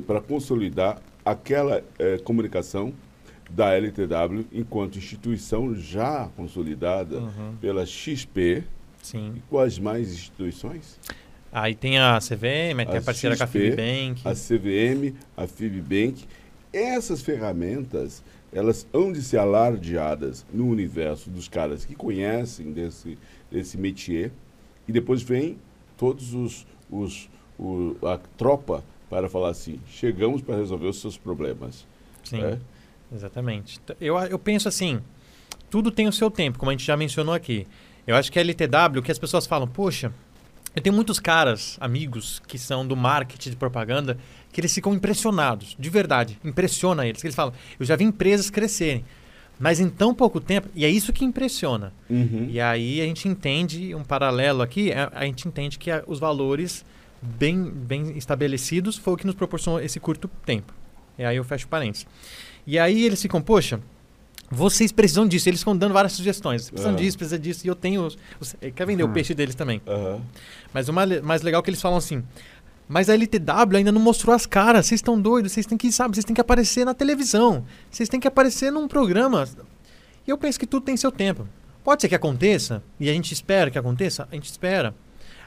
[0.05, 2.93] para consolidar aquela eh, comunicação
[3.49, 7.55] da LTW enquanto instituição já consolidada Uhum.
[7.59, 8.63] pela XP
[9.01, 9.33] Sim.
[9.37, 10.99] e quais mais instituições?
[11.51, 14.21] Aí tem a CVM, aí tem a A parceira com a XP, Fibbank.
[14.23, 16.25] A CVM, a Fibbank.
[16.71, 18.23] Essas ferramentas,
[18.53, 23.17] elas hão de ser alardeadas no universo dos caras que conhecem desse,
[23.51, 24.31] desse métier
[24.87, 25.57] e depois vem
[25.97, 31.85] todos os, os o- a tropa para falar assim, chegamos para resolver os seus problemas.
[32.23, 32.59] Sim, É?
[33.13, 33.79] exatamente.
[33.99, 35.01] Eu, eu penso assim,
[35.69, 37.67] tudo tem o seu tempo, como a gente já mencionou aqui.
[38.05, 40.11] Eu acho que a LTW, que as pessoas falam, poxa,
[40.75, 44.17] eu tenho muitos caras, amigos, que são do marketing de propaganda,
[44.51, 47.21] que eles ficam impressionados, de verdade, impressiona eles.
[47.21, 49.05] que Eles falam, eu já vi empresas crescerem,
[49.59, 51.93] mas em tão pouco tempo, e é isso que impressiona.
[52.09, 52.47] Uhum.
[52.49, 56.19] E aí a gente entende um paralelo aqui, a, a gente entende que a- os
[56.19, 56.83] valores
[57.21, 60.73] bem, bem estabelecidos foi o que nos proporcionou esse curto tempo.
[61.17, 62.07] E aí eu fecho parênteses.
[62.65, 63.79] E aí eles ficam, poxa,
[64.49, 65.47] vocês precisam disso.
[65.49, 66.61] Eles ficam dando várias sugestões.
[66.63, 66.95] Vocês precisam Ah.
[66.95, 67.65] disso, precisa disso.
[67.65, 68.03] E eu tenho.
[68.05, 69.13] os- os- eh, quer vender o Uhum.
[69.13, 69.81] peixe deles também.
[69.85, 70.21] Aham.
[70.73, 72.23] Mas o mais, mais legal é que eles falam assim.
[72.89, 74.87] Mas a LTW ainda não mostrou as caras.
[74.87, 75.51] Vocês estão doidos.
[75.51, 77.63] Vocês têm que, sabe, vocês têm que aparecer na televisão.
[77.91, 79.47] Vocês têm que aparecer num programa.
[80.25, 81.47] E eu penso que tudo tem seu tempo.
[81.83, 82.81] Pode ser que aconteça.
[82.99, 84.27] E a gente espera que aconteça.
[84.31, 84.95] A gente espera.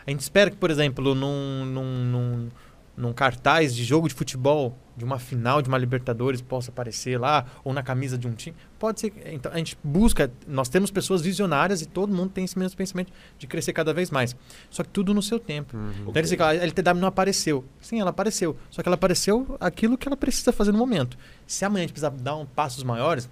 [0.06, 2.48] A gente espera que, por exemplo, num, num, num,
[2.96, 7.46] num cartaz de jogo de futebol, de uma final de uma Libertadores, possa aparecer lá,
[7.64, 8.54] ou na camisa de um time.
[8.78, 9.12] Pode ser.
[9.26, 10.30] Então, a gente busca.
[10.46, 14.10] Nós temos pessoas visionárias e todo mundo tem esse mesmo pensamento de crescer cada vez
[14.10, 14.36] mais.
[14.70, 15.76] Só que tudo no seu tempo.
[15.76, 16.08] Uhum.
[16.08, 17.64] Então ficam, a LTW não apareceu.
[17.80, 18.56] Sim, ela apareceu.
[18.70, 21.16] Só que ela apareceu aquilo que ela precisa fazer no momento.
[21.46, 23.30] Se amanhã a gente precisar dar um passos maiores,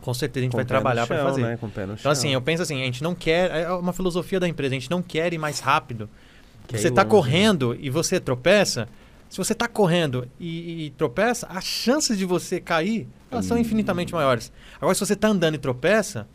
[0.00, 1.42] com certeza a gente Com vai trabalhar para fazer.
[1.42, 1.58] Né?
[1.60, 2.12] Então chão.
[2.12, 4.90] assim, eu penso assim, a gente não quer, é uma filosofia da empresa, a gente
[4.90, 6.08] não quer ir mais rápido.
[6.66, 8.88] Quer você está correndo e você tropeça,
[9.28, 13.60] se você está correndo e, e tropeça, as chances de você cair elas são Hum.
[13.60, 14.52] infinitamente maiores.
[14.76, 16.26] Agora, se você está andando e tropeça,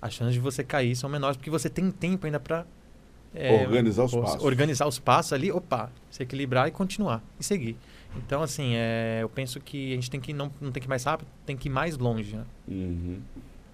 [0.00, 2.64] as chances de você cair são menores, porque você tem tempo ainda para
[3.62, 4.44] Organizar os os- passos.
[4.44, 7.76] Organizar os passos ali, opa, se equilibrar e continuar e seguir.
[8.16, 10.88] Então, assim, é, eu penso que a gente tem que não, não tem que ir
[10.88, 12.36] mais rápido, tem que ir mais longe.
[12.36, 12.44] Né?
[12.68, 13.18] Uhum.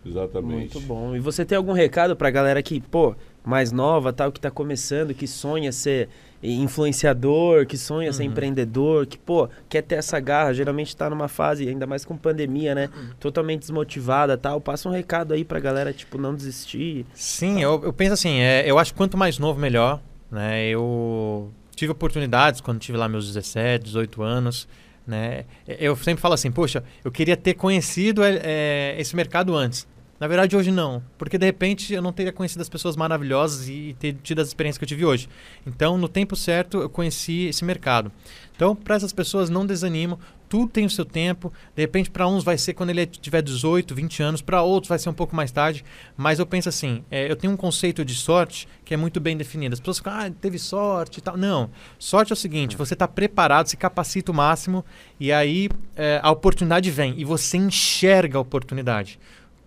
[0.07, 0.55] Exatamente.
[0.74, 1.15] Muito bom.
[1.15, 3.15] E você tem algum recado pra galera que, pô,
[3.45, 6.09] mais nova, tal, que tá começando, que sonha ser
[6.43, 8.31] influenciador, que sonha ser Uhum.
[8.31, 12.75] empreendedor, que, pô, quer ter essa garra, geralmente tá numa fase, ainda mais com pandemia,
[12.75, 12.89] né?
[12.95, 13.11] Uhum.
[13.19, 14.61] Totalmente desmotivada, tal.
[14.61, 17.05] Passa um recado aí pra galera, tipo, não desistir.
[17.15, 20.01] Sim, eu, eu penso assim, é, eu acho que quanto mais novo, melhor.
[20.31, 20.69] Né?
[20.69, 24.69] Eu tive oportunidades quando tive lá meus 17, 18 anos.
[25.07, 25.45] Né?
[25.67, 29.87] Eu sempre falo assim, poxa, eu queria ter conhecido é, esse mercado antes.
[30.21, 31.03] Na verdade, hoje não.
[31.17, 34.77] Porque de repente eu não teria conhecido as pessoas maravilhosas e ter tido as experiências
[34.77, 35.27] que eu tive hoje.
[35.67, 38.13] Então, no tempo certo, eu conheci esse mercado.
[38.55, 40.19] Então, para essas pessoas, não desanimam.
[40.47, 41.51] Tudo tem o seu tempo.
[41.75, 44.43] De repente, para uns vai ser quando ele tiver 18, 20 anos.
[44.43, 45.83] Para outros vai ser um pouco mais tarde.
[46.15, 49.39] Mas eu penso assim, é, eu tenho um conceito de sorte que é muito bem
[49.39, 49.73] definido.
[49.73, 51.39] As pessoas ficam, ah, teve sorte e tal.
[51.39, 51.71] Não.
[51.99, 54.85] Sorte é o seguinte, você está preparado, se capacita o máximo.
[55.19, 57.15] E aí é, a oportunidade vem.
[57.17, 59.19] E você enxerga a oportunidade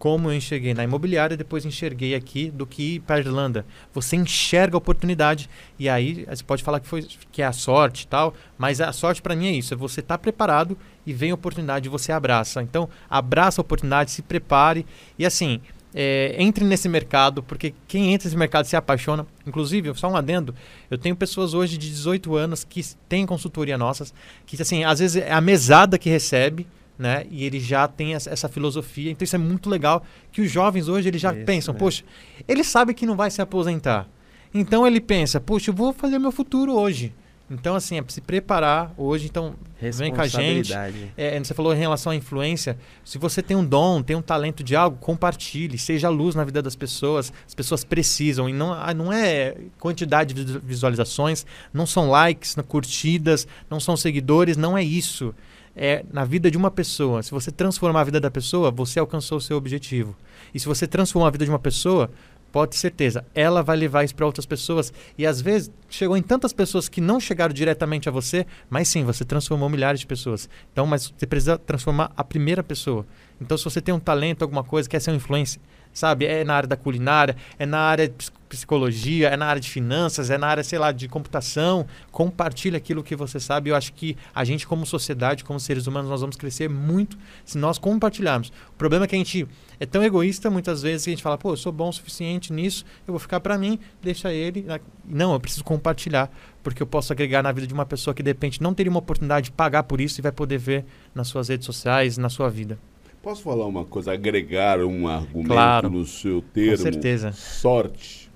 [0.03, 3.65] como eu enxerguei na imobiliária, depois enxerguei aqui do que ir para a Irlanda.
[3.93, 5.49] Você enxerga a oportunidade
[5.79, 8.91] e aí você pode falar que foi que é a sorte e tal, mas a
[8.91, 12.11] sorte para mim é isso, é você estar preparado e vem a oportunidade e você
[12.11, 12.61] abraça.
[12.61, 14.85] Então, abraça a oportunidade, se prepare
[15.17, 15.61] e assim,
[15.95, 19.25] é, entre nesse mercado, porque quem entra nesse mercado se apaixona.
[19.47, 20.53] Inclusive, só um adendo,
[20.91, 24.13] eu tenho pessoas hoje de 18 anos que têm consultoria nossas,
[24.45, 26.67] que assim, às vezes é a mesada que recebe,
[26.97, 27.25] né?
[27.29, 29.11] E ele já tem essa filosofia.
[29.11, 31.79] Então isso é muito legal que os jovens hoje eles já isso, pensam, né?
[31.79, 32.03] poxa,
[32.47, 34.07] ele sabe que não vai se aposentar.
[34.53, 37.13] Então ele pensa, poxa, eu vou fazer meu futuro hoje.
[37.53, 39.27] Então, assim, é se preparar hoje.
[39.27, 40.73] Então, vem com a gente.
[41.15, 42.77] É, você falou em relação à influência.
[43.03, 45.77] Se você tem um dom, tem um talento de algo, compartilhe.
[45.77, 47.31] Seja luz na vida das pessoas.
[47.45, 48.49] As pessoas precisam.
[48.49, 53.95] E não, ah, não é quantidade de visualizações, não são likes, não curtidas, não são
[53.95, 54.57] seguidores.
[54.57, 55.35] Não é isso.
[55.75, 57.23] É na vida de uma pessoa.
[57.23, 60.15] Se você transformar a vida da pessoa, você alcançou o seu objetivo.
[60.53, 62.11] E se você transformar a vida de uma pessoa,
[62.53, 64.93] Pode ter certeza, ela vai levar isso para outras pessoas.
[65.17, 69.03] E às vezes chegou em tantas pessoas que não chegaram diretamente a você, mas sim,
[69.03, 70.47] você transformou milhares de pessoas.
[70.71, 73.07] Então, mas você precisa transformar a primeira pessoa.
[73.41, 75.59] Então, se você tem um talento, alguma coisa, quer ser um influencer,
[75.93, 76.25] sabe?
[76.25, 80.29] É na área da culinária, é na área de psicologia, é na área de finanças,
[80.29, 81.87] é na área, sei lá, de computação.
[82.11, 83.71] Compartilha aquilo que você sabe.
[83.71, 87.57] Eu acho que a gente, como sociedade, como seres humanos, nós vamos crescer muito se
[87.57, 88.49] nós compartilharmos.
[88.69, 89.47] O problema é que a gente
[89.79, 92.53] é tão egoísta muitas vezes que a gente fala, pô, eu sou bom o suficiente
[92.53, 94.65] nisso, eu vou ficar para mim, deixa ele.
[95.03, 98.29] Não, eu preciso compartilhar, porque eu posso agregar na vida de uma pessoa que de
[98.29, 101.49] repente não teria uma oportunidade de pagar por isso e vai poder ver nas suas
[101.49, 102.77] redes sociais, na sua vida.
[103.23, 106.75] Posso falar uma coisa, agregar um argumento claro, no seu termo?
[106.75, 107.31] Com certeza.
[107.31, 108.29] Sorte.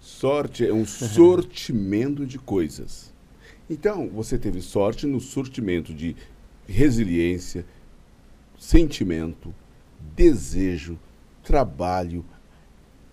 [0.00, 3.14] Sorte é um sortimento de coisas.
[3.70, 6.16] Então, você teve sorte no sortimento de
[6.66, 7.64] resiliência,
[8.58, 9.54] sentimento,
[10.16, 10.98] desejo,
[11.44, 12.24] trabalho,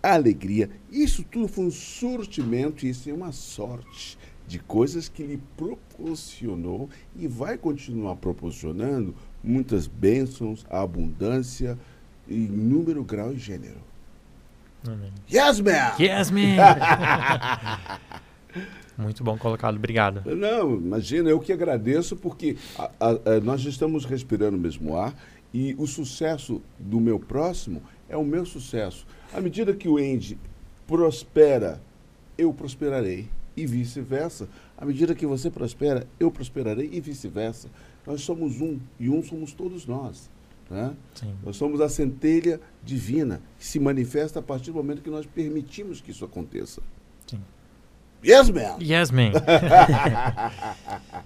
[0.01, 0.67] alegria.
[0.91, 4.17] Isso tudo foi um sortimento e isso é uma sorte
[4.47, 9.13] de coisas que lhe proporcionou e vai continuar proporcionando
[9.43, 11.77] muitas bênçãos, abundância
[12.29, 13.81] em número, grau e gênero.
[14.87, 15.11] Amém.
[15.31, 15.93] Yes, man!
[15.99, 16.57] Yes, man!
[18.97, 20.21] Muito bom colocado, obrigado.
[20.35, 25.15] Não, imagina, eu que agradeço porque a, a, a, nós estamos respirando o mesmo ar
[25.53, 29.05] e o sucesso do meu próximo é o meu sucesso.
[29.33, 30.37] À medida que o Andy
[30.85, 31.81] prospera,
[32.37, 34.47] eu prosperarei e vice-versa.
[34.77, 37.69] À medida que você prospera, eu prosperarei e vice-versa.
[38.05, 40.29] Nós somos um e um somos todos nós.
[40.69, 40.95] Né?
[41.43, 46.01] Nós somos a centelha divina que se manifesta a partir do momento que nós permitimos
[46.01, 46.81] que isso aconteça.
[47.27, 47.39] Sim.
[48.25, 48.77] Yes, man!
[48.81, 49.31] Yes, man!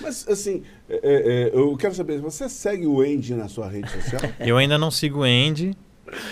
[0.00, 3.90] Mas, assim, é, é, é, eu quero saber, você segue o Andy na sua rede
[3.90, 4.20] social?
[4.40, 5.76] Eu ainda não sigo o Andy.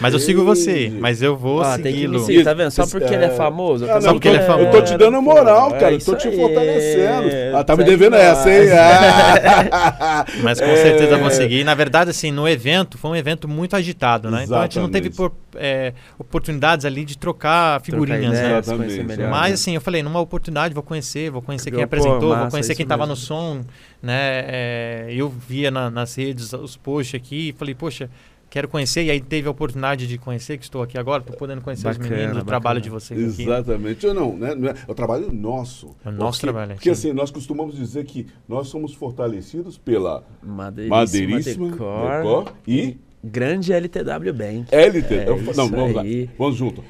[0.01, 2.27] Mas eu sigo você, mas eu vou ah, segui-lo.
[2.45, 2.71] Tá vendo?
[2.71, 3.91] Só porque ele é famoso.
[3.91, 4.67] Ah, só porque ele é famoso.
[4.67, 5.93] Eu tô te dando moral, cara.
[5.93, 7.57] É eu tô te fortalecendo.
[7.57, 8.69] Ah, tá me devendo essa, hein?
[10.43, 11.65] mas com certeza vou seguir.
[11.65, 14.43] Na verdade, assim, no evento, foi um evento muito agitado, né?
[14.43, 14.47] Exatamente.
[14.47, 19.29] Então a gente não teve por, é, oportunidades ali de trocar figurinhas, trocar ideias, né?
[19.29, 22.87] Mas assim, eu falei, numa oportunidade, vou conhecer, vou conhecer quem apresentou, vou conhecer quem
[22.87, 23.63] tava no som,
[24.03, 24.45] né?
[24.47, 28.11] É, eu via na, nas redes os posts aqui e falei, poxa,
[28.51, 31.63] quero conhecer, e aí teve a oportunidade de conhecer, que estou aqui agora, estou podendo
[31.63, 34.07] conhecer bacana, os meninos, o trabalho de vocês Exatamente.
[34.07, 34.15] Aqui.
[34.15, 34.55] Não, né?
[34.55, 35.97] não é, é o trabalho nosso.
[36.05, 36.75] É o nosso porque, trabalho.
[36.75, 42.99] Porque assim, nós costumamos dizer que nós somos fortalecidos pela Madeiríssima, Madeiríssima Decor, Decor e...
[43.23, 44.75] Grande LTW Bank.
[44.75, 46.03] LTW, é não, vamos lá,
[46.39, 46.83] vamos junto.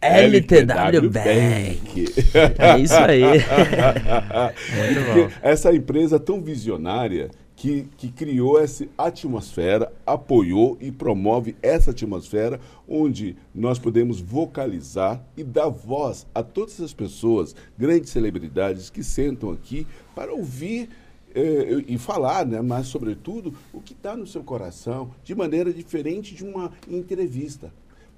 [0.00, 2.04] LTW Bank.
[2.58, 3.22] É isso aí.
[4.76, 5.38] Muito bom.
[5.42, 7.30] Essa empresa tão visionária
[7.60, 12.58] que, que criou essa atmosfera, apoiou e promove essa atmosfera
[12.88, 19.50] onde nós podemos vocalizar e dar voz a todas as pessoas, grandes celebridades que sentam
[19.50, 20.88] aqui para ouvir
[21.34, 26.34] eh, e falar, né, mas sobretudo o que está no seu coração, de maneira diferente
[26.34, 27.70] de uma entrevista.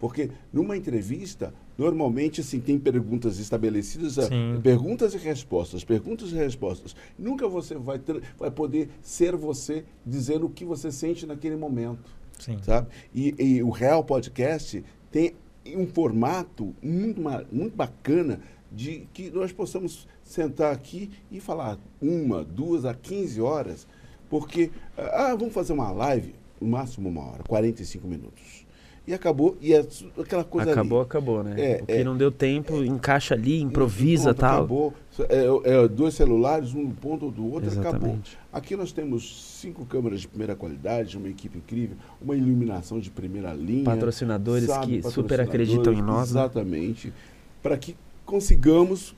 [0.02, 4.60] Porque numa entrevista, normalmente assim, tem perguntas estabelecidas, eh, Sim.
[4.60, 6.96] perguntas e respostas, perguntas e respostas.
[7.16, 12.10] Nunca você vai, ter, vai poder ser você dizendo o que você sente naquele momento.
[12.36, 12.58] Sim.
[12.62, 12.88] Sabe?
[13.14, 17.20] E, e o Real Podcast tem um formato muito,
[17.52, 18.40] muito bacana
[18.72, 23.86] de que nós possamos sentar aqui e falar uma, duas a 15 horas,
[24.28, 28.61] porque, ah, vamos fazer uma live, no máximo uma hora, 45 minutos
[29.06, 29.56] e acabou.
[29.60, 29.84] E é
[30.18, 31.06] aquela coisa Acabou, ali.
[31.06, 31.54] acabou, né?
[31.58, 34.58] É, o que é, não deu tempo, encaixa ali, improvisa e tal.
[34.58, 34.94] Acabou.
[35.28, 37.98] É, é, dois celulares, um ponto do outro, Exatamente.
[37.98, 38.18] acabou.
[38.52, 43.52] Aqui nós temos cinco câmeras de primeira qualidade, uma equipe incrível, uma iluminação de primeira
[43.52, 43.84] linha.
[43.84, 46.30] Patrocinadores sabe, que patrocinadores, super acreditam em nós.
[46.30, 47.08] Exatamente.
[47.08, 47.14] Né?
[47.62, 49.14] Para que consigamos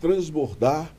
[0.00, 0.92] transbordar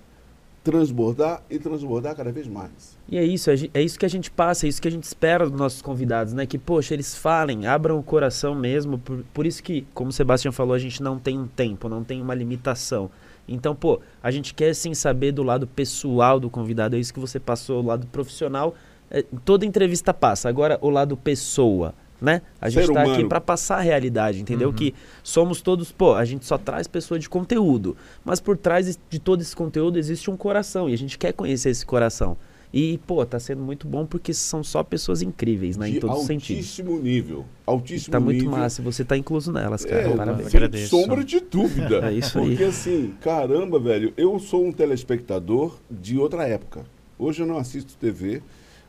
[0.69, 2.95] transbordar e transbordar cada vez mais.
[3.07, 5.49] E é isso, é isso que a gente passa, é isso que a gente espera
[5.49, 6.45] dos nossos convidados, né?
[6.45, 8.99] Que, poxa, eles falem, abram o coração mesmo.
[8.99, 12.03] Por, por isso que, como o Sebastião falou, a gente não tem um tempo, não
[12.03, 13.09] tem uma limitação.
[13.47, 17.19] Então, pô, a gente quer sim saber do lado pessoal do convidado, é isso que
[17.19, 18.75] você passou, o lado profissional.
[19.09, 20.47] É, toda entrevista passa.
[20.47, 22.41] Agora, o lado pessoa né?
[22.59, 24.69] A gente está aqui para passar a realidade, entendeu?
[24.69, 24.75] Uhum.
[24.75, 24.93] Que
[25.23, 29.41] somos todos, pô, a gente só traz pessoa de conteúdo, mas por trás de todo
[29.41, 32.37] esse conteúdo existe um coração e a gente quer conhecer esse coração.
[32.71, 35.89] E, pô, tá sendo muito bom porque são só pessoas incríveis, né?
[35.89, 36.61] De em todos os sentidos.
[36.61, 37.45] Altíssimo nível.
[37.65, 38.33] Altíssimo tá nível.
[38.33, 38.81] muito massa.
[38.83, 40.01] Você tá incluso nelas, cara.
[40.01, 40.51] É, Parabéns.
[40.51, 42.05] Sem sombra de dúvida.
[42.09, 42.57] é isso porque, aí.
[42.57, 46.85] Porque, assim, caramba, velho, eu sou um telespectador de outra época.
[47.17, 48.43] Hoje eu não assisto TV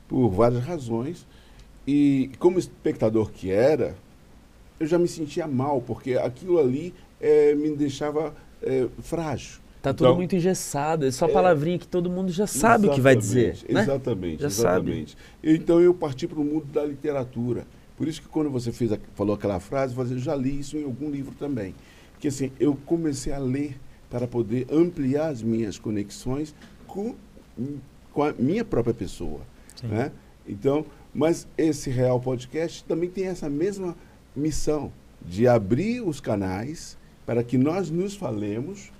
[0.06, 1.26] por várias razões.
[1.86, 3.96] E como espectador que era,
[4.78, 9.60] eu já me sentia mal, porque aquilo ali é, me deixava é, frágil.
[9.82, 12.92] Tá tudo então, muito engessado, é só é, palavrinha que todo mundo já sabe o
[12.92, 13.58] que vai dizer.
[13.68, 13.80] Né?
[13.80, 15.12] Exatamente, já exatamente.
[15.12, 15.56] Sabe.
[15.56, 17.66] Então eu parti para o mundo da literatura.
[17.96, 20.84] Por isso que quando você fez a, falou aquela frase, eu já li isso em
[20.84, 21.74] algum livro também.
[22.18, 23.78] Que assim, eu comecei a ler
[24.10, 26.54] para poder ampliar as minhas conexões
[26.86, 27.14] com,
[28.12, 29.40] com a minha própria pessoa.
[29.82, 30.12] Né?
[30.46, 33.96] Então, mas esse Real Podcast também tem essa mesma
[34.34, 34.92] missão
[35.24, 36.96] de abrir os canais
[37.26, 38.90] para que nós nos falemos,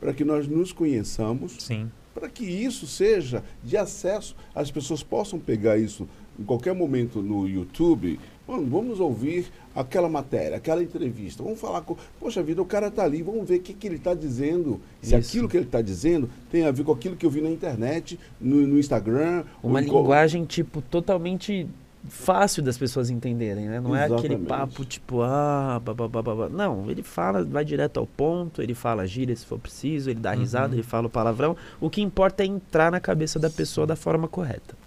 [0.00, 1.90] para que nós nos conheçamos, Sim.
[2.14, 6.08] para que isso seja de acesso, as pessoas possam pegar isso
[6.38, 8.18] em qualquer momento no YouTube
[8.48, 11.42] vamos ouvir aquela matéria, aquela entrevista.
[11.42, 11.96] Vamos falar com.
[12.18, 14.80] Poxa vida, o cara está ali, vamos ver o que, que ele está dizendo.
[15.02, 15.28] Se Isso.
[15.28, 18.18] aquilo que ele está dizendo tem a ver com aquilo que eu vi na internet,
[18.40, 19.44] no, no Instagram.
[19.62, 21.68] Uma linguagem, tipo, totalmente
[22.08, 23.80] fácil das pessoas entenderem, né?
[23.80, 24.12] Não Exatamente.
[24.12, 26.48] é aquele papo tipo, ah, babá.
[26.48, 30.32] Não, ele fala, vai direto ao ponto, ele fala gíria se for preciso, ele dá
[30.32, 30.38] uhum.
[30.38, 31.56] risada, ele fala o palavrão.
[31.80, 34.77] O que importa é entrar na cabeça da pessoa da forma correta.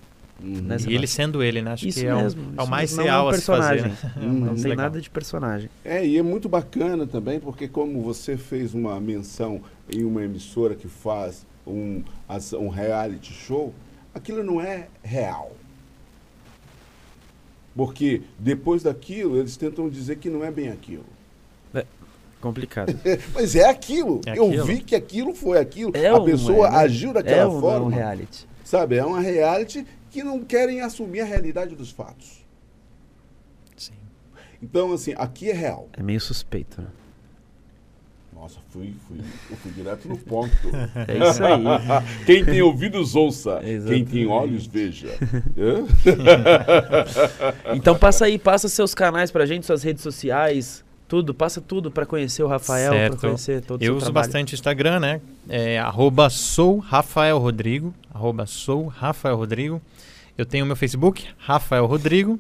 [0.44, 0.62] Uhum.
[0.62, 1.72] Né, e ele sendo ele, né?
[1.72, 3.86] Acho isso que mesmo, é, o, é o mais não real é um personagem.
[3.86, 4.20] a se fazer.
[4.20, 4.26] Né?
[4.26, 4.40] Uhum.
[4.46, 4.86] Não tem legal.
[4.86, 5.70] nada de personagem.
[5.86, 10.76] É, e é muito bacana também, porque como você fez uma menção em uma emissora
[10.76, 12.04] que faz um,
[12.60, 13.74] um reality show,
[14.14, 15.52] aquilo não é real.
[17.76, 21.06] Porque depois daquilo, eles tentam dizer que não é bem aquilo.
[21.74, 21.86] É
[22.42, 22.94] complicado.
[23.34, 24.22] Mas é aquilo.
[24.26, 25.92] É Eu vi que aquilo foi aquilo.
[25.96, 27.86] É a pessoa é, agiu daquela é um, forma.
[27.86, 28.48] É um reality.
[28.64, 28.96] Sabe?
[28.98, 32.46] É uma reality que não querem assumir a realidade dos fatos.
[33.78, 33.94] Sim.
[34.62, 35.90] Então, assim, aqui é real.
[35.94, 36.90] É meio suspeito, né?
[38.34, 39.20] Nossa, fui, fui,
[39.52, 40.52] eu fui direto no ponto.
[41.08, 41.64] É isso aí.
[42.26, 43.62] Quem tem ouvidos, ouça.
[43.64, 44.06] Exatamente.
[44.06, 45.10] Quem tem olhos, veja.
[47.76, 52.06] então passa aí, passa seus canais pra gente, suas redes sociais, tudo, passa tudo para
[52.06, 54.28] conhecer o Rafael, para conhecer todo Eu uso trabalho.
[54.28, 55.20] bastante Instagram, né?
[55.50, 59.82] É, arroba sou Rafael Rodrigo, arroba sou Rafael Rodrigo.
[60.38, 62.40] Eu tenho meu Facebook, Rafael Rodrigo.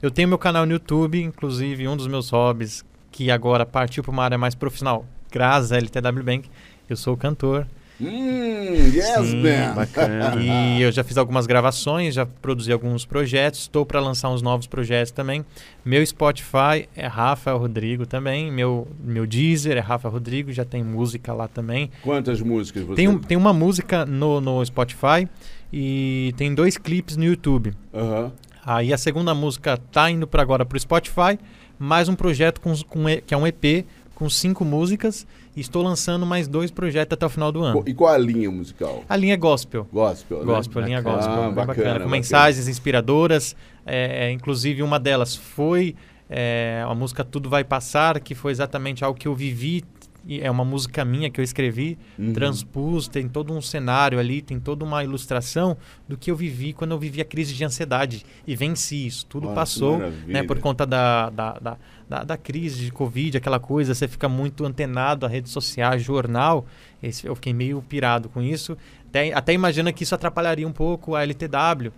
[0.00, 4.12] Eu tenho meu canal no YouTube, inclusive um dos meus hobbies, que agora partiu para
[4.12, 6.48] uma área mais profissional, graças à LTW Bank.
[6.88, 7.66] Eu sou cantor.
[8.02, 9.74] Hum, yes, Sim, man.
[9.74, 10.32] Bacana.
[10.42, 14.66] E eu já fiz algumas gravações, já produzi alguns projetos, estou para lançar uns novos
[14.66, 15.44] projetos também.
[15.84, 21.32] Meu Spotify é Rafael Rodrigo também, meu, meu Deezer é Rafael Rodrigo, já tem música
[21.32, 21.90] lá também.
[22.02, 23.08] Quantas músicas você tem?
[23.08, 25.28] Um, tem uma música no, no Spotify
[25.72, 27.72] e tem dois clipes no YouTube.
[27.92, 28.30] Uhum.
[28.64, 31.38] Aí a segunda música tá indo para agora para o Spotify,
[31.78, 33.84] mais um projeto com, com, que é um EP
[34.22, 35.26] com cinco músicas
[35.56, 37.82] e estou lançando mais dois projetos até o final do ano.
[37.84, 39.02] E qual a linha musical?
[39.08, 39.84] A linha gospel.
[39.92, 40.44] Gospel, né?
[40.44, 41.32] Gospel, a linha gospel.
[41.32, 42.06] Ah, bacana, bacana, com bacana.
[42.06, 43.56] mensagens inspiradoras.
[43.84, 45.96] É, inclusive, uma delas foi
[46.30, 49.82] é, a música Tudo Vai Passar, que foi exatamente algo que eu vivi
[50.28, 52.32] é uma música minha que eu escrevi, uhum.
[52.32, 55.76] transpus, tem todo um cenário ali, tem toda uma ilustração
[56.08, 59.26] do que eu vivi quando eu vivi a crise de ansiedade e venci isso.
[59.26, 61.76] Tudo Nossa, passou, né, por conta da, da, da,
[62.08, 66.66] da, da crise de Covid, aquela coisa, você fica muito antenado a redes sociais, jornal.
[67.02, 68.76] Esse, eu fiquei meio pirado com isso.
[69.08, 71.92] Até, até imagina que isso atrapalharia um pouco a LTW.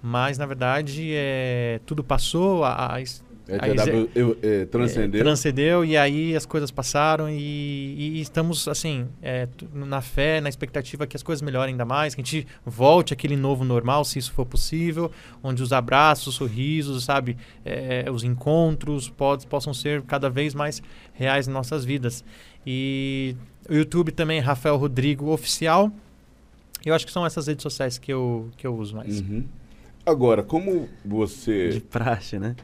[0.00, 3.00] Mas, na verdade, é, tudo passou, a, a
[3.48, 5.20] LTW eu, é, transcendeu.
[5.20, 7.34] É, transcendeu e aí as coisas passaram e,
[7.98, 12.20] e estamos, assim, é, na fé, na expectativa que as coisas melhorem ainda mais, que
[12.20, 15.10] a gente volte aquele novo normal, se isso for possível,
[15.42, 20.82] onde os abraços, os sorrisos, sabe, é, os encontros pode, possam ser cada vez mais
[21.14, 22.22] reais em nossas vidas.
[22.66, 23.34] E
[23.68, 25.90] o YouTube também, Rafael Rodrigo Oficial.
[26.84, 29.20] Eu acho que são essas redes sociais que eu, que eu uso mais.
[29.20, 29.44] Uhum.
[30.04, 31.68] Agora, como você.
[31.68, 32.56] De praxe, né?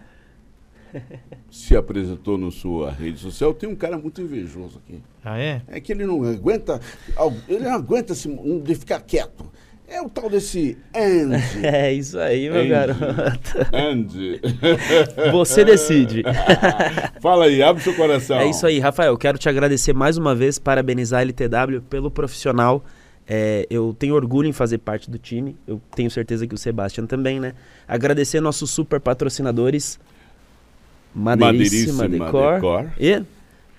[1.50, 3.54] Se apresentou na sua rede social.
[3.54, 5.00] Tem um cara muito invejoso aqui.
[5.24, 5.62] Ah, é?
[5.68, 6.80] É que ele não aguenta,
[7.48, 9.44] ele não aguenta se, de ficar quieto.
[9.86, 11.42] É o tal desse Andy.
[11.62, 12.68] É isso aí, meu Andy.
[12.68, 12.98] garoto.
[13.72, 14.40] Andy.
[15.30, 16.22] Você decide.
[17.20, 18.38] Fala aí, abre seu coração.
[18.38, 19.16] É isso aí, Rafael.
[19.18, 22.82] Quero te agradecer mais uma vez, parabenizar a LTW pelo profissional.
[23.26, 25.56] É, eu tenho orgulho em fazer parte do time.
[25.66, 27.52] Eu tenho certeza que o Sebastian também, né?
[27.86, 29.98] Agradecer nossos super patrocinadores.
[31.14, 32.86] Madeiríssima, Madeiríssima Decor, Decor.
[32.98, 33.22] e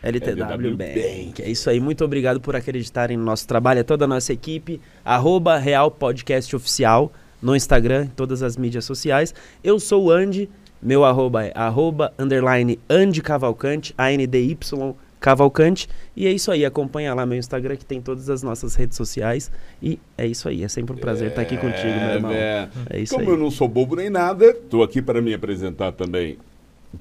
[0.04, 1.42] LTW, LTW Bank.
[1.42, 1.80] É isso aí.
[1.80, 3.80] Muito obrigado por acreditarem no nosso trabalho.
[3.80, 4.80] É toda a nossa equipe.
[5.04, 9.34] Arroba Real Podcast Oficial no Instagram, em todas as mídias sociais.
[9.64, 10.50] Eu sou o Andy.
[10.82, 15.90] Meu arroba é arroba underline Andy Cavalcante, A-N-D-Y Cavalcante.
[16.16, 16.64] E é isso aí.
[16.64, 19.52] Acompanha lá meu Instagram que tem todas as nossas redes sociais.
[19.82, 20.64] E é isso aí.
[20.64, 22.32] É sempre um prazer estar aqui contigo, meu irmão.
[22.32, 23.32] É, É isso Como aí.
[23.36, 26.38] eu não sou bobo nem nada, estou aqui para me apresentar também.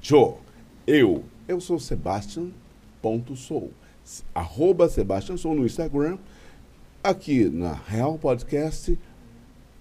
[0.01, 0.35] Joe,
[0.85, 3.71] eu, eu sou Sebastian.sou.
[4.33, 6.17] Arroba Sebastian Sou no Instagram.
[7.03, 8.97] Aqui na Real Podcast,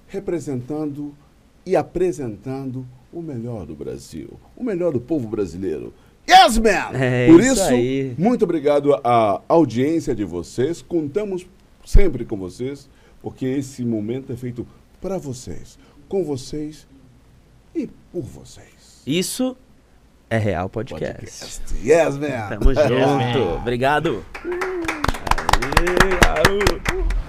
[0.06, 1.14] representando
[1.64, 5.92] e apresentando o melhor do Brasil, o melhor do povo brasileiro.
[6.28, 6.90] Yes, man!
[6.92, 10.82] É Por isso isso, muito obrigado à audiência de vocês.
[10.82, 11.46] Contamos
[11.84, 12.88] sempre com vocês,
[13.22, 14.66] porque esse momento é feito
[15.00, 15.78] para vocês,
[16.08, 16.86] com vocês
[17.74, 19.02] e por vocês.
[19.06, 19.56] Isso
[20.34, 21.12] é Real Podcast.
[21.12, 21.62] Podcast.
[21.84, 22.48] Yes, man!
[22.48, 23.32] Tamo man.
[23.32, 23.54] junto.
[23.54, 24.24] Obrigado.
[25.64, 27.23] Aê, garoto.